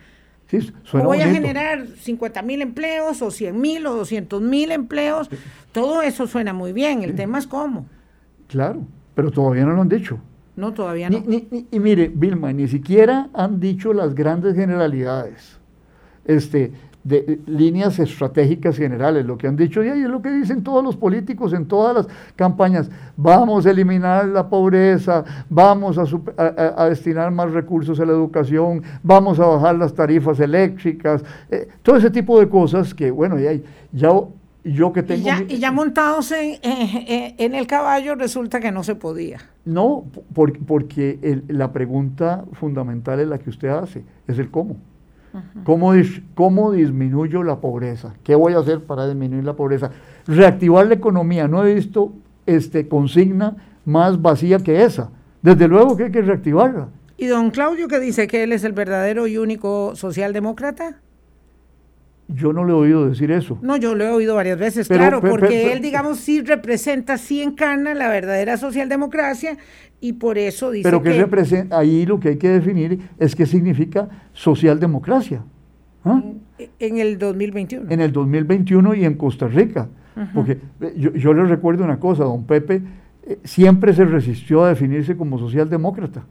voy 0.94 1.22
a 1.22 1.28
generar 1.28 1.88
50 1.88 2.42
mil 2.42 2.62
empleos 2.62 3.22
o 3.22 3.32
100 3.32 3.60
mil 3.60 3.86
o 3.88 3.96
200 3.96 4.42
mil 4.42 4.72
empleos. 4.72 5.30
Todo 5.72 6.02
eso 6.02 6.28
suena 6.28 6.54
muy 6.54 6.74
bien. 6.74 7.04
El 7.04 7.16
tema 7.16 7.40
es 7.40 7.48
cómo. 7.48 7.86
Claro, 8.48 8.82
pero 9.16 9.32
todavía 9.32 9.66
no 9.66 9.74
lo 9.74 9.82
han 9.82 9.90
dicho. 9.90 10.20
No, 10.56 10.74
todavía 10.74 11.10
no. 11.10 11.24
y 11.28 11.80
mire, 11.80 12.12
Vilma, 12.14 12.52
ni 12.52 12.68
siquiera 12.68 13.30
han 13.34 13.60
dicho 13.60 13.94
las 13.94 14.16
grandes 14.16 14.56
generalidades. 14.56 15.60
Este, 16.26 16.72
de 17.08 17.40
líneas 17.46 18.00
estratégicas 18.00 18.76
generales. 18.76 19.26
Lo 19.26 19.38
que 19.38 19.48
han 19.48 19.56
dicho 19.56 19.84
y 19.84 19.88
es 19.88 19.98
lo 19.98 20.22
que 20.22 20.30
dicen 20.30 20.62
todos 20.62 20.84
los 20.84 20.98
políticos 20.98 21.54
en 21.54 21.66
todas 21.66 21.96
las 21.96 22.08
campañas. 22.36 22.90
Vamos 23.16 23.66
a 23.66 23.72
eliminar 23.72 24.26
la 24.26 24.50
pobreza, 24.50 25.24
vamos 25.50 25.98
a, 25.98 26.90
destinar 26.90 27.32
más 27.32 27.52
recursos 27.52 28.00
a 28.00 28.06
la 28.06 28.12
educación, 28.12 28.84
vamos 29.04 29.40
a 29.40 29.46
bajar 29.46 29.76
las 29.76 29.94
tarifas 29.94 30.40
eléctricas, 30.40 31.24
eh, 31.50 31.68
todo 31.82 31.96
ese 31.96 32.10
tipo 32.10 32.40
de 32.40 32.50
cosas 32.50 32.94
que, 32.94 33.10
bueno, 33.10 33.40
ya, 33.40 33.52
ya 33.94 34.10
yo 34.66 34.92
que 34.92 35.02
tengo... 35.02 35.30
Y 35.48 35.60
ya, 35.60 35.72
montados 35.72 36.34
en, 36.34 36.60
en, 36.62 37.56
el 37.56 37.68
caballo 37.68 38.16
resulta 38.16 38.60
que 38.60 38.72
no 38.72 38.84
se 38.84 38.96
podía. 38.96 39.40
No, 39.64 40.04
porque 40.34 41.42
la 41.48 41.72
pregunta 41.72 42.44
fundamental 42.52 43.22
es 43.22 43.30
la 43.30 43.38
que 43.38 43.50
usted 43.50 43.70
hace, 43.70 44.04
es 44.28 44.38
el 44.40 44.52
cómo. 44.52 44.76
¿Cómo, 45.64 45.94
¿Cómo 46.36 46.72
disminuyo 46.72 47.44
la 47.44 47.60
pobreza? 47.60 48.14
¿Qué 48.24 48.36
voy 48.36 48.54
a 48.54 48.60
hacer 48.60 48.84
para 48.84 49.08
disminuir 49.08 49.44
la 49.44 49.54
pobreza? 49.54 49.92
Reactivar 50.26 50.88
la 50.88 50.96
economía. 50.96 51.48
No 51.48 51.66
he 51.66 51.76
visto 51.76 52.14
este, 52.46 52.88
consigna 52.88 53.58
más 53.86 54.22
vacía 54.22 54.60
que 54.60 54.84
esa. 54.84 55.12
Desde 55.42 55.68
luego 55.68 55.96
que 55.96 56.06
hay 56.06 56.12
que 56.12 56.22
reactivarla. 56.22 56.90
¿Y 57.18 57.28
don 57.28 57.52
Claudio 57.52 57.88
que 57.88 58.00
dice 58.00 58.28
que 58.28 58.44
él 58.44 58.52
es 58.52 58.64
el 58.64 58.74
verdadero 58.74 59.28
y 59.28 59.38
único 59.38 59.96
socialdemócrata? 59.96 61.02
Yo 62.30 62.52
no 62.52 62.66
le 62.66 62.72
he 62.72 62.76
oído 62.76 63.08
decir 63.08 63.32
eso. 63.32 63.58
No, 63.62 63.78
yo 63.78 63.96
lo 63.96 64.04
he 64.04 64.10
oído 64.10 64.36
varias 64.36 64.60
veces, 64.60 64.88
claro, 64.90 65.22
porque 65.22 65.72
él, 65.72 65.82
digamos, 65.82 66.18
sí 66.18 66.42
representa, 66.42 67.18
sí 67.18 67.42
encarna 67.42 67.94
la 67.94 68.10
verdadera 68.10 68.58
socialdemocracia 68.58 69.58
y 70.02 70.14
por 70.14 70.38
eso 70.38 70.72
dice 70.72 70.84
Pero 70.84 71.02
que, 71.02 71.14
representa, 71.14 71.80
ahí 71.80 72.06
lo 72.06 72.20
que 72.20 72.30
hay 72.30 72.38
que 72.38 72.50
definir 72.50 73.00
es 73.18 73.34
qué 73.34 73.46
significa 73.46 74.10
socialdemocracia. 74.34 75.42
¿ah? 76.04 76.22
En, 76.80 76.98
el 76.98 77.18
2021. 77.18 77.90
En 77.90 78.02
el 78.02 78.12
2021 78.12 78.96
y 78.96 79.06
en 79.06 79.14
Costa 79.16 79.48
Rica. 79.48 79.88
Porque 80.34 80.58
yo, 80.96 81.14
yo, 81.14 81.32
le 81.32 81.46
recuerdo 81.46 81.84
una 81.84 82.00
cosa, 82.00 82.24
don 82.24 82.44
Pepe 82.46 82.82
eh, 83.24 83.38
siempre 83.44 83.94
se 83.94 84.04
resistió 84.04 84.64
a 84.64 84.70
definirse 84.70 85.16
como 85.16 85.38
socialdemócrata. 85.38 86.26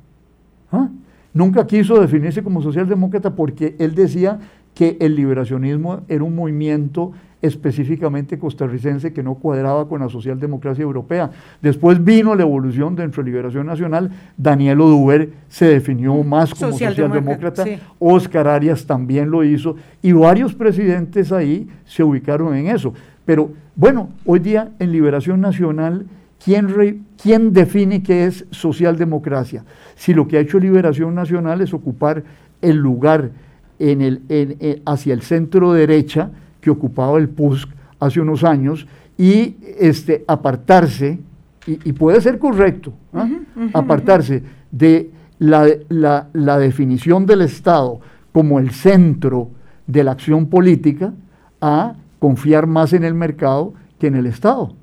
¿ah? 0.73 0.89
Nunca 1.33 1.67
quiso 1.67 2.01
definirse 2.01 2.43
como 2.43 2.61
socialdemócrata 2.63 3.37
porque 3.37 3.77
él 3.79 3.95
decía 3.95 4.41
que 4.77 4.99
el 5.01 5.17
liberacionismo 5.17 6.03
era 6.07 6.23
un 6.23 6.37
movimiento 6.37 7.13
específicamente 7.41 8.39
costarricense 8.39 9.15
que 9.15 9.23
no 9.23 9.37
cuadraba 9.37 9.89
con 9.89 10.03
la 10.03 10.11
socialdemocracia 10.11 10.83
europea. 10.83 11.31
Después 11.63 12.05
vino 12.05 12.35
la 12.35 12.43
evolución 12.43 12.95
dentro 12.95 13.25
de 13.25 13.31
Liberación 13.31 13.67
Nacional, 13.67 14.11
Daniel 14.37 14.83
Oduber 14.83 15.31
se 15.49 15.65
definió 15.65 16.23
más 16.23 16.55
como 16.55 16.73
socialdemócrata, 16.73 17.65
Oscar 17.99 18.49
Arias 18.49 18.85
también 18.85 19.31
lo 19.31 19.45
hizo, 19.45 19.77
y 20.03 20.13
varios 20.13 20.55
presidentes 20.55 21.33
ahí 21.33 21.67
se 21.87 22.05
ubicaron 22.05 22.55
en 22.55 22.67
eso. 22.67 22.93
Pero 23.25 23.53
bueno, 23.77 24.11
hoy 24.27 24.41
día 24.41 24.73
en 24.79 24.93
Liberación 24.93 25.41
Nacional, 25.41 26.05
¿quién, 26.45 27.07
¿quién 27.23 27.55
define 27.55 28.03
qué 28.03 28.27
es 28.27 28.45
socialdemocracia? 28.51 29.65
Si 29.95 30.13
lo 30.13 30.29
que 30.29 30.37
ha 30.37 30.41
hecho 30.41 30.59
Liberación 30.59 31.15
Nacional 31.15 31.63
es 31.63 31.73
ocupar 31.73 32.25
el 32.61 32.77
lugar 32.77 33.31
en 33.79 34.01
el, 34.01 34.83
hacia 34.85 35.15
el 35.15 35.23
centro 35.23 35.73
derecha 35.73 36.31
que 36.61 36.71
ocupaba 36.71 37.19
el 37.19 37.29
PUSC 37.29 37.69
hace 38.01 38.21
unos 38.21 38.45
años 38.45 38.87
y 39.19 39.57
este, 39.79 40.25
apartarse, 40.27 41.19
y, 41.67 41.93
puede 41.93 42.21
ser 42.21 42.39
correcto, 42.39 42.93
¿ah? 43.13 43.29
apartarse 43.73 44.43
de 44.71 45.11
la, 45.39 45.67
la, 45.89 46.59
definición 46.59 47.27
del 47.27 47.43
Estado 47.43 48.01
como 48.33 48.59
el 48.59 48.71
centro 48.71 49.51
de 49.87 50.05
la 50.05 50.13
acción 50.13 50.47
política 50.47 51.13
a 51.61 51.95
confiar 52.19 52.67
más 52.67 52.93
en 52.93 53.05
el 53.05 53.15
mercado 53.15 53.75
que 53.99 54.07
en 54.07 54.17
el 54.17 54.27
Estado 54.27 54.75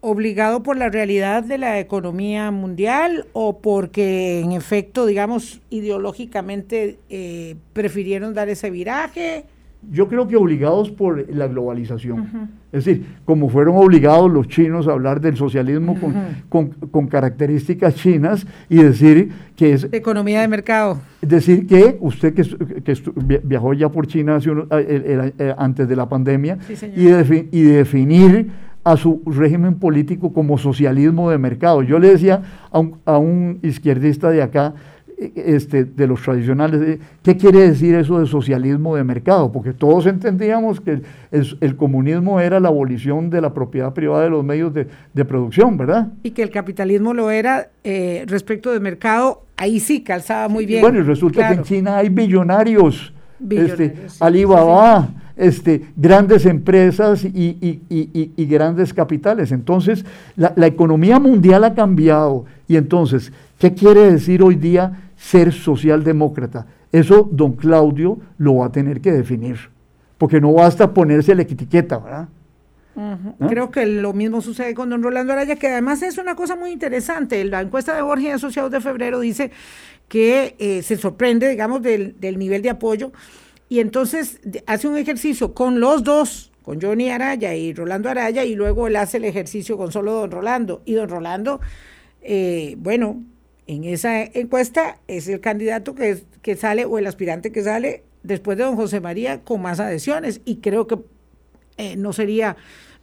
obligado 0.00 0.62
por 0.62 0.76
la 0.76 0.88
realidad 0.88 1.44
de 1.44 1.58
la 1.58 1.78
economía 1.78 2.50
mundial 2.50 3.26
o 3.32 3.58
porque 3.58 4.40
en 4.40 4.52
efecto, 4.52 5.06
digamos, 5.06 5.60
ideológicamente 5.70 6.98
eh, 7.08 7.56
prefirieron 7.72 8.34
dar 8.34 8.48
ese 8.48 8.70
viraje? 8.70 9.44
Yo 9.90 10.08
creo 10.08 10.28
que 10.28 10.36
obligados 10.36 10.90
por 10.90 11.34
la 11.34 11.46
globalización. 11.46 12.50
Es 12.70 12.84
decir, 12.84 13.06
como 13.24 13.48
fueron 13.48 13.76
obligados 13.76 14.30
los 14.30 14.46
chinos 14.46 14.86
a 14.86 14.92
hablar 14.92 15.22
del 15.22 15.38
socialismo 15.38 15.96
con, 16.50 17.06
características 17.06 17.94
chinas 17.94 18.46
y 18.68 18.82
decir 18.82 19.32
que 19.56 19.72
es... 19.72 19.88
economía 19.90 20.42
de 20.42 20.48
mercado. 20.48 21.00
Decir 21.22 21.66
que 21.66 21.96
usted 22.00 22.34
que, 22.34 22.44
viajó 23.42 23.72
ya 23.72 23.88
por 23.88 24.06
China 24.06 24.38
antes 25.56 25.88
de 25.88 25.96
la 25.96 26.08
pandemia 26.10 26.58
y, 26.94 27.08
y 27.58 27.62
definir 27.62 28.50
a 28.84 28.96
su 28.96 29.22
régimen 29.26 29.74
político 29.74 30.32
como 30.32 30.58
socialismo 30.58 31.30
de 31.30 31.38
mercado. 31.38 31.82
Yo 31.82 31.98
le 31.98 32.10
decía 32.10 32.42
a 32.70 33.18
un, 33.18 33.58
izquierdista 33.62 34.30
de 34.30 34.42
acá, 34.42 34.74
e, 35.18 35.32
este, 35.36 35.84
de 35.84 36.06
los 36.06 36.22
tradicionales, 36.22 36.80
eh, 36.80 36.98
¿qué 37.22 37.36
quiere 37.36 37.60
decir 37.60 37.94
eso 37.94 38.20
de 38.20 38.26
socialismo 38.26 38.96
de 38.96 39.04
mercado? 39.04 39.52
Porque 39.52 39.74
todos 39.74 40.06
entendíamos 40.06 40.80
que 40.80 41.02
el, 41.30 41.76
comunismo 41.76 42.40
era 42.40 42.58
la 42.58 42.68
abolición 42.68 43.28
de 43.28 43.42
la 43.42 43.52
propiedad 43.52 43.92
privada 43.92 44.24
de 44.24 44.30
los 44.30 44.44
medios 44.44 44.72
de, 44.72 45.24
producción, 45.24 45.76
¿verdad? 45.76 46.08
Y 46.22 46.30
que 46.30 46.42
el 46.42 46.50
capitalismo 46.50 47.12
lo 47.12 47.30
era 47.30 47.68
eh, 47.84 48.24
respecto 48.26 48.72
de 48.72 48.80
mercado, 48.80 49.44
ahí 49.58 49.78
sí 49.78 50.02
calzaba 50.02 50.48
muy 50.48 50.64
bien. 50.64 50.80
Bueno, 50.80 51.00
y 51.00 51.02
resulta 51.02 51.48
que 51.48 51.54
en 51.54 51.62
China 51.64 51.98
hay 51.98 52.08
billonarios, 52.08 53.12
este, 53.48 54.06
Alibaba 54.20 55.08
este, 55.36 55.86
grandes 55.96 56.44
empresas 56.44 57.24
y, 57.24 58.46
grandes 58.48 58.92
capitales. 58.92 59.52
Entonces, 59.52 60.04
la, 60.36 60.66
economía 60.66 61.18
mundial 61.18 61.64
ha 61.64 61.74
cambiado. 61.74 62.44
Y 62.68 62.76
entonces, 62.76 63.32
¿qué 63.58 63.72
quiere 63.72 64.12
decir 64.12 64.42
hoy 64.42 64.56
día 64.56 65.10
ser 65.16 65.52
socialdemócrata? 65.52 66.66
Eso 66.92 67.28
don 67.30 67.52
Claudio 67.52 68.18
lo 68.36 68.56
va 68.56 68.66
a 68.66 68.72
tener 68.72 69.00
que 69.00 69.12
definir, 69.12 69.56
porque 70.18 70.40
no 70.40 70.52
basta 70.52 70.92
ponerse 70.92 71.34
la 71.34 71.42
etiqueta, 71.42 71.98
¿verdad? 71.98 72.28
Creo 73.48 73.70
que 73.70 73.86
lo 73.86 74.12
mismo 74.12 74.42
sucede 74.42 74.74
con 74.74 74.90
don 74.90 75.02
Rolando 75.02 75.32
Araya, 75.32 75.56
que 75.56 75.68
además 75.68 76.02
es 76.02 76.18
una 76.18 76.34
cosa 76.34 76.54
muy 76.56 76.70
interesante. 76.70 77.42
La 77.44 77.62
encuesta 77.62 77.94
de 77.94 78.02
Borges 78.02 78.34
Asociados 78.34 78.70
de 78.70 78.80
febrero 78.80 79.20
dice 79.20 79.52
que 80.10 80.56
eh, 80.58 80.82
se 80.82 80.96
sorprende, 80.96 81.48
digamos, 81.48 81.82
del, 81.82 82.16
nivel 82.36 82.62
de 82.62 82.70
apoyo 82.70 83.12
y 83.68 83.78
entonces 83.78 84.40
hace 84.66 84.88
un 84.88 84.98
ejercicio 84.98 85.54
con 85.54 85.78
los 85.78 86.02
dos, 86.02 86.50
con 86.64 86.80
Johnny 86.80 87.10
Araya 87.10 87.54
y 87.54 87.72
Rolando 87.72 88.10
Araya, 88.10 88.44
y 88.44 88.56
luego 88.56 88.88
él 88.88 88.96
hace 88.96 89.18
el 89.18 89.24
ejercicio 89.24 89.76
con 89.78 89.92
solo 89.92 90.12
don 90.12 90.32
Rolando. 90.32 90.82
Y 90.84 90.94
don 90.94 91.08
Rolando, 91.08 91.60
eh, 92.22 92.74
bueno, 92.78 93.22
en 93.68 93.84
esa 93.84 94.24
encuesta 94.24 94.98
es 95.06 95.28
el 95.28 95.40
candidato 95.40 95.94
que, 95.94 96.24
que 96.42 96.56
sale 96.56 96.84
o 96.84 96.98
el 96.98 97.06
aspirante 97.06 97.52
que 97.52 97.62
sale 97.62 98.02
después 98.24 98.58
de 98.58 98.64
don 98.64 98.74
José 98.74 99.00
María 99.00 99.42
con 99.44 99.62
más 99.62 99.78
adhesiones. 99.78 100.40
Y 100.44 100.56
creo 100.56 100.88
que 100.88 100.98
eh, 101.76 101.94
no 101.96 102.12
sería 102.12 102.56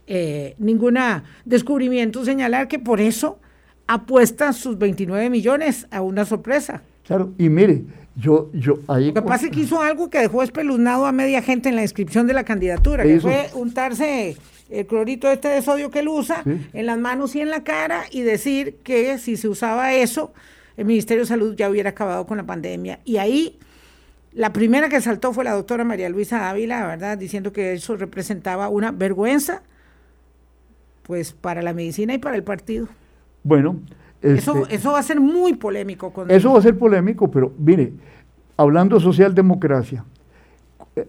eh, 0.08 0.56
ningún 0.58 1.00
descubrimiento 1.46 2.26
señalar 2.26 2.68
que 2.68 2.80
por 2.80 3.00
eso 3.00 3.40
apuestan 3.88 4.54
sus 4.54 4.78
29 4.78 5.30
millones 5.30 5.88
a 5.90 6.02
una 6.02 6.26
sorpresa. 6.26 6.84
Claro, 7.08 7.34
y 7.38 7.50
mire, 7.50 7.84
yo, 8.16 8.50
yo 8.54 8.80
ahí... 8.88 9.08
Lo 9.08 9.14
que 9.16 9.22
pasa 9.22 9.46
es 9.46 9.52
que 9.52 9.62
hizo 9.62 9.82
algo 9.82 10.10
que 10.10 10.20
dejó 10.20 10.44
espeluznado 10.44 11.06
a 11.06 11.12
media 11.12 11.42
gente 11.42 11.70
en 11.70 11.76
la 11.76 11.84
inscripción 11.84 12.28
de 12.28 12.34
la 12.34 12.44
candidatura, 12.44 13.04
que 13.04 13.20
fue 13.20 13.50
untarse 13.54 14.36
el 14.70 14.86
clorito 14.86 15.32
este 15.32 15.48
de 15.48 15.62
sodio 15.62 15.90
que 15.90 16.00
él 16.00 16.10
usa 16.10 16.44
en 16.46 16.86
las 16.86 16.98
manos 16.98 17.36
y 17.36 17.42
en 17.42 17.50
la 17.50 17.64
cara 17.64 18.04
y 18.12 18.22
decir 18.22 18.76
que 18.84 19.18
si 19.18 19.38
se 19.38 19.48
usaba 19.48 19.94
eso, 19.94 20.34
el 20.76 20.86
Ministerio 20.86 21.24
de 21.24 21.28
Salud 21.28 21.56
ya 21.56 21.70
hubiera 21.70 21.92
acabado 21.92 22.26
con 22.26 22.38
la 22.38 22.46
pandemia. 22.46 23.00
Y 23.06 23.18
ahí 23.18 23.58
la 24.34 24.54
primera 24.54 24.90
que 24.90 25.02
saltó 25.02 25.34
fue 25.34 25.44
la 25.44 25.54
doctora 25.54 25.84
María 25.84 26.10
Luisa 26.10 26.50
Ávila, 26.50 26.86
¿verdad? 26.86 27.18
Diciendo 27.18 27.52
que 27.52 27.74
eso 27.74 27.96
representaba 27.96 28.70
una 28.70 28.92
vergüenza, 28.92 29.64
pues, 31.04 31.32
para 31.32 31.62
la 31.62 31.74
medicina 31.74 32.14
y 32.14 32.18
para 32.18 32.36
el 32.36 32.44
partido. 32.44 32.88
Bueno. 33.44 33.80
Eso, 34.22 34.64
este, 34.64 34.76
eso 34.76 34.92
va 34.92 35.00
a 35.00 35.04
ser 35.04 35.20
muy 35.20 35.54
polémico. 35.56 36.12
Con 36.12 36.30
eso 36.30 36.54
va 36.54 36.60
a 36.60 36.62
ser 36.62 36.78
polémico, 36.78 37.30
pero 37.30 37.52
mire, 37.58 37.94
hablando 38.56 38.98
de 38.98 39.04
socialdemocracia, 39.04 40.04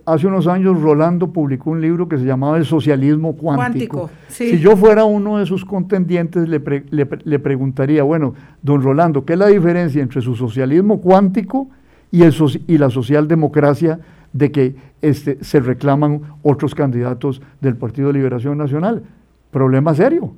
hace 0.04 0.26
unos 0.26 0.46
años 0.46 0.80
Rolando 0.80 1.32
publicó 1.32 1.70
un 1.70 1.80
libro 1.80 2.08
que 2.08 2.18
se 2.18 2.24
llamaba 2.24 2.58
El 2.58 2.66
socialismo 2.66 3.36
cuántico. 3.36 4.10
Si 4.28 4.58
yo 4.58 4.76
fuera 4.76 5.04
uno 5.04 5.38
de 5.38 5.46
sus 5.46 5.64
contendientes, 5.64 6.48
le, 6.48 6.60
le, 6.90 7.38
preguntaría, 7.38 8.02
bueno, 8.02 8.34
don 8.62 8.82
Rolando, 8.82 9.24
¿qué 9.24 9.34
es 9.34 9.38
la 9.38 9.46
diferencia 9.46 10.02
entre 10.02 10.20
su 10.20 10.34
socialismo 10.36 11.00
cuántico 11.00 11.68
y, 12.10 12.22
el 12.22 12.34
y 12.66 12.78
la 12.78 12.90
socialdemocracia 12.90 14.00
de 14.32 14.52
que 14.52 14.76
este, 15.02 15.42
se 15.42 15.60
reclaman 15.60 16.22
otros 16.42 16.74
candidatos 16.74 17.40
del 17.60 17.76
Partido 17.76 18.08
de 18.08 18.14
Liberación 18.14 18.58
Nacional. 18.58 19.02
Problema 19.50 19.94
serio. 19.94 20.32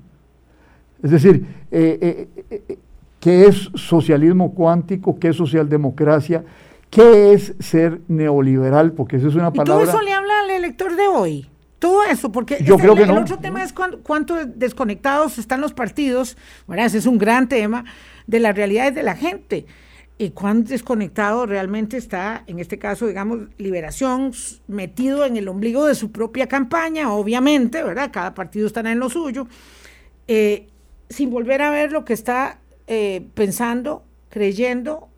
Es 1.03 1.11
decir, 1.11 1.46
eh, 1.70 2.28
eh, 2.36 2.44
eh, 2.51 2.78
¿qué 3.18 3.46
es 3.46 3.70
socialismo 3.74 4.55
cuántico? 4.55 5.18
¿Qué 5.18 5.28
es 5.28 5.36
socialdemocracia? 5.36 6.44
¿Qué 6.90 7.32
es 7.32 7.55
ser 7.59 8.01
neoliberal? 8.09 8.92
Porque 8.92 9.16
eso 9.16 9.28
es 9.28 9.34
una 9.34 9.53
palabra... 9.53 9.82
¿Y 9.82 9.86
todo 9.86 9.96
eso 9.96 10.03
le 10.03 10.12
habla 10.12 10.40
al 10.40 10.51
elector 10.51 10.96
de 10.96 11.07
hoy? 11.07 11.46
Todo 11.78 12.05
eso, 12.05 12.30
porque 12.30 12.62
Yo 12.62 12.76
creo 12.76 12.94
que 12.94 13.05
el 13.05 13.11
otro 13.11 13.38
tema 13.38 13.62
es 13.62 13.72
cuánto, 13.72 14.36
desconectados 14.44 15.38
están 15.38 15.62
los 15.62 15.72
partidos, 15.72 16.36
bueno, 16.66 16.82
ese 16.82 16.98
es 16.98 17.07
un 17.07 17.16
gran 17.16 17.48
tema, 17.48 17.86
de 18.26 18.38
las 18.38 18.55
realidades 18.55 18.94
de 18.94 19.03
la 19.03 19.16
gente 19.16 19.66
y 20.18 20.30
cuán 20.32 20.64
desconectado 20.64 21.46
realmente 21.46 21.96
está, 21.96 22.44
en 22.46 22.59
este 22.59 22.78
caso, 22.78 23.07
digamos, 23.07 23.48
Liberación, 23.57 24.32
metido 24.68 25.24
en 25.24 25.38
el 25.38 25.48
ombligo 25.48 25.86
de 25.86 25.94
su 25.94 26.12
propia 26.12 26.46
campaña, 26.46 27.11
obviamente, 27.11 27.82
¿verdad? 27.82 28.11
Cada 28.12 28.34
partido 28.34 28.66
está 28.66 28.80
en 28.80 28.98
lo 28.98 29.09
suyo, 29.09 29.48
eh, 30.28 30.66
sin 31.11 31.31
volver 31.31 31.61
a 31.61 31.71
ver 31.71 31.93
lo 31.93 32.05
que 32.05 32.15
está 32.15 32.59
eh, 32.87 33.27
pensando, 33.35 34.05
creyendo 34.31 35.09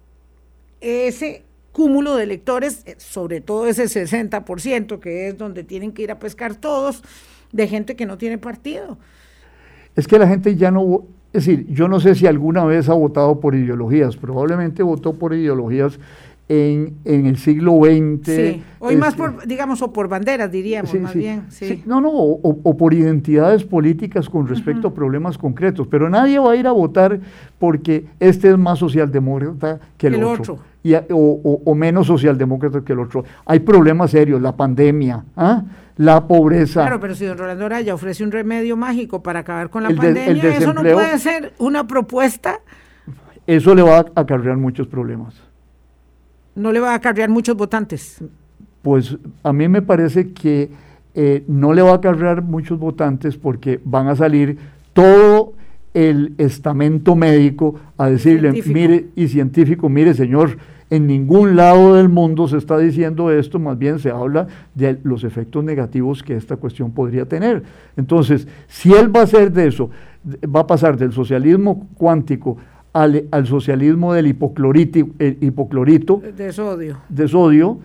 ese 0.81 1.45
cúmulo 1.71 2.17
de 2.17 2.25
electores, 2.25 2.83
eh, 2.87 2.97
sobre 2.99 3.41
todo 3.41 3.67
ese 3.67 3.85
60%, 3.85 4.99
que 4.99 5.29
es 5.29 5.39
donde 5.39 5.63
tienen 5.63 5.93
que 5.93 6.03
ir 6.03 6.11
a 6.11 6.19
pescar 6.19 6.57
todos, 6.57 7.03
de 7.53 7.69
gente 7.69 7.95
que 7.95 8.07
no 8.07 8.19
tiene 8.19 8.39
partido. 8.39 8.99
Es 9.95 10.09
que 10.09 10.19
la 10.19 10.27
gente 10.27 10.57
ya 10.57 10.71
no 10.71 11.07
es 11.33 11.47
decir, 11.47 11.67
yo 11.69 11.89
no 11.89 11.99
sé 11.99 12.15
si 12.15 12.27
alguna 12.27 12.67
vez 12.67 12.91
ha 12.91 12.93
votado 12.93 13.41
por 13.41 13.55
ideologías, 13.55 14.19
probablemente 14.19 14.83
votó 14.83 15.15
por 15.15 15.33
ideologías 15.33 15.99
en, 16.53 17.27
el 17.27 17.37
siglo 17.39 17.79
XX. 17.83 18.25
Sí, 18.25 18.63
hoy 18.79 18.97
más 18.97 19.11
este, 19.11 19.23
por, 19.23 19.47
digamos, 19.47 19.81
o 19.81 19.93
por 19.93 20.09
banderas, 20.09 20.51
diríamos, 20.51 20.93
más 20.95 21.15
bien. 21.15 21.45
Sí. 21.49 21.83
no, 21.87 22.01
no, 22.01 22.11
o, 22.11 22.77
por 22.77 22.93
identidades 22.93 23.65
políticas 23.65 24.29
con 24.29 24.47
respecto 24.47 24.89
a 24.89 24.95
problemas 24.95 25.39
concretos, 25.39 25.87
pero 25.89 26.11
nadie 26.11 26.39
va 26.39 26.53
a 26.53 26.57
ir 26.57 26.67
a 26.67 26.73
votar 26.73 27.19
porque 27.59 28.07
este 28.21 28.51
es 28.51 28.59
más 28.59 28.79
socialdemócrata 28.79 29.81
que 29.97 30.09
el, 30.09 30.23
otro. 30.23 30.59
Y, 30.83 30.95
o, 31.11 31.75
menos 31.75 32.07
socialdemócrata 32.07 32.83
que 32.83 32.93
el 32.93 32.99
otro. 32.99 33.25
Hay 33.47 33.61
problemas 33.61 34.11
serios, 34.11 34.41
la 34.43 34.55
pandemia, 34.55 35.25
¿ah? 35.37 35.63
la 35.97 36.27
pobreza. 36.27 36.83
Claro, 36.83 37.01
pero 37.01 37.15
si 37.15 37.25
don 37.25 37.39
Rolando 37.39 37.65
Araya 37.67 37.95
ofrece 37.95 38.25
un 38.25 38.33
remedio 38.33 38.77
mágico 38.77 39.23
para 39.23 39.41
acabar 39.41 39.71
con 39.71 39.85
la 39.85 39.91
pandemia, 39.91 40.57
eso 40.57 40.75
no 40.75 40.83
puede 40.83 41.19
ser 41.19 41.55
una 41.59 41.87
propuesta. 41.87 42.61
Eso 43.47 43.75
le 43.75 43.83
va 43.83 43.99
a 43.99 44.21
acarrear 44.21 44.57
muchos 44.57 44.87
problemas. 44.87 45.52
No 46.55 46.73
le 46.73 46.81
va 46.81 46.93
a 46.93 46.95
acarrear 46.97 47.31
muchos 47.31 47.57
votantes. 47.57 48.23
Pues 48.83 49.17
a 49.43 49.53
mí 49.53 49.69
me 49.69 49.83
parece 49.83 50.33
que 50.33 50.71
eh, 51.15 51.45
no 51.47 51.73
le 51.73 51.83
va 51.83 51.91
a 51.91 51.95
acarrear 51.97 52.43
muchos 52.43 52.79
votantes 52.79 53.37
porque 53.37 53.81
van 53.85 54.09
a 54.09 54.17
salir 54.17 54.59
todo 54.93 55.55
el 55.95 56.35
estamento 56.39 57.15
médico 57.15 57.75
a 57.99 58.09
decirle, 58.09 58.53
mire, 58.67 59.07
y 59.15 59.29
científico, 59.29 59.89
mire 59.89 60.15
señor, 60.15 60.57
en 60.89 61.07
ningún 61.07 61.57
lado 61.57 61.95
del 61.95 62.09
mundo 62.09 62.49
se 62.49 62.59
está 62.59 62.77
diciendo 62.79 63.31
esto, 63.31 63.59
más 63.59 63.79
bien 63.79 63.99
se 63.99 64.11
habla 64.11 64.47
de 64.75 64.99
los 65.05 65.25
efectos 65.25 65.65
negativos 65.65 66.23
que 66.23 66.37
esta 66.37 66.57
cuestión 66.57 66.91
podría 66.93 67.25
tener. 67.25 67.63
Entonces, 67.97 68.47
si 68.69 68.93
él 68.93 69.15
va 69.15 69.21
a 69.21 69.25
hacer 69.25 69.53
de 69.53 69.69
eso, 69.69 69.91
va 70.45 70.61
a 70.61 70.67
pasar 70.67 70.97
del 70.97 71.13
socialismo 71.13 71.89
cuántico 71.95 72.59
al, 72.93 73.47
socialismo 73.47 74.13
del 74.13 74.27
hipoclorito, 74.27 76.23
de 76.37 76.53
sodio, 76.53 76.99
de 77.09 77.29
sodio 77.29 77.79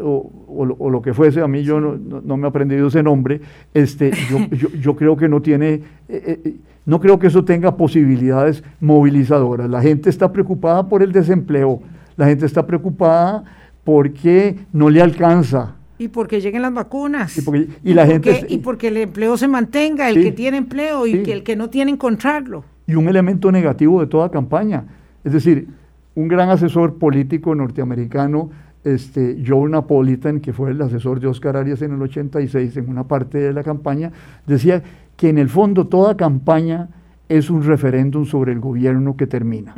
o, 0.00 0.90
lo 0.90 1.02
que 1.02 1.14
fuese, 1.14 1.40
a 1.40 1.48
mí 1.48 1.62
yo 1.62 1.80
no, 1.80 2.36
me 2.36 2.44
he 2.44 2.48
aprendido 2.48 2.88
ese 2.88 3.02
nombre, 3.02 3.40
este, 3.72 4.12
yo, 4.80 4.96
creo 4.96 5.16
que 5.16 5.28
no 5.28 5.40
tiene, 5.42 5.74
eh, 6.08 6.40
eh, 6.44 6.54
no 6.84 7.00
creo 7.00 7.18
que 7.18 7.28
eso 7.28 7.44
tenga 7.44 7.76
posibilidades 7.76 8.62
movilizadoras. 8.80 9.70
La 9.70 9.80
gente 9.80 10.10
está 10.10 10.32
preocupada 10.32 10.88
por 10.88 11.02
el 11.02 11.12
desempleo, 11.12 11.80
la 12.16 12.26
gente 12.26 12.46
está 12.46 12.66
preocupada 12.66 13.44
porque 13.84 14.56
no 14.72 14.90
le 14.90 15.00
alcanza. 15.00 15.76
Y 15.96 16.08
porque 16.08 16.40
lleguen 16.40 16.62
las 16.62 16.74
vacunas. 16.74 17.38
Y, 17.38 17.42
porque, 17.42 17.68
la 17.84 18.06
gente, 18.06 18.46
y 18.48 18.58
porque 18.58 18.88
el 18.88 18.96
empleo 18.96 19.36
se 19.36 19.46
mantenga, 19.46 20.08
el 20.10 20.22
que 20.22 20.32
tiene 20.32 20.56
empleo 20.56 21.06
y 21.06 21.22
que 21.22 21.32
el 21.32 21.42
que 21.44 21.54
no 21.54 21.70
tiene 21.70 21.92
encontrarlo. 21.92 22.64
Y 22.86 22.94
un 22.94 23.08
elemento 23.08 23.50
negativo 23.50 24.00
de 24.00 24.06
toda 24.06 24.30
campaña. 24.30 24.84
Es 25.24 25.32
decir, 25.32 25.68
un 26.14 26.28
gran 26.28 26.50
asesor 26.50 26.98
político 26.98 27.54
norteamericano, 27.54 28.50
este, 28.84 29.42
Joe 29.46 29.68
Napolitan, 29.70 30.40
que 30.40 30.52
fue 30.52 30.70
el 30.70 30.82
asesor 30.82 31.18
de 31.18 31.26
Oscar 31.26 31.56
Arias 31.56 31.82
en 31.82 31.94
el 31.94 32.02
86, 32.02 32.76
en 32.76 32.88
una 32.88 33.04
parte 33.04 33.38
de 33.38 33.52
la 33.52 33.62
campaña, 33.62 34.12
decía 34.46 34.82
que 35.16 35.28
en 35.28 35.38
el 35.38 35.48
fondo 35.48 35.86
toda 35.86 36.16
campaña 36.16 36.88
es 37.28 37.50
un 37.50 37.62
referéndum 37.62 38.26
sobre 38.26 38.52
el 38.52 38.60
gobierno 38.60 39.16
que 39.16 39.26
termina. 39.26 39.74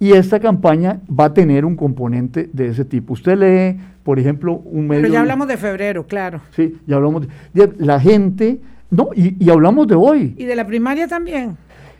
Y 0.00 0.12
esta 0.12 0.40
campaña 0.40 1.00
va 1.08 1.26
a 1.26 1.34
tener 1.34 1.64
un 1.64 1.76
componente 1.76 2.48
de 2.52 2.68
ese 2.68 2.84
tipo. 2.84 3.14
Usted 3.14 3.36
lee, 3.36 3.80
por 4.02 4.18
ejemplo, 4.18 4.54
un 4.54 4.86
medio... 4.86 5.02
Pero 5.02 5.12
ya 5.12 5.20
hablamos 5.20 5.48
de 5.48 5.56
febrero, 5.56 6.06
claro. 6.06 6.40
Sí, 6.52 6.78
ya 6.86 6.96
hablamos 6.96 7.26
de... 7.52 7.72
la 7.78 8.00
gente... 8.00 8.60
No, 8.90 9.10
y, 9.14 9.50
hablamos 9.50 9.86
de 9.86 9.94
hoy. 9.94 10.34
Y 10.38 10.46
de 10.46 10.56
la 10.56 10.66
primaria 10.66 11.06
también. 11.06 11.58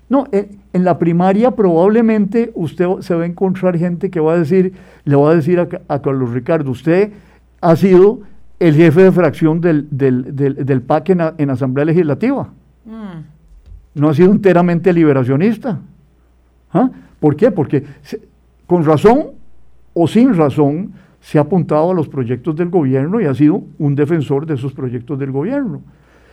No, 0.09 0.27
en, 0.33 0.85
la 0.85 0.99
primaria 0.99 1.51
probablemente 1.51 2.51
usted 2.55 2.87
se 3.01 3.15
va 3.15 3.25
a 3.25 3.27
encontrar 3.27 3.77
gente 3.77 4.11
que 4.11 4.21
va 4.21 4.35
a 4.35 4.39
decir, 4.39 4.73
le 5.05 5.17
va 5.17 5.31
a 5.31 5.35
decir 5.35 5.61
a, 5.61 5.99
Carlos 6.01 6.33
Ricardo, 6.33 6.71
usted 6.71 7.13
ha 7.61 7.77
sido 7.77 8.21
el 8.59 8.75
jefe 8.75 9.03
de 9.03 9.13
fracción 9.13 9.61
del, 9.61 9.87
del, 9.91 10.83
PAC 10.83 11.11
en, 11.11 11.51
Asamblea 11.51 11.85
Legislativa. 11.85 12.49
Mm. 12.87 14.01
No 14.01 14.09
ha 14.09 14.15
sido 14.15 14.31
enteramente 14.31 14.93
liberacionista. 14.93 15.79
¿Ah? 16.73 16.91
¿Por 17.21 17.37
qué? 17.37 17.51
Porque 17.51 17.85
con 18.67 18.85
razón 18.85 19.33
o 19.95 20.07
sin 20.07 20.35
razón 20.35 20.93
se 21.21 21.39
ha 21.39 21.43
apuntado 21.43 21.91
a 21.91 21.95
los 21.95 22.09
proyectos 22.09 22.55
del 22.57 22.71
gobierno 22.71 23.21
y 23.21 23.25
ha 23.25 23.35
sido 23.35 23.63
un 23.79 23.95
defensor 23.95 24.47
de 24.47 24.55
esos 24.55 24.73
proyectos 24.73 25.19
del 25.19 25.33
gobierno. 25.33 25.83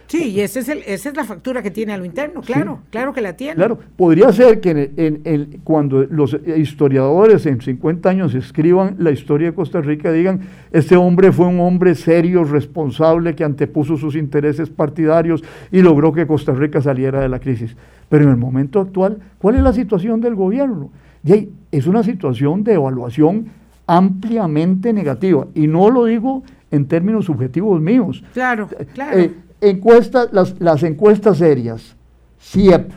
Sí, 0.08 0.32
y 0.32 0.42
ese 0.42 0.60
es 0.60 0.70
el, 0.70 0.80
esa 0.86 1.10
es 1.10 1.16
la 1.16 1.24
factura 1.24 1.64
que 1.64 1.72
tiene 1.72 1.94
a 1.94 1.98
lo 1.98 2.06
interno, 2.06 2.42
claro, 2.42 2.80
claro 2.92 3.14
que 3.14 3.22
la 3.22 3.34
tiene. 3.34 3.56
Claro, 3.56 3.80
podría 3.96 4.32
ser 4.32 4.62
que 4.62 4.92
en, 4.96 5.62
cuando 5.64 6.04
los 6.04 6.38
historiadores 6.56 7.46
en 7.46 7.60
50 7.60 8.10
años 8.10 8.36
escriban 8.36 8.96
la 9.00 9.12
historia 9.12 9.48
de 9.48 9.56
Costa 9.56 9.82
Rica 9.82 10.12
digan, 10.12 10.42
este 10.72 10.96
hombre 10.96 11.32
fue 11.32 11.48
un 11.48 11.60
hombre 11.60 11.96
serio, 11.96 12.44
responsable, 12.44 13.36
que 13.36 13.44
antepuso 13.44 13.98
sus 13.98 14.16
intereses 14.16 14.70
partidarios 14.70 15.44
y 15.72 15.82
logró 15.82 16.14
que 16.14 16.28
Costa 16.28 16.54
Rica 16.54 16.82
saliera 16.82 17.22
de 17.22 17.30
la 17.30 17.40
crisis. 17.40 17.76
Pero 18.10 18.26
en 18.26 18.30
el 18.30 18.38
momento 18.38 18.80
actual, 18.80 19.18
¿cuál 19.40 19.56
es 19.56 19.62
la 19.62 19.74
situación 19.74 20.22
del 20.22 20.36
gobierno? 20.36 20.92
Y 21.24 21.50
es 21.72 21.88
una 21.88 22.04
situación 22.04 22.64
de 22.64 22.74
evaluación 22.74 23.48
ampliamente 23.88 24.94
negativa. 24.94 25.48
Y 25.56 25.68
no 25.68 25.90
lo 25.90 26.06
digo 26.06 26.44
en 26.72 26.88
términos 26.88 27.26
subjetivos 27.26 27.82
míos. 27.82 28.24
Claro, 28.34 28.70
claro. 28.94 29.18
Eh, 29.18 29.32
encuestas, 29.62 30.30
las, 30.32 30.60
las 30.60 30.84
encuestas 30.84 31.38
serias, 31.38 31.96
CIEP, 32.40 32.92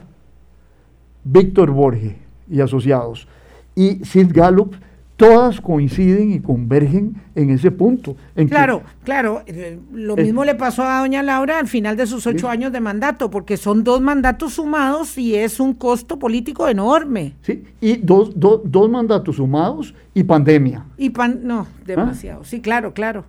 Víctor 1.25 1.71
Borge 1.71 2.17
y 2.51 2.61
asociados, 2.61 3.29
y 3.75 4.05
Sid 4.05 4.33
Gallup, 4.33 4.75
todas 5.19 5.61
coinciden 5.61 6.33
y 6.33 6.41
convergen 6.41 7.17
en 7.35 7.51
ese 7.51 7.71
punto. 7.73 8.17
claro, 8.49 8.83
claro. 9.03 9.43
Eh, 9.47 9.79
lo 9.93 10.17
mismo 10.17 10.45
le 10.45 10.55
pasó 10.55 10.85
a 10.85 11.01
doña 11.01 11.23
Laura 11.25 11.59
al 11.59 11.67
final 11.67 11.97
de 11.97 12.07
sus 12.07 12.27
ocho 12.27 12.49
años 12.49 12.73
de 12.73 12.81
mandato, 12.81 13.29
porque 13.29 13.57
son 13.57 13.83
dos 13.83 14.01
mandatos 14.01 14.55
sumados 14.55 15.19
y 15.19 15.35
es 15.35 15.59
un 15.59 15.75
costo 15.75 16.21
político 16.21 16.69
enorme. 16.69 17.35
Sí, 17.43 17.65
y 17.81 17.97
dos, 17.97 18.31
dos 18.37 18.91
mandatos 18.91 19.37
sumados 19.37 19.93
y 20.15 20.23
pandemia. 20.23 20.85
Y 20.97 21.11
pan, 21.11 21.41
no, 21.43 21.67
demasiado. 21.85 22.45
Sí, 22.45 22.61
claro, 22.61 22.95
claro. 22.95 23.25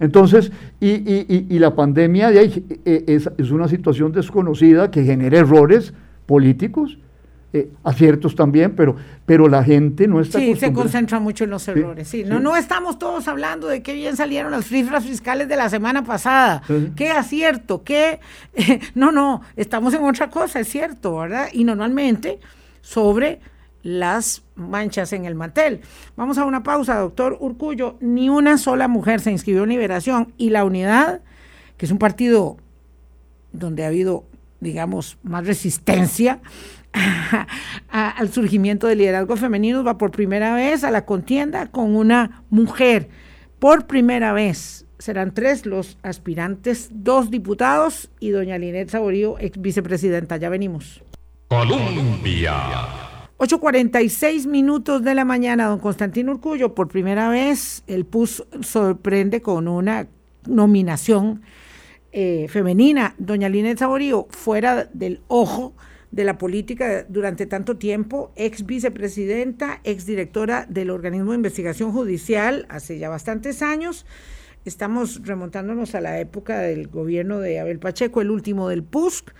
Entonces, 0.00 0.50
y, 0.80 0.90
y, 0.90 1.46
y, 1.48 1.58
la 1.58 1.74
pandemia 1.74 2.30
de 2.30 2.38
ahí, 2.38 2.80
eh, 2.84 3.04
es, 3.06 3.30
es 3.38 3.50
una 3.50 3.68
situación 3.68 4.12
desconocida 4.12 4.90
que 4.90 5.04
genera 5.04 5.38
errores 5.38 5.94
políticos 6.26 6.98
eh, 7.56 7.70
aciertos 7.84 8.34
también, 8.34 8.74
pero, 8.74 8.96
pero 9.24 9.46
la 9.46 9.62
gente 9.62 10.08
no 10.08 10.20
está... 10.20 10.40
Sí, 10.40 10.56
se 10.56 10.72
concentra 10.72 11.20
mucho 11.20 11.44
en 11.44 11.50
los 11.50 11.68
errores, 11.68 12.08
sí. 12.08 12.24
No, 12.24 12.40
no 12.40 12.56
estamos 12.56 12.98
todos 12.98 13.28
hablando 13.28 13.68
de 13.68 13.80
qué 13.80 13.94
bien 13.94 14.16
salieron 14.16 14.50
las 14.50 14.64
cifras 14.64 15.04
fiscales 15.04 15.46
de 15.46 15.54
la 15.54 15.68
semana 15.68 16.02
pasada, 16.02 16.62
qué 16.96 17.12
acierto, 17.12 17.84
qué... 17.84 18.18
no, 18.96 19.12
no, 19.12 19.42
estamos 19.54 19.94
en 19.94 20.02
otra 20.02 20.30
cosa, 20.30 20.58
es 20.58 20.68
cierto, 20.68 21.16
¿verdad? 21.18 21.46
Y 21.52 21.62
normalmente 21.62 22.40
sobre 22.80 23.38
las 23.84 24.42
manchas 24.56 25.12
en 25.12 25.26
el 25.26 25.36
mantel. 25.36 25.82
Vamos 26.16 26.38
a 26.38 26.44
una 26.44 26.64
pausa, 26.64 26.98
doctor 26.98 27.36
Urcullo. 27.38 27.96
Ni 28.00 28.28
una 28.28 28.58
sola 28.58 28.88
mujer 28.88 29.20
se 29.20 29.30
inscribió 29.30 29.62
en 29.62 29.68
Liberación 29.68 30.32
y 30.36 30.50
la 30.50 30.64
unidad, 30.64 31.20
que 31.76 31.86
es 31.86 31.92
un 31.92 31.98
partido 31.98 32.56
donde 33.52 33.84
ha 33.84 33.88
habido, 33.88 34.24
digamos, 34.58 35.18
más 35.22 35.46
resistencia, 35.46 36.40
al 37.90 38.32
surgimiento 38.32 38.86
del 38.86 38.98
liderazgo 38.98 39.36
femenino, 39.36 39.84
va 39.84 39.98
por 39.98 40.10
primera 40.10 40.54
vez 40.54 40.82
a 40.82 40.90
la 40.90 41.04
contienda 41.04 41.66
con 41.66 41.94
una 41.94 42.42
mujer. 42.50 43.08
Por 43.58 43.86
primera 43.86 44.32
vez 44.32 44.86
serán 44.98 45.34
tres 45.34 45.66
los 45.66 45.98
aspirantes, 46.02 46.88
dos 46.90 47.30
diputados 47.30 48.10
y 48.18 48.30
doña 48.30 48.58
Linet 48.58 48.88
Saborío, 48.88 49.36
ex 49.38 49.60
vicepresidenta. 49.60 50.36
Ya 50.38 50.48
venimos. 50.48 51.02
Colombia. 51.48 52.54
8.46 53.44 54.46
minutos 54.46 55.04
de 55.04 55.14
la 55.14 55.26
mañana, 55.26 55.66
don 55.66 55.78
Constantino 55.78 56.32
Urcullo, 56.32 56.74
por 56.74 56.88
primera 56.88 57.28
vez 57.28 57.84
el 57.86 58.06
PUS 58.06 58.42
sorprende 58.62 59.42
con 59.42 59.68
una 59.68 60.08
nominación 60.46 61.42
eh, 62.10 62.46
femenina. 62.48 63.14
Doña 63.18 63.50
Linet 63.50 63.76
Saborío, 63.76 64.28
fuera 64.30 64.88
del 64.94 65.20
ojo 65.28 65.74
de 66.10 66.24
la 66.24 66.38
política 66.38 67.04
durante 67.06 67.44
tanto 67.44 67.76
tiempo, 67.76 68.32
ex 68.34 68.64
vicepresidenta, 68.64 69.82
ex 69.84 70.06
directora 70.06 70.64
del 70.70 70.88
organismo 70.88 71.32
de 71.32 71.36
investigación 71.36 71.92
judicial 71.92 72.64
hace 72.70 72.98
ya 72.98 73.10
bastantes 73.10 73.60
años. 73.60 74.06
Estamos 74.64 75.20
remontándonos 75.22 75.94
a 75.94 76.00
la 76.00 76.18
época 76.18 76.60
del 76.60 76.88
gobierno 76.88 77.40
de 77.40 77.60
Abel 77.60 77.78
Pacheco, 77.78 78.22
el 78.22 78.30
último 78.30 78.70
del 78.70 78.84
PUSC, 78.84 79.34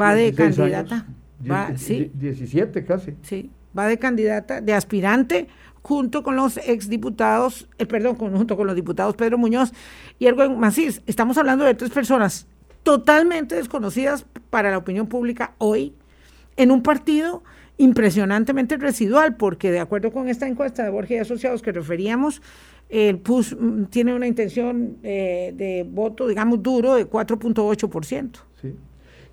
va 0.00 0.14
de 0.14 0.32
candidata. 0.32 1.08
Va, 1.40 1.76
sí, 1.76 2.10
17 2.14 2.84
casi. 2.84 3.14
Sí, 3.22 3.50
va 3.76 3.86
de 3.86 3.98
candidata, 3.98 4.60
de 4.60 4.72
aspirante, 4.72 5.48
junto 5.82 6.22
con 6.22 6.36
los 6.36 6.56
exdiputados, 6.58 7.68
eh, 7.78 7.86
perdón, 7.86 8.16
junto 8.16 8.56
con 8.56 8.66
los 8.66 8.76
diputados 8.76 9.14
Pedro 9.16 9.38
Muñoz 9.38 9.72
y 10.18 10.26
Erwin 10.26 10.58
Macís. 10.58 11.02
Estamos 11.06 11.38
hablando 11.38 11.64
de 11.64 11.74
tres 11.74 11.90
personas 11.90 12.46
totalmente 12.82 13.54
desconocidas 13.54 14.26
para 14.50 14.70
la 14.70 14.78
opinión 14.78 15.06
pública 15.06 15.54
hoy, 15.58 15.94
en 16.56 16.70
un 16.70 16.82
partido 16.82 17.42
impresionantemente 17.76 18.76
residual, 18.76 19.36
porque 19.36 19.70
de 19.70 19.78
acuerdo 19.78 20.10
con 20.10 20.28
esta 20.28 20.48
encuesta 20.48 20.82
de 20.82 20.90
Borges 20.90 21.16
y 21.16 21.20
Asociados 21.20 21.62
que 21.62 21.70
referíamos, 21.70 22.42
el 22.88 23.18
PUS 23.18 23.56
mm, 23.58 23.84
tiene 23.84 24.14
una 24.14 24.26
intención 24.26 24.98
eh, 25.02 25.52
de 25.54 25.86
voto, 25.88 26.26
digamos, 26.26 26.62
duro 26.62 26.94
de 26.94 27.08
4.8%. 27.08 28.30
Sí. 28.60 28.74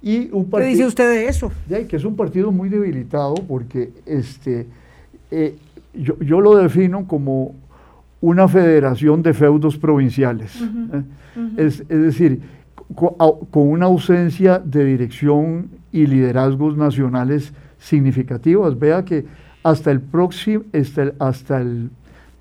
Y 0.06 0.30
un 0.32 0.46
partido, 0.46 0.60
¿Qué 0.60 0.76
dice 0.76 0.86
usted 0.86 1.10
de 1.10 1.28
eso? 1.28 1.52
que 1.68 1.96
es 1.96 2.06
un 2.06 2.16
partido 2.16 2.52
muy 2.52 2.70
debilitado 2.70 3.34
porque 3.34 3.90
este, 4.06 4.68
eh, 5.32 5.56
yo, 5.94 6.42
lo 6.42 6.56
defino 6.56 7.08
como 7.08 7.56
una 8.22 8.48
federación 8.48 9.24
de 9.24 9.34
feudos 9.34 9.78
provinciales. 9.78 10.62
¿eh? 10.62 11.02
Es, 11.58 11.80
es, 11.90 12.02
decir, 12.02 12.40
con 12.94 13.68
una 13.68 13.88
ausencia 13.88 14.60
de 14.60 14.86
dirección 14.86 15.70
y 15.92 16.06
liderazgos 16.06 16.78
nacionales 16.78 17.52
significativas. 17.80 18.78
Vea 18.78 19.04
que 19.04 19.26
hasta 19.64 19.90
el 19.90 20.02
próximo, 20.02 20.66
hasta 21.18 21.62
el, 21.62 21.90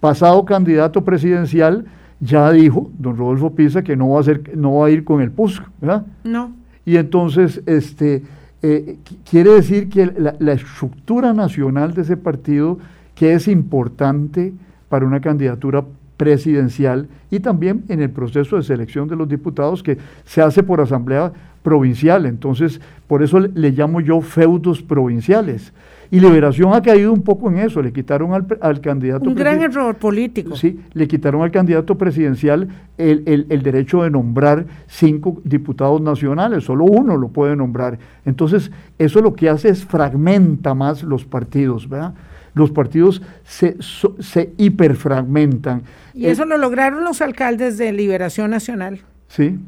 pasado 0.00 0.44
candidato 0.44 1.02
presidencial 1.02 1.86
ya 2.20 2.52
dijo, 2.52 2.90
don 2.98 3.16
Rodolfo 3.16 3.54
Pisa, 3.54 3.82
que 3.82 3.96
no 3.96 4.10
va 4.10 4.20
a 4.20 4.22
ser, 4.22 4.54
no 4.54 4.74
va 4.74 4.88
a 4.88 4.90
ir 4.90 5.02
con 5.02 5.22
el 5.22 5.30
PUSC, 5.30 5.62
¿verdad? 5.80 6.04
No. 6.24 6.63
Y 6.84 6.96
entonces, 6.96 7.62
este, 7.66 8.22
eh, 8.62 8.96
quiere 9.28 9.50
decir 9.50 9.88
que 9.88 10.06
la, 10.06 10.34
la, 10.38 10.52
estructura 10.52 11.32
nacional 11.32 11.94
de 11.94 12.02
ese 12.02 12.16
partido, 12.16 12.78
que 13.14 13.34
es 13.34 13.48
importante 13.48 14.52
para 14.88 15.06
una 15.06 15.20
candidatura 15.20 15.84
presidencial 16.16 17.08
y 17.30 17.40
también 17.40 17.84
en 17.88 18.00
el 18.00 18.10
proceso 18.10 18.56
de 18.56 18.62
selección 18.62 19.08
de 19.08 19.16
los 19.16 19.28
diputados 19.28 19.82
que 19.82 19.98
se 20.24 20.40
hace 20.40 20.62
por 20.62 20.80
asamblea 20.80 21.32
provincial. 21.64 22.26
Entonces, 22.26 22.80
por 23.08 23.24
eso 23.24 23.40
le, 23.40 23.70
llamo 23.70 24.00
yo 24.00 24.20
feudos 24.20 24.82
provinciales. 24.82 25.72
Y 26.10 26.20
Liberación 26.20 26.74
ha 26.74 26.82
caído 26.82 27.12
un 27.12 27.22
poco 27.22 27.50
en 27.50 27.58
eso, 27.58 27.82
le 27.82 27.92
quitaron 27.92 28.32
al, 28.60 28.80
candidato... 28.80 29.28
Un 29.28 29.34
gran 29.34 29.62
error 29.62 29.96
político. 29.96 30.54
Sí, 30.54 30.78
le 30.92 31.08
quitaron 31.08 31.42
al 31.42 31.50
candidato 31.50 31.96
presidencial 31.96 32.68
el, 32.98 33.46
el, 33.48 33.62
derecho 33.62 34.02
de 34.02 34.10
nombrar 34.10 34.66
cinco 34.86 35.40
diputados 35.42 36.00
nacionales, 36.00 36.64
solo 36.64 36.84
uno 36.84 37.16
lo 37.16 37.28
puede 37.28 37.56
nombrar. 37.56 37.98
Entonces, 38.26 38.70
eso 38.98 39.20
lo 39.22 39.34
que 39.34 39.48
hace 39.48 39.70
es 39.70 39.84
fragmenta 39.84 40.74
más 40.74 41.02
los 41.02 41.24
partidos, 41.24 41.88
¿verdad? 41.88 42.14
Los 42.52 42.70
partidos 42.70 43.22
se, 43.42 43.76
se 44.20 44.52
hiperfragmentan. 44.58 45.82
Y 46.12 46.26
eso 46.26 46.44
lo 46.44 46.58
lograron 46.58 47.02
los 47.02 47.22
alcaldes 47.22 47.78
de 47.78 47.90
Liberación 47.92 48.50
Nacional 48.50 49.00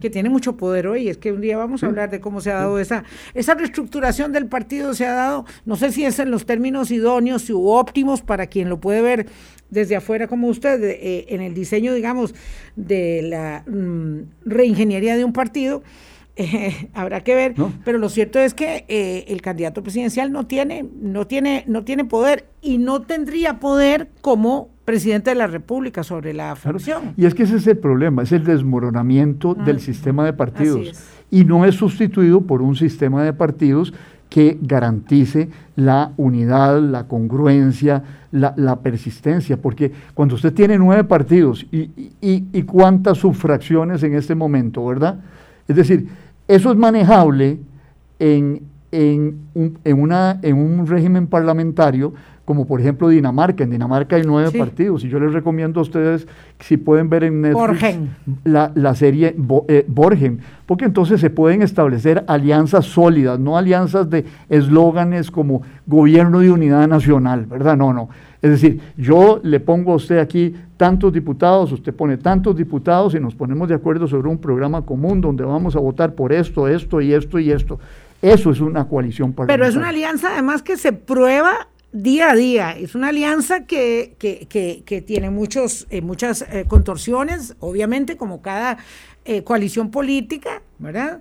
que 0.00 0.10
tiene 0.10 0.28
mucho 0.28 0.56
poder 0.56 0.86
hoy. 0.86 1.08
Es 1.08 1.18
que 1.18 1.32
un 1.32 1.40
día 1.40 1.56
vamos 1.56 1.82
a 1.82 1.86
hablar 1.86 2.10
de 2.10 2.20
cómo 2.20 2.40
se 2.40 2.50
ha 2.50 2.54
dado 2.54 2.78
esa, 2.78 3.04
esa 3.34 3.54
reestructuración 3.54 4.32
del 4.32 4.46
partido, 4.46 4.94
se 4.94 5.06
ha 5.06 5.14
dado, 5.14 5.44
no 5.64 5.76
sé 5.76 5.92
si 5.92 6.04
es 6.04 6.18
en 6.18 6.30
los 6.30 6.46
términos 6.46 6.90
idóneos 6.90 7.48
u 7.50 7.68
óptimos 7.68 8.22
para 8.22 8.46
quien 8.46 8.68
lo 8.68 8.80
puede 8.80 9.02
ver 9.02 9.26
desde 9.70 9.96
afuera 9.96 10.28
como 10.28 10.48
usted, 10.48 10.82
eh, 10.82 11.26
en 11.28 11.40
el 11.40 11.54
diseño, 11.54 11.94
digamos, 11.94 12.34
de 12.76 13.22
la 13.22 13.64
mm, 13.66 14.20
reingeniería 14.44 15.16
de 15.16 15.24
un 15.24 15.32
partido. 15.32 15.82
Eh, 16.36 16.90
habrá 16.94 17.22
que 17.22 17.34
ver, 17.34 17.54
pero 17.84 17.98
lo 17.98 18.08
cierto 18.08 18.38
es 18.38 18.54
que 18.54 18.84
eh, 18.88 19.24
el 19.28 19.40
candidato 19.42 19.82
presidencial 19.82 20.30
no 20.32 20.46
tiene, 20.46 20.86
no 21.00 21.26
tiene, 21.26 21.64
no 21.66 21.84
tiene 21.84 22.04
poder 22.04 22.46
y 22.60 22.78
no 22.78 23.02
tendría 23.02 23.58
poder 23.58 24.10
como 24.20 24.68
presidente 24.84 25.30
de 25.30 25.36
la 25.36 25.48
República 25.48 26.04
sobre 26.04 26.32
la 26.32 26.54
función. 26.54 27.14
Y 27.16 27.26
es 27.26 27.34
que 27.34 27.42
ese 27.42 27.56
es 27.56 27.66
el 27.66 27.78
problema, 27.78 28.22
es 28.22 28.32
el 28.32 28.44
desmoronamiento 28.44 29.54
del 29.54 29.80
sistema 29.80 30.24
de 30.24 30.32
partidos. 30.32 30.92
Y 31.30 31.44
no 31.44 31.64
es 31.64 31.74
sustituido 31.74 32.42
por 32.42 32.62
un 32.62 32.76
sistema 32.76 33.24
de 33.24 33.32
partidos 33.32 33.92
que 34.28 34.58
garantice 34.60 35.48
la 35.74 36.12
unidad, 36.16 36.80
la 36.80 37.08
congruencia, 37.08 38.02
la, 38.30 38.80
persistencia, 38.80 39.56
porque 39.56 39.92
cuando 40.14 40.34
usted 40.34 40.52
tiene 40.52 40.78
nueve 40.78 41.04
partidos 41.04 41.66
y, 41.72 41.90
y, 42.20 42.62
cuántas 42.62 43.18
subfracciones 43.18 44.02
en 44.02 44.14
este 44.14 44.34
momento, 44.34 44.84
¿verdad? 44.84 45.20
Es 45.66 45.76
decir, 45.76 46.06
eso 46.48 46.70
es 46.70 46.76
manejable 46.76 47.58
en, 48.18 48.62
en, 48.92 49.40
un, 49.54 49.78
en, 49.84 50.00
una, 50.00 50.38
en 50.42 50.56
un 50.56 50.86
régimen 50.86 51.26
parlamentario 51.26 52.14
como 52.46 52.64
por 52.64 52.80
ejemplo 52.80 53.08
Dinamarca. 53.08 53.64
En 53.64 53.70
Dinamarca 53.70 54.16
hay 54.16 54.22
nueve 54.24 54.56
partidos 54.56 55.04
y 55.04 55.08
yo 55.08 55.20
les 55.20 55.34
recomiendo 55.34 55.80
a 55.80 55.82
ustedes, 55.82 56.26
si 56.60 56.78
pueden 56.78 57.10
ver 57.10 57.24
en 57.24 57.42
Netflix 57.42 57.98
la, 58.44 58.72
la, 58.74 58.94
serie 58.94 59.36
eh, 59.68 59.84
Borgen, 59.88 60.38
porque 60.64 60.86
entonces 60.86 61.20
se 61.20 61.28
pueden 61.28 61.60
establecer 61.60 62.24
alianzas 62.28 62.86
sólidas, 62.86 63.38
no 63.38 63.58
alianzas 63.58 64.08
de 64.08 64.24
eslóganes 64.48 65.30
como 65.30 65.62
gobierno 65.86 66.38
de 66.38 66.52
unidad 66.52 66.86
nacional, 66.86 67.46
¿verdad? 67.46 67.76
No, 67.76 67.92
no. 67.92 68.08
Es 68.40 68.50
decir, 68.50 68.80
yo 68.96 69.40
le 69.42 69.58
pongo 69.58 69.92
a 69.92 69.96
usted 69.96 70.18
aquí 70.18 70.54
tantos 70.76 71.12
diputados, 71.12 71.72
usted 71.72 71.92
pone 71.92 72.16
tantos 72.16 72.56
diputados 72.56 73.16
y 73.16 73.20
nos 73.20 73.34
ponemos 73.34 73.68
de 73.68 73.74
acuerdo 73.74 74.06
sobre 74.06 74.28
un 74.28 74.38
programa 74.38 74.82
común 74.82 75.20
donde 75.20 75.42
vamos 75.42 75.74
a 75.74 75.80
votar 75.80 76.14
por 76.14 76.32
esto, 76.32 76.68
esto 76.68 77.00
y 77.00 77.12
esto 77.12 77.40
y 77.40 77.50
esto. 77.50 77.80
Eso 78.22 78.50
es 78.52 78.60
una 78.60 78.86
coalición 78.86 79.32
parlamentaria. 79.32 79.56
Pero 79.56 79.68
es 79.68 79.76
una 79.76 79.88
alianza 79.88 80.32
además 80.32 80.62
que 80.62 80.76
se 80.76 80.92
prueba 80.92 81.66
día 81.92 82.30
a 82.30 82.34
día. 82.34 82.72
Es 82.72 82.94
una 82.94 83.08
alianza 83.08 83.64
que, 83.64 84.16
que, 84.18 84.46
que, 84.84 85.02
tiene 85.02 85.30
muchos, 85.30 85.86
eh, 85.90 86.00
muchas 86.00 86.42
eh, 86.42 86.64
contorsiones, 86.68 87.56
obviamente, 87.60 88.16
como 88.16 88.42
cada 88.42 88.78
eh, 89.24 89.42
coalición 89.44 89.90
política, 89.90 90.62
¿verdad? 90.78 91.20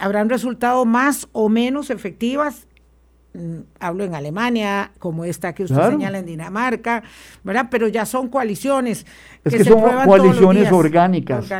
Habrán 0.00 0.28
resultado 0.28 0.84
más 0.84 1.28
o 1.32 1.48
menos 1.48 1.88
efectivas 1.88 2.66
hablo 3.80 4.04
en 4.04 4.14
Alemania, 4.14 4.92
como 4.98 5.24
esta 5.24 5.54
que 5.54 5.64
usted 5.64 5.90
señala 5.90 6.18
en 6.18 6.26
Dinamarca, 6.26 7.02
¿verdad? 7.42 7.68
Pero 7.70 7.88
ya 7.88 8.04
son 8.04 8.28
coaliciones. 8.28 9.06
Es 9.42 9.54
que, 9.54 9.64
son 9.64 9.80
coaliciones 10.04 10.70
orgánicas. 10.70 11.50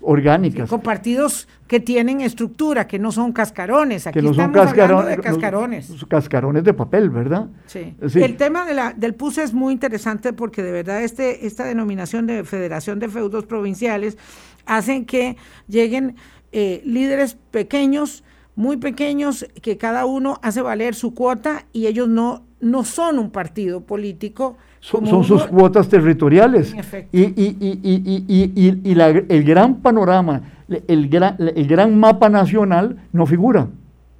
Orgánicas. 0.00 0.68
con 0.68 0.80
partidos 0.80 1.46
que 1.68 1.78
tienen 1.78 2.20
estructura, 2.20 2.88
que 2.88 2.98
no 2.98 3.12
son 3.12 3.32
cascarones. 3.32 4.08
Aquí 4.08 4.18
que 4.18 4.22
no 4.22 4.34
son 4.34 4.52
cascarones, 4.52 5.16
de 5.16 5.22
cascarones. 5.22 6.04
cascarones 6.08 6.64
de 6.64 6.74
papel, 6.74 7.10
¿verdad? 7.10 7.46
Sí. 7.66 7.94
El 8.00 8.36
tema 8.36 8.64
de 8.64 8.74
la, 8.74 8.92
del 8.92 9.14
PUS 9.14 9.38
es 9.38 9.54
muy 9.54 9.72
interesante 9.72 10.32
porque 10.32 10.64
de 10.64 10.72
verdad 10.72 11.02
este, 11.02 11.46
esta 11.46 11.64
denominación 11.64 12.26
de 12.26 12.42
Federación 12.42 12.98
de 12.98 13.08
Feudos 13.08 13.46
Provinciales 13.46 14.18
hacen 14.66 15.06
que 15.06 15.36
lleguen 15.68 16.16
eh, 16.50 16.82
líderes 16.84 17.36
pequeños 17.52 18.24
muy 18.56 18.76
pequeños 18.76 19.46
que 19.62 19.76
cada 19.76 20.06
uno 20.06 20.38
hace 20.42 20.62
valer 20.62 20.94
su 20.94 21.14
cuota 21.14 21.66
y 21.72 21.86
ellos 21.86 22.08
no, 22.08 22.42
no 22.60 22.84
son 22.84 23.18
un 23.18 23.30
partido 23.30 23.80
político. 23.82 24.56
Son, 24.80 25.24
sus 25.24 25.46
cuotas 25.46 25.88
territoriales. 25.88 26.74
Y, 27.12 27.22
y, 27.22 27.56
y, 27.60 28.80
y 28.84 28.94
la, 28.94 29.08
el 29.08 29.44
gran 29.44 29.76
panorama, 29.76 30.42
el 30.88 31.08
gran, 31.08 31.36
el 31.38 31.66
gran 31.66 31.98
mapa 31.98 32.28
nacional 32.28 32.96
no 33.12 33.26
figura. 33.26 33.68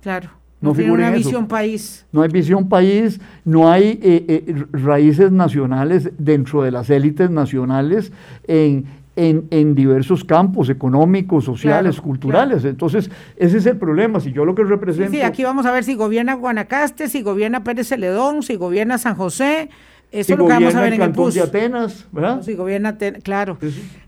Claro. 0.03 0.41
No, 0.61 0.75
hay 0.77 0.91
una 0.91 1.11
visión 1.11 1.47
país. 1.47 2.05
No 2.13 2.21
hay 2.21 2.29
visión 2.29 2.69
país, 2.69 3.19
no 3.47 3.71
hay 3.71 3.99
eh, 4.03 4.25
eh, 4.29 4.65
raíces 4.73 5.33
nacionales 5.33 6.11
dentro 6.19 6.63
de 6.63 6.71
las 6.71 6.91
élites 6.91 7.31
nacionales 7.31 8.13
en, 8.47 8.85
en, 9.17 9.75
diversos 9.75 10.25
campos 10.25 10.71
económicos, 10.71 11.45
sociales, 11.45 12.01
culturales. 12.01 12.65
Entonces, 12.65 13.11
ese 13.37 13.59
es 13.59 13.67
el 13.67 13.77
problema. 13.77 14.21
Si 14.21 14.33
yo 14.33 14.45
lo 14.45 14.55
que 14.55 14.65
represento... 14.65 15.11
Sí, 15.11 15.21
aquí 15.21 15.45
vamos 15.45 15.67
a 15.67 15.73
ver 15.73 15.85
si 15.85 15.95
gobierna 15.95 16.35
Guanacaste, 16.35 17.09
si 17.09 17.23
gobierna 17.23 17.65
Pérez 17.65 17.89
Celedón, 17.89 18.43
si 18.43 18.57
gobierna 18.57 18.99
San 18.99 19.15
José, 19.15 19.69
eso 20.13 20.33
es 20.33 20.39
lo 20.39 20.47
que 20.47 20.53
vamos 20.53 20.75
a 20.75 20.81
ver 20.81 20.95
en 20.95 21.03
el 21.03 21.13
PUS. 21.13 21.35
de 21.35 21.43
Atenas, 21.43 22.07
¿verdad? 22.11 22.43
Sí, 22.43 22.55
gobierna 22.55 22.99
claro. 23.23 23.59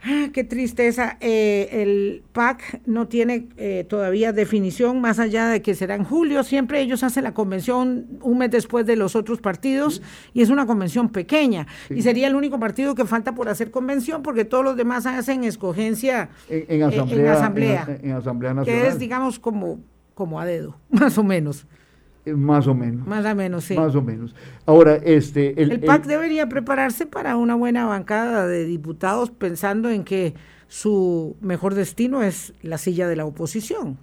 Ah, 0.02 0.28
qué 0.32 0.42
tristeza. 0.42 1.16
Eh, 1.20 1.68
el 1.70 2.22
PAC 2.32 2.80
no 2.86 3.06
tiene 3.06 3.46
eh, 3.56 3.86
todavía 3.88 4.32
definición 4.32 5.00
más 5.00 5.20
allá 5.20 5.46
de 5.46 5.62
que 5.62 5.74
será 5.76 5.94
en 5.94 6.02
julio. 6.02 6.42
Siempre 6.42 6.80
ellos 6.80 7.04
hacen 7.04 7.22
la 7.22 7.34
convención 7.34 8.18
un 8.20 8.38
mes 8.38 8.50
después 8.50 8.84
de 8.84 8.96
los 8.96 9.14
otros 9.14 9.40
partidos 9.40 10.02
y 10.34 10.42
es 10.42 10.50
una 10.50 10.66
convención 10.66 11.08
pequeña. 11.08 11.68
Y 11.88 12.02
sería 12.02 12.26
el 12.26 12.34
único 12.34 12.58
partido 12.58 12.96
que 12.96 13.04
falta 13.04 13.34
por 13.34 13.48
hacer 13.48 13.70
convención 13.70 14.22
porque 14.22 14.44
todos 14.44 14.64
los 14.64 14.76
demás 14.76 15.06
hacen 15.06 15.44
escogencia 15.44 16.30
en, 16.48 16.82
asamblea, 16.82 17.32
en, 18.02 18.12
asamblea, 18.12 18.54
nacional. 18.54 18.64
Que 18.64 18.88
es, 18.88 18.98
digamos, 18.98 19.38
como, 19.38 19.78
como 20.14 20.40
a 20.40 20.46
dedo, 20.46 20.76
más 20.90 21.16
o 21.16 21.22
menos. 21.22 21.64
Eh, 22.24 22.34
más 22.34 22.66
o 22.66 22.74
menos. 22.74 23.06
Más 23.06 23.24
o 23.24 23.34
menos, 23.34 23.64
sí. 23.64 23.74
Más 23.74 23.94
o 23.94 24.02
menos. 24.02 24.34
Ahora, 24.66 24.96
este... 24.96 25.60
El, 25.60 25.80
PAC 25.80 26.06
debería 26.06 26.48
prepararse 26.48 27.06
para 27.06 27.36
una 27.36 27.54
buena 27.54 27.86
bancada 27.86 28.46
de 28.46 28.64
diputados 28.64 29.30
pensando 29.30 29.90
en 29.90 30.04
que 30.04 30.34
su 30.68 31.36
mejor 31.40 31.74
destino 31.74 32.22
es 32.22 32.54
la 32.62 32.78
silla 32.78 33.08
de 33.08 33.16
la 33.16 33.24
oposición. 33.24 33.98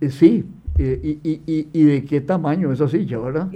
Eh, 0.00 0.08
sí, 0.08 0.44
eh, 0.78 1.18
y, 1.22 1.84
de 1.84 2.04
qué 2.04 2.20
tamaño 2.20 2.72
esa 2.72 2.88
silla, 2.88 3.18
verdad? 3.18 3.50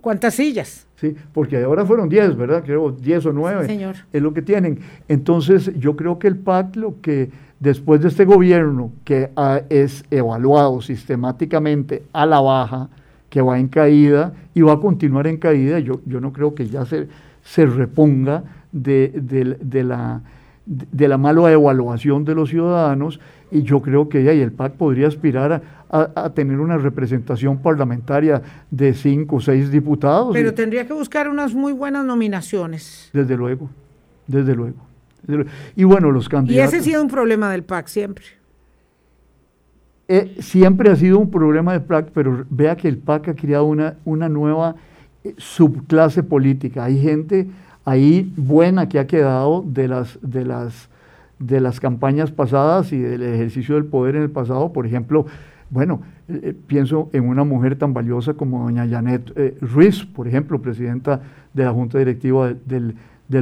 ¿Cuántas 0.00 0.34
sillas? 0.34 0.86
Sí, 0.96 1.14
porque 1.32 1.56
ahora 1.62 1.86
fueron 1.86 2.08
10, 2.08 2.36
¿verdad? 2.36 2.62
Creo 2.64 2.90
10 2.90 3.26
o 3.26 3.32
9. 3.32 3.66
señor. 3.66 3.96
Es 4.12 4.20
lo 4.20 4.34
que 4.34 4.42
tienen. 4.42 4.80
Entonces, 5.08 5.72
yo 5.78 5.96
creo 5.96 6.18
que 6.18 6.28
el 6.28 6.36
PAC 6.36 6.76
lo 6.76 7.00
que 7.00 7.30
después 7.60 8.00
de 8.00 8.08
este 8.08 8.24
gobierno 8.24 8.90
que 9.04 9.30
es 9.68 10.04
evaluado 10.10 10.80
sistemáticamente 10.80 12.02
a 12.12 12.26
la 12.26 12.40
baja, 12.40 12.88
que 13.28 13.40
va 13.40 13.60
en 13.60 13.68
caída 13.68 14.32
y 14.54 14.62
va 14.62 14.72
a 14.72 14.80
continuar 14.80 15.28
en 15.28 15.36
caída, 15.36 15.78
yo, 15.78 16.00
yo 16.04 16.20
no 16.20 16.32
creo 16.32 16.54
que 16.54 16.66
ya 16.66 16.84
se, 16.84 17.06
se 17.42 17.66
reponga 17.66 18.42
de, 18.72 19.12
la, 19.84 20.20
de 20.66 21.08
la 21.08 21.18
mala 21.18 21.52
evaluación 21.52 22.24
de 22.24 22.34
los 22.34 22.50
ciudadanos 22.50 23.20
y 23.52 23.62
yo 23.62 23.80
creo 23.80 24.08
que 24.08 24.24
ya, 24.24 24.32
y 24.32 24.40
el 24.40 24.52
PAC 24.52 24.74
podría 24.74 25.06
aspirar 25.08 25.62
a, 25.90 26.30
tener 26.30 26.60
una 26.60 26.78
representación 26.78 27.58
parlamentaria 27.58 28.40
de 28.70 28.94
cinco 28.94 29.36
o 29.36 29.40
seis 29.40 29.70
diputados. 29.70 30.32
Pero 30.32 30.54
tendría 30.54 30.86
que 30.86 30.92
buscar 30.92 31.28
unas 31.28 31.52
muy 31.52 31.72
buenas 31.72 32.04
nominaciones. 32.04 33.10
Desde 33.12 33.36
luego, 33.36 33.68
desde 34.28 34.54
luego. 34.54 34.89
Y 35.76 35.84
bueno, 35.84 36.10
los 36.10 36.28
candidatos. 36.28 36.72
Y 36.72 36.76
ese 36.76 36.82
ha 36.82 36.82
sido 36.82 37.02
un 37.02 37.08
problema 37.08 37.50
del 37.50 37.62
PAC 37.62 37.86
siempre. 37.86 38.24
Eh, 40.12 40.38
siempre 40.40 40.90
ha 40.90 40.96
sido 40.96 41.20
un 41.20 41.30
problema 41.30 41.72
del 41.72 41.82
PAC, 41.82 42.10
pero 42.12 42.44
vea 42.50 42.76
que 42.76 42.88
el 42.88 42.98
PAC 42.98 43.28
ha 43.28 43.34
creado 43.36 43.66
una, 43.66 43.94
una 44.04 44.28
nueva 44.28 44.74
eh, 45.22 45.34
subclase 45.36 46.24
política. 46.24 46.82
Hay 46.82 47.00
gente 47.00 47.46
ahí 47.84 48.32
buena 48.36 48.88
que 48.88 48.98
ha 48.98 49.06
quedado 49.06 49.62
de 49.64 49.86
las, 49.86 50.18
de 50.20 50.44
las, 50.44 50.88
de 51.38 51.60
las 51.60 51.78
campañas 51.78 52.32
pasadas 52.32 52.92
y 52.92 52.98
del 52.98 53.22
ejercicio 53.22 53.76
del 53.76 53.84
poder 53.84 54.16
en 54.16 54.22
el 54.22 54.30
pasado. 54.30 54.72
Por 54.72 54.84
ejemplo, 54.84 55.26
bueno, 55.70 56.02
eh, 56.26 56.56
pienso 56.66 57.08
en 57.12 57.28
una 57.28 57.44
mujer 57.44 57.76
tan 57.76 57.94
valiosa 57.94 58.34
como 58.34 58.64
doña 58.64 58.88
Janet 58.88 59.32
Ruiz, 59.60 60.04
por 60.06 60.26
ejemplo, 60.26 60.60
presidenta 60.60 61.20
de 61.54 61.62
la 61.62 61.70
Junta 61.70 61.98
Directiva 61.98 62.48
del, 62.48 62.58
del 62.66 62.94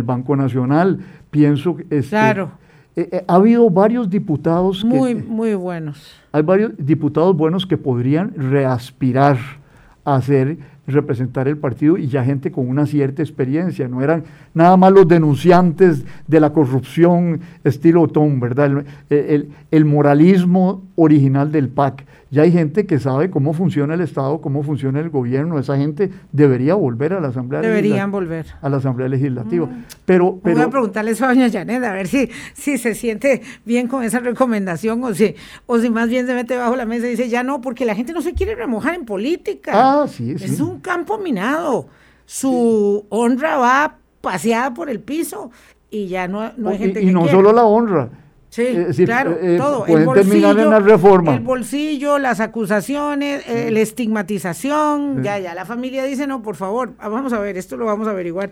Banco 0.02 0.36
Nacional. 0.36 1.00
Pienso 1.30 1.76
que 1.76 1.82
este, 1.90 2.10
claro. 2.10 2.50
Eh, 2.96 3.08
eh, 3.12 3.24
ha 3.28 3.34
habido 3.34 3.70
varios 3.70 4.10
diputados 4.10 4.84
muy 4.84 5.14
muy 5.14 5.54
buenos. 5.54 6.12
Hay 6.32 6.42
varios 6.42 6.72
diputados 6.78 7.36
buenos 7.36 7.66
que 7.66 7.76
podrían 7.76 8.34
reaspirar 8.34 9.38
a 10.04 10.16
hacer 10.16 10.58
representar 10.88 11.48
el 11.48 11.56
partido 11.56 11.96
y 11.96 12.08
ya 12.08 12.24
gente 12.24 12.50
con 12.50 12.68
una 12.68 12.86
cierta 12.86 13.22
experiencia, 13.22 13.88
no 13.88 14.02
eran 14.02 14.24
nada 14.54 14.76
más 14.76 14.92
los 14.92 15.06
denunciantes 15.06 16.04
de 16.26 16.40
la 16.40 16.52
corrupción 16.52 17.40
estilo 17.64 18.08
Tom, 18.08 18.40
¿verdad? 18.40 18.84
el, 19.10 19.48
el 19.70 19.84
moralismo 19.84 20.82
original 20.96 21.52
del 21.52 21.68
PAC. 21.68 22.04
Ya 22.30 22.42
hay 22.42 22.52
gente 22.52 22.84
que 22.84 22.98
sabe 22.98 23.30
cómo 23.30 23.54
funciona 23.54 23.94
el 23.94 24.02
Estado, 24.02 24.40
cómo 24.42 24.62
funciona 24.62 25.00
el 25.00 25.08
gobierno. 25.08 25.58
Esa 25.58 25.78
gente 25.78 26.10
debería 26.30 26.74
volver 26.74 27.14
a 27.14 27.20
la 27.20 27.28
Asamblea 27.28 27.62
Deberían 27.62 28.10
volver. 28.10 28.46
A 28.60 28.68
la 28.68 28.76
Asamblea 28.76 29.08
Legislativa. 29.08 29.66
Mm. 29.66 29.84
Pero, 30.04 30.38
pero, 30.42 30.56
Voy 30.56 30.64
a 30.64 30.70
preguntarle 30.70 31.12
eso 31.12 31.24
a 31.24 31.28
doña 31.28 31.50
Janet, 31.50 31.82
a 31.82 31.92
ver 31.92 32.06
si, 32.06 32.28
si 32.52 32.76
se 32.76 32.94
siente 32.94 33.40
bien 33.64 33.88
con 33.88 34.02
esa 34.04 34.20
recomendación 34.20 35.02
o 35.04 35.14
si, 35.14 35.36
o 35.66 35.78
si 35.78 35.88
más 35.88 36.10
bien 36.10 36.26
se 36.26 36.34
mete 36.34 36.56
bajo 36.56 36.76
la 36.76 36.84
mesa 36.84 37.06
y 37.06 37.10
dice, 37.10 37.30
ya 37.30 37.42
no, 37.42 37.62
porque 37.62 37.86
la 37.86 37.94
gente 37.94 38.12
no 38.12 38.20
se 38.20 38.34
quiere 38.34 38.54
remojar 38.54 38.94
en 38.94 39.06
política. 39.06 39.72
Ah, 39.74 40.06
sí, 40.06 40.36
sí. 40.36 40.44
Es 40.44 40.60
un 40.60 40.77
campo 40.80 41.18
minado. 41.18 41.88
Su 42.26 43.06
honra 43.08 43.56
va 43.56 43.98
paseada 44.20 44.74
por 44.74 44.90
el 44.90 45.00
piso 45.00 45.50
y 45.90 46.08
ya 46.08 46.28
no, 46.28 46.52
no 46.56 46.70
hay 46.70 46.78
gente 46.78 47.02
y, 47.02 47.08
y 47.08 47.12
no 47.12 47.26
solo 47.28 47.52
la 47.52 47.64
honra 47.64 48.10
Sí, 48.50 49.04
claro, 49.04 49.32
eh, 49.32 49.54
eh, 49.54 49.58
todo. 49.58 49.86
el 49.86 50.06
bolsillo, 50.06 50.50
en 50.50 50.70
la 50.70 50.80
reforma. 50.80 51.34
El 51.34 51.40
bolsillo, 51.40 52.18
las 52.18 52.40
acusaciones, 52.40 53.46
eh, 53.46 53.70
la 53.70 53.80
estigmatización. 53.80 55.22
Ya, 55.22 55.38
ya, 55.38 55.54
la 55.54 55.66
familia 55.66 56.04
dice, 56.04 56.26
no, 56.26 56.42
por 56.42 56.56
favor, 56.56 56.94
ah, 56.98 57.08
vamos 57.08 57.32
a 57.32 57.40
ver, 57.40 57.58
esto 57.58 57.76
lo 57.76 57.84
vamos 57.84 58.08
a 58.08 58.12
averiguar. 58.12 58.50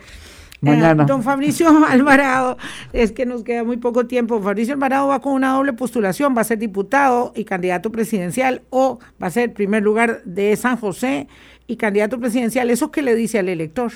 Mañana. 0.61 1.05
don 1.05 1.23
Fabricio 1.23 1.69
Alvarado, 1.89 2.57
es 2.93 3.13
que 3.13 3.27
nos 3.27 3.43
queda 3.43 3.63
muy 3.63 3.77
poco 3.77 4.07
tiempo. 4.07 4.41
Fabricio 4.41 4.75
Alvarado 4.75 5.09
va 5.09 5.21
con 5.21 5.33
una 5.33 5.55
doble 5.55 5.73
postulación, 5.73 6.35
va 6.37 6.43
a 6.43 6.45
ser 6.45 6.59
diputado 6.59 7.33
y 7.35 7.45
candidato 7.45 7.91
presidencial 7.93 8.63
o 8.71 8.99
va 9.23 9.27
a 9.27 9.31
ser 9.31 9.53
primer 9.53 9.83
lugar 9.83 10.23
de 10.25 10.57
San 10.57 10.77
José 10.77 11.29
y 11.67 11.77
candidato 11.77 12.19
presidencial. 12.19 12.71
¿Eso 12.71 12.91
qué 12.91 13.03
le 13.03 13.15
dice 13.15 13.39
al 13.39 13.49
elector? 13.49 13.93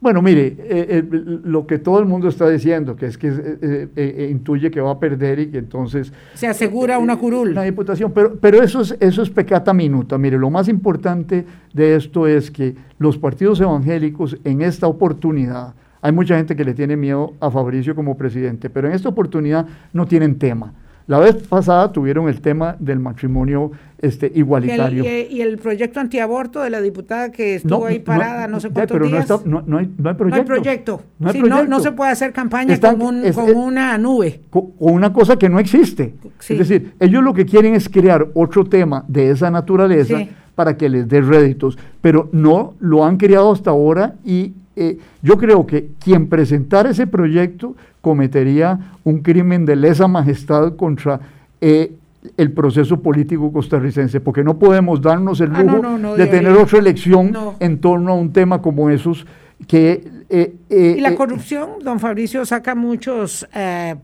Bueno, 0.00 0.22
mire, 0.22 0.46
eh, 0.46 0.56
eh, 0.88 1.04
lo 1.10 1.66
que 1.66 1.78
todo 1.78 1.98
el 1.98 2.06
mundo 2.06 2.28
está 2.28 2.48
diciendo, 2.48 2.96
que 2.96 3.04
es 3.04 3.18
que 3.18 3.30
eh, 3.30 4.28
intuye 4.30 4.70
que 4.70 4.80
va 4.80 4.92
a 4.92 4.98
perder 4.98 5.40
y 5.40 5.46
que 5.48 5.58
entonces... 5.58 6.10
Se 6.32 6.46
asegura 6.46 6.98
una 6.98 7.18
curul. 7.18 7.50
Una 7.50 7.64
diputación, 7.64 8.10
pero, 8.12 8.34
pero 8.36 8.62
eso, 8.62 8.80
es, 8.80 8.96
eso 8.98 9.22
es 9.22 9.28
pecata 9.28 9.74
minuta. 9.74 10.16
Mire, 10.16 10.38
lo 10.38 10.48
más 10.48 10.68
importante 10.68 11.44
de 11.74 11.96
esto 11.96 12.26
es 12.26 12.50
que 12.50 12.74
los 12.98 13.18
partidos 13.18 13.60
evangélicos 13.60 14.38
en 14.42 14.62
esta 14.62 14.86
oportunidad, 14.86 15.74
hay 16.00 16.12
mucha 16.12 16.34
gente 16.34 16.56
que 16.56 16.64
le 16.64 16.72
tiene 16.72 16.96
miedo 16.96 17.34
a 17.38 17.50
Fabricio 17.50 17.94
como 17.94 18.16
presidente, 18.16 18.70
pero 18.70 18.88
en 18.88 18.94
esta 18.94 19.10
oportunidad 19.10 19.66
no 19.92 20.06
tienen 20.06 20.38
tema. 20.38 20.72
La 21.10 21.18
vez 21.18 21.34
pasada 21.34 21.90
tuvieron 21.90 22.28
el 22.28 22.40
tema 22.40 22.76
del 22.78 23.00
matrimonio 23.00 23.72
este, 23.98 24.30
igualitario. 24.32 25.02
Y 25.02 25.40
el, 25.40 25.58
proyecto 25.58 25.98
antiaborto 25.98 26.60
de 26.60 26.70
la 26.70 26.80
diputada 26.80 27.32
que 27.32 27.56
estuvo 27.56 27.84
ahí 27.86 27.98
parada 27.98 28.46
no, 28.46 28.60
sé 28.60 28.70
cuántos 28.70 28.96
pero 28.96 29.08
días. 29.08 29.28
No, 29.44 29.60
no, 29.66 29.78
hay, 29.78 29.90
no 29.98 30.08
hay 30.08 30.14
proyecto. 30.14 31.02
No 31.18 31.28
hay 31.28 31.40
proyecto. 31.40 31.66
No, 31.66 31.80
se 31.80 31.90
puede 31.90 32.12
hacer 32.12 32.32
campaña 32.32 32.78
con, 32.78 33.24
una 33.56 33.98
nube. 33.98 34.42
Con, 34.50 34.70
una 34.78 35.12
cosa 35.12 35.36
que 35.36 35.48
no 35.48 35.58
existe. 35.58 36.14
Es 36.48 36.58
decir, 36.58 36.94
ellos 37.00 37.24
lo 37.24 37.34
que 37.34 37.44
quieren 37.44 37.74
es 37.74 37.88
crear 37.88 38.28
otro 38.34 38.64
tema 38.64 39.04
de 39.08 39.32
esa 39.32 39.50
naturaleza 39.50 40.16
para 40.54 40.76
que 40.76 40.88
les 40.88 41.08
dé 41.08 41.22
réditos, 41.22 41.76
pero 42.00 42.28
no 42.30 42.74
lo 42.78 43.04
han 43.04 43.16
creado 43.16 43.50
hasta 43.50 43.70
ahora 43.70 44.14
y 44.24 44.52
eh, 44.76 44.98
yo 45.22 45.36
creo 45.38 45.66
que 45.66 45.90
quien 45.98 46.28
presentara 46.28 46.90
ese 46.90 47.08
proyecto 47.08 47.74
cometería 48.00 48.78
un 49.04 49.20
crimen 49.20 49.66
de 49.66 49.76
lesa 49.76 50.08
majestad 50.08 50.76
contra 50.76 51.20
eh, 51.60 51.92
el 52.36 52.52
proceso 52.52 53.00
político 53.00 53.52
costarricense, 53.52 54.20
porque 54.20 54.44
no 54.44 54.58
podemos 54.58 55.00
darnos 55.00 55.40
el 55.40 55.54
ah, 55.54 55.62
lujo 55.62 56.16
de 56.16 56.26
tener 56.26 56.52
otra 56.52 56.78
elección 56.78 57.34
en 57.60 57.80
torno 57.80 58.12
a 58.12 58.14
un 58.14 58.32
tema 58.32 58.60
como 58.60 58.90
esos 58.90 59.26
que... 59.66 60.20
Eh, 60.28 60.54
eh, 60.68 60.94
y 60.98 61.00
la 61.00 61.14
corrupción, 61.14 61.80
don 61.82 61.98
Fabricio 61.98 62.44
saca 62.44 62.74
muchos 62.74 63.46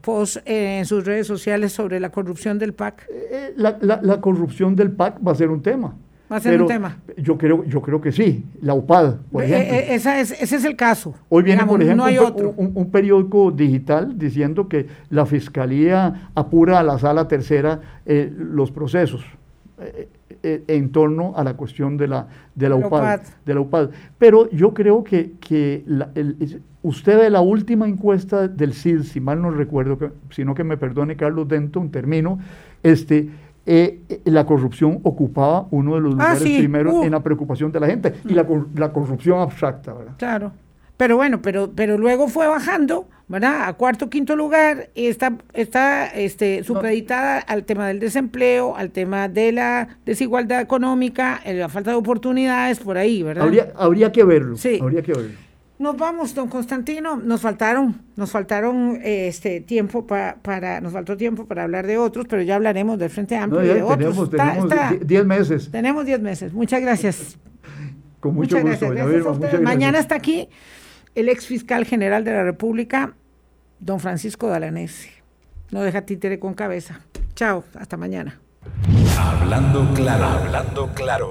posts 0.01 0.42
en 0.44 0.84
sus 0.86 1.05
redes 1.05 1.26
sociales 1.26 1.72
sobre 1.72 2.01
la 2.01 2.11
corrupción 2.11 2.59
del 2.59 2.72
PAC. 2.72 3.07
la 3.57 4.20
corrupción 4.20 4.74
del 4.74 4.92
PAC 4.92 5.18
va 5.26 5.32
a 5.32 5.34
ser 5.34 5.51
un 5.51 5.62
tema. 5.62 5.94
Va 6.31 6.37
a 6.37 6.41
ser 6.41 6.61
un 6.61 6.66
tema. 6.66 6.99
Yo 7.16 7.39
creo, 7.39 7.64
yo 7.64 7.81
creo 7.81 8.01
que 8.01 8.11
sí. 8.11 8.45
La 8.61 8.74
UPAD, 8.74 9.16
por 9.31 9.43
eh, 9.43 9.47
ejemplo. 9.47 9.77
Eh, 9.77 9.95
ese 9.95 10.57
es 10.57 10.64
el 10.64 10.74
caso. 10.74 11.14
Hoy 11.29 11.45
viene, 11.45 11.64
por 11.64 11.83
ejemplo, 11.83 12.55
un, 12.57 12.91
periódico 12.91 13.51
digital 13.51 14.18
diciendo 14.18 14.68
que 14.68 14.87
la 15.11 15.27
fiscalía 15.27 16.31
apura 16.35 16.81
a 16.81 16.83
la 16.83 16.99
sala 16.99 17.29
tercera 17.29 17.81
eh, 18.05 18.33
los 18.37 18.70
procesos 18.70 19.24
en 20.43 20.91
torno 20.91 21.35
a 21.37 21.45
la 21.45 21.55
cuestión 21.55 21.97
de 21.97 22.09
la, 22.09 22.29
de 22.55 22.68
la, 22.68 22.77
UPAD, 22.77 23.20
de 23.45 23.55
la 23.55 23.61
UPAD. 23.61 23.91
Pero 24.16 24.49
yo 24.51 24.72
creo 24.72 25.05
que, 25.05 25.33
que 25.41 25.85
usted 26.83 27.20
de 27.20 27.31
la 27.31 27.41
última 27.41 27.87
encuesta 27.87 28.49
del 28.49 28.72
CID, 28.72 29.03
si 29.03 29.20
mal 29.20 29.43
no 29.43 29.51
recuerdo, 29.51 29.99
sino 30.31 30.55
que 30.55 30.64
me 30.64 30.77
perdone 30.77 31.16
Carlos 31.16 31.49
Denton, 31.49 31.91
termino, 31.91 32.39
este 32.83 33.29
eh, 33.66 34.00
eh, 34.08 34.20
la 34.26 34.46
corrupción 34.46 35.00
ocupaba 35.02 35.66
uno 35.72 35.96
de 35.96 36.00
los 36.00 36.14
ah, 36.14 36.34
lugares 36.34 36.42
primeros 36.42 36.94
uh. 36.94 37.02
en 37.02 37.10
la 37.10 37.22
preocupación 37.22 37.72
de 37.72 37.80
la 37.80 37.88
gente 37.88 38.14
y 38.24 38.32
la, 38.32 38.46
la, 38.76 38.92
corrupción 38.92 39.40
abstracta, 39.40 39.92
¿verdad? 39.92 40.14
Claro. 40.18 40.52
Pero 40.96 41.16
bueno, 41.16 41.42
pero, 41.42 41.72
pero 41.74 41.98
luego 41.98 42.28
fue 42.28 42.46
bajando, 42.46 43.08
¿verdad? 43.28 43.68
A 43.68 43.72
cuarto, 43.74 44.08
quinto 44.08 44.36
lugar 44.36 44.90
y 44.94 45.06
está, 45.06 45.36
está 45.52 46.06
este, 46.06 46.62
supeditada 46.64 47.38
al 47.40 47.64
tema 47.64 47.88
del 47.88 47.98
desempleo, 48.00 48.76
al 48.76 48.92
tema 48.92 49.28
de 49.28 49.52
la 49.52 49.98
desigualdad 50.06 50.60
económica, 50.60 51.42
la 51.44 51.68
falta 51.68 51.90
de 51.90 51.96
oportunidades, 51.96 52.78
por 52.78 52.96
ahí, 52.96 53.22
¿verdad? 53.22 53.44
Habría, 53.44 53.72
habría 53.76 54.12
que 54.12 54.24
verlo. 54.24 54.56
Sí. 54.56 54.78
Habría 54.80 55.02
que 55.02 55.12
verlo. 55.12 55.45
Nos 55.79 55.97
vamos, 55.97 56.35
don 56.35 56.49
Constantino. 56.49 57.16
Nos 57.16 57.43
faltaron, 57.43 58.03
nos 58.16 58.31
faltaron 58.31 58.99
este 59.03 59.61
tiempo 59.61 60.07
para, 60.07 60.81
nos 60.81 60.93
faltó 60.93 61.16
tiempo 61.16 61.47
para 61.47 61.64
hablar 61.64 61.87
de 61.87 61.99
otros, 61.99 62.27
pero 62.29 62.43
ya 62.43 62.57
hablaremos 62.57 62.99
del 62.99 63.11
Frente 63.11 63.37
Amplio 63.37 63.62
y 63.62 63.66
de 63.66 63.74
tenemos, 63.74 64.18
otros. 64.18 64.31
Tenemos 64.31 65.07
10 65.07 65.27
meses. 65.27 65.70
Tenemos 65.70 66.07
10 66.07 66.20
meses. 66.20 66.53
Muchas 66.55 66.81
gracias. 66.81 67.39
Con 68.20 68.35
mucho 68.35 68.59
muchas 68.59 68.81
gusto. 68.81 68.95
Gracias. 69.41 69.61
Mañana 69.61 69.99
está 69.99 70.14
aquí 70.14 70.49
el 71.14 71.29
ex 71.29 71.47
fiscal 71.47 71.85
general 71.85 72.24
de 72.24 72.33
la 72.33 72.45
República, 72.45 73.14
don 73.79 74.01
Francisco 74.01 74.49
Dalanese. 74.49 75.11
No 75.70 75.83
deja 75.83 76.03
títere 76.03 76.39
con 76.39 76.55
cabeza. 76.55 77.01
Chao, 77.35 77.64
hasta 77.74 77.97
mañana. 77.97 78.41
Hablando 79.18 79.93
claro, 79.95 80.24
hablando 80.24 80.89
claro. 80.95 81.31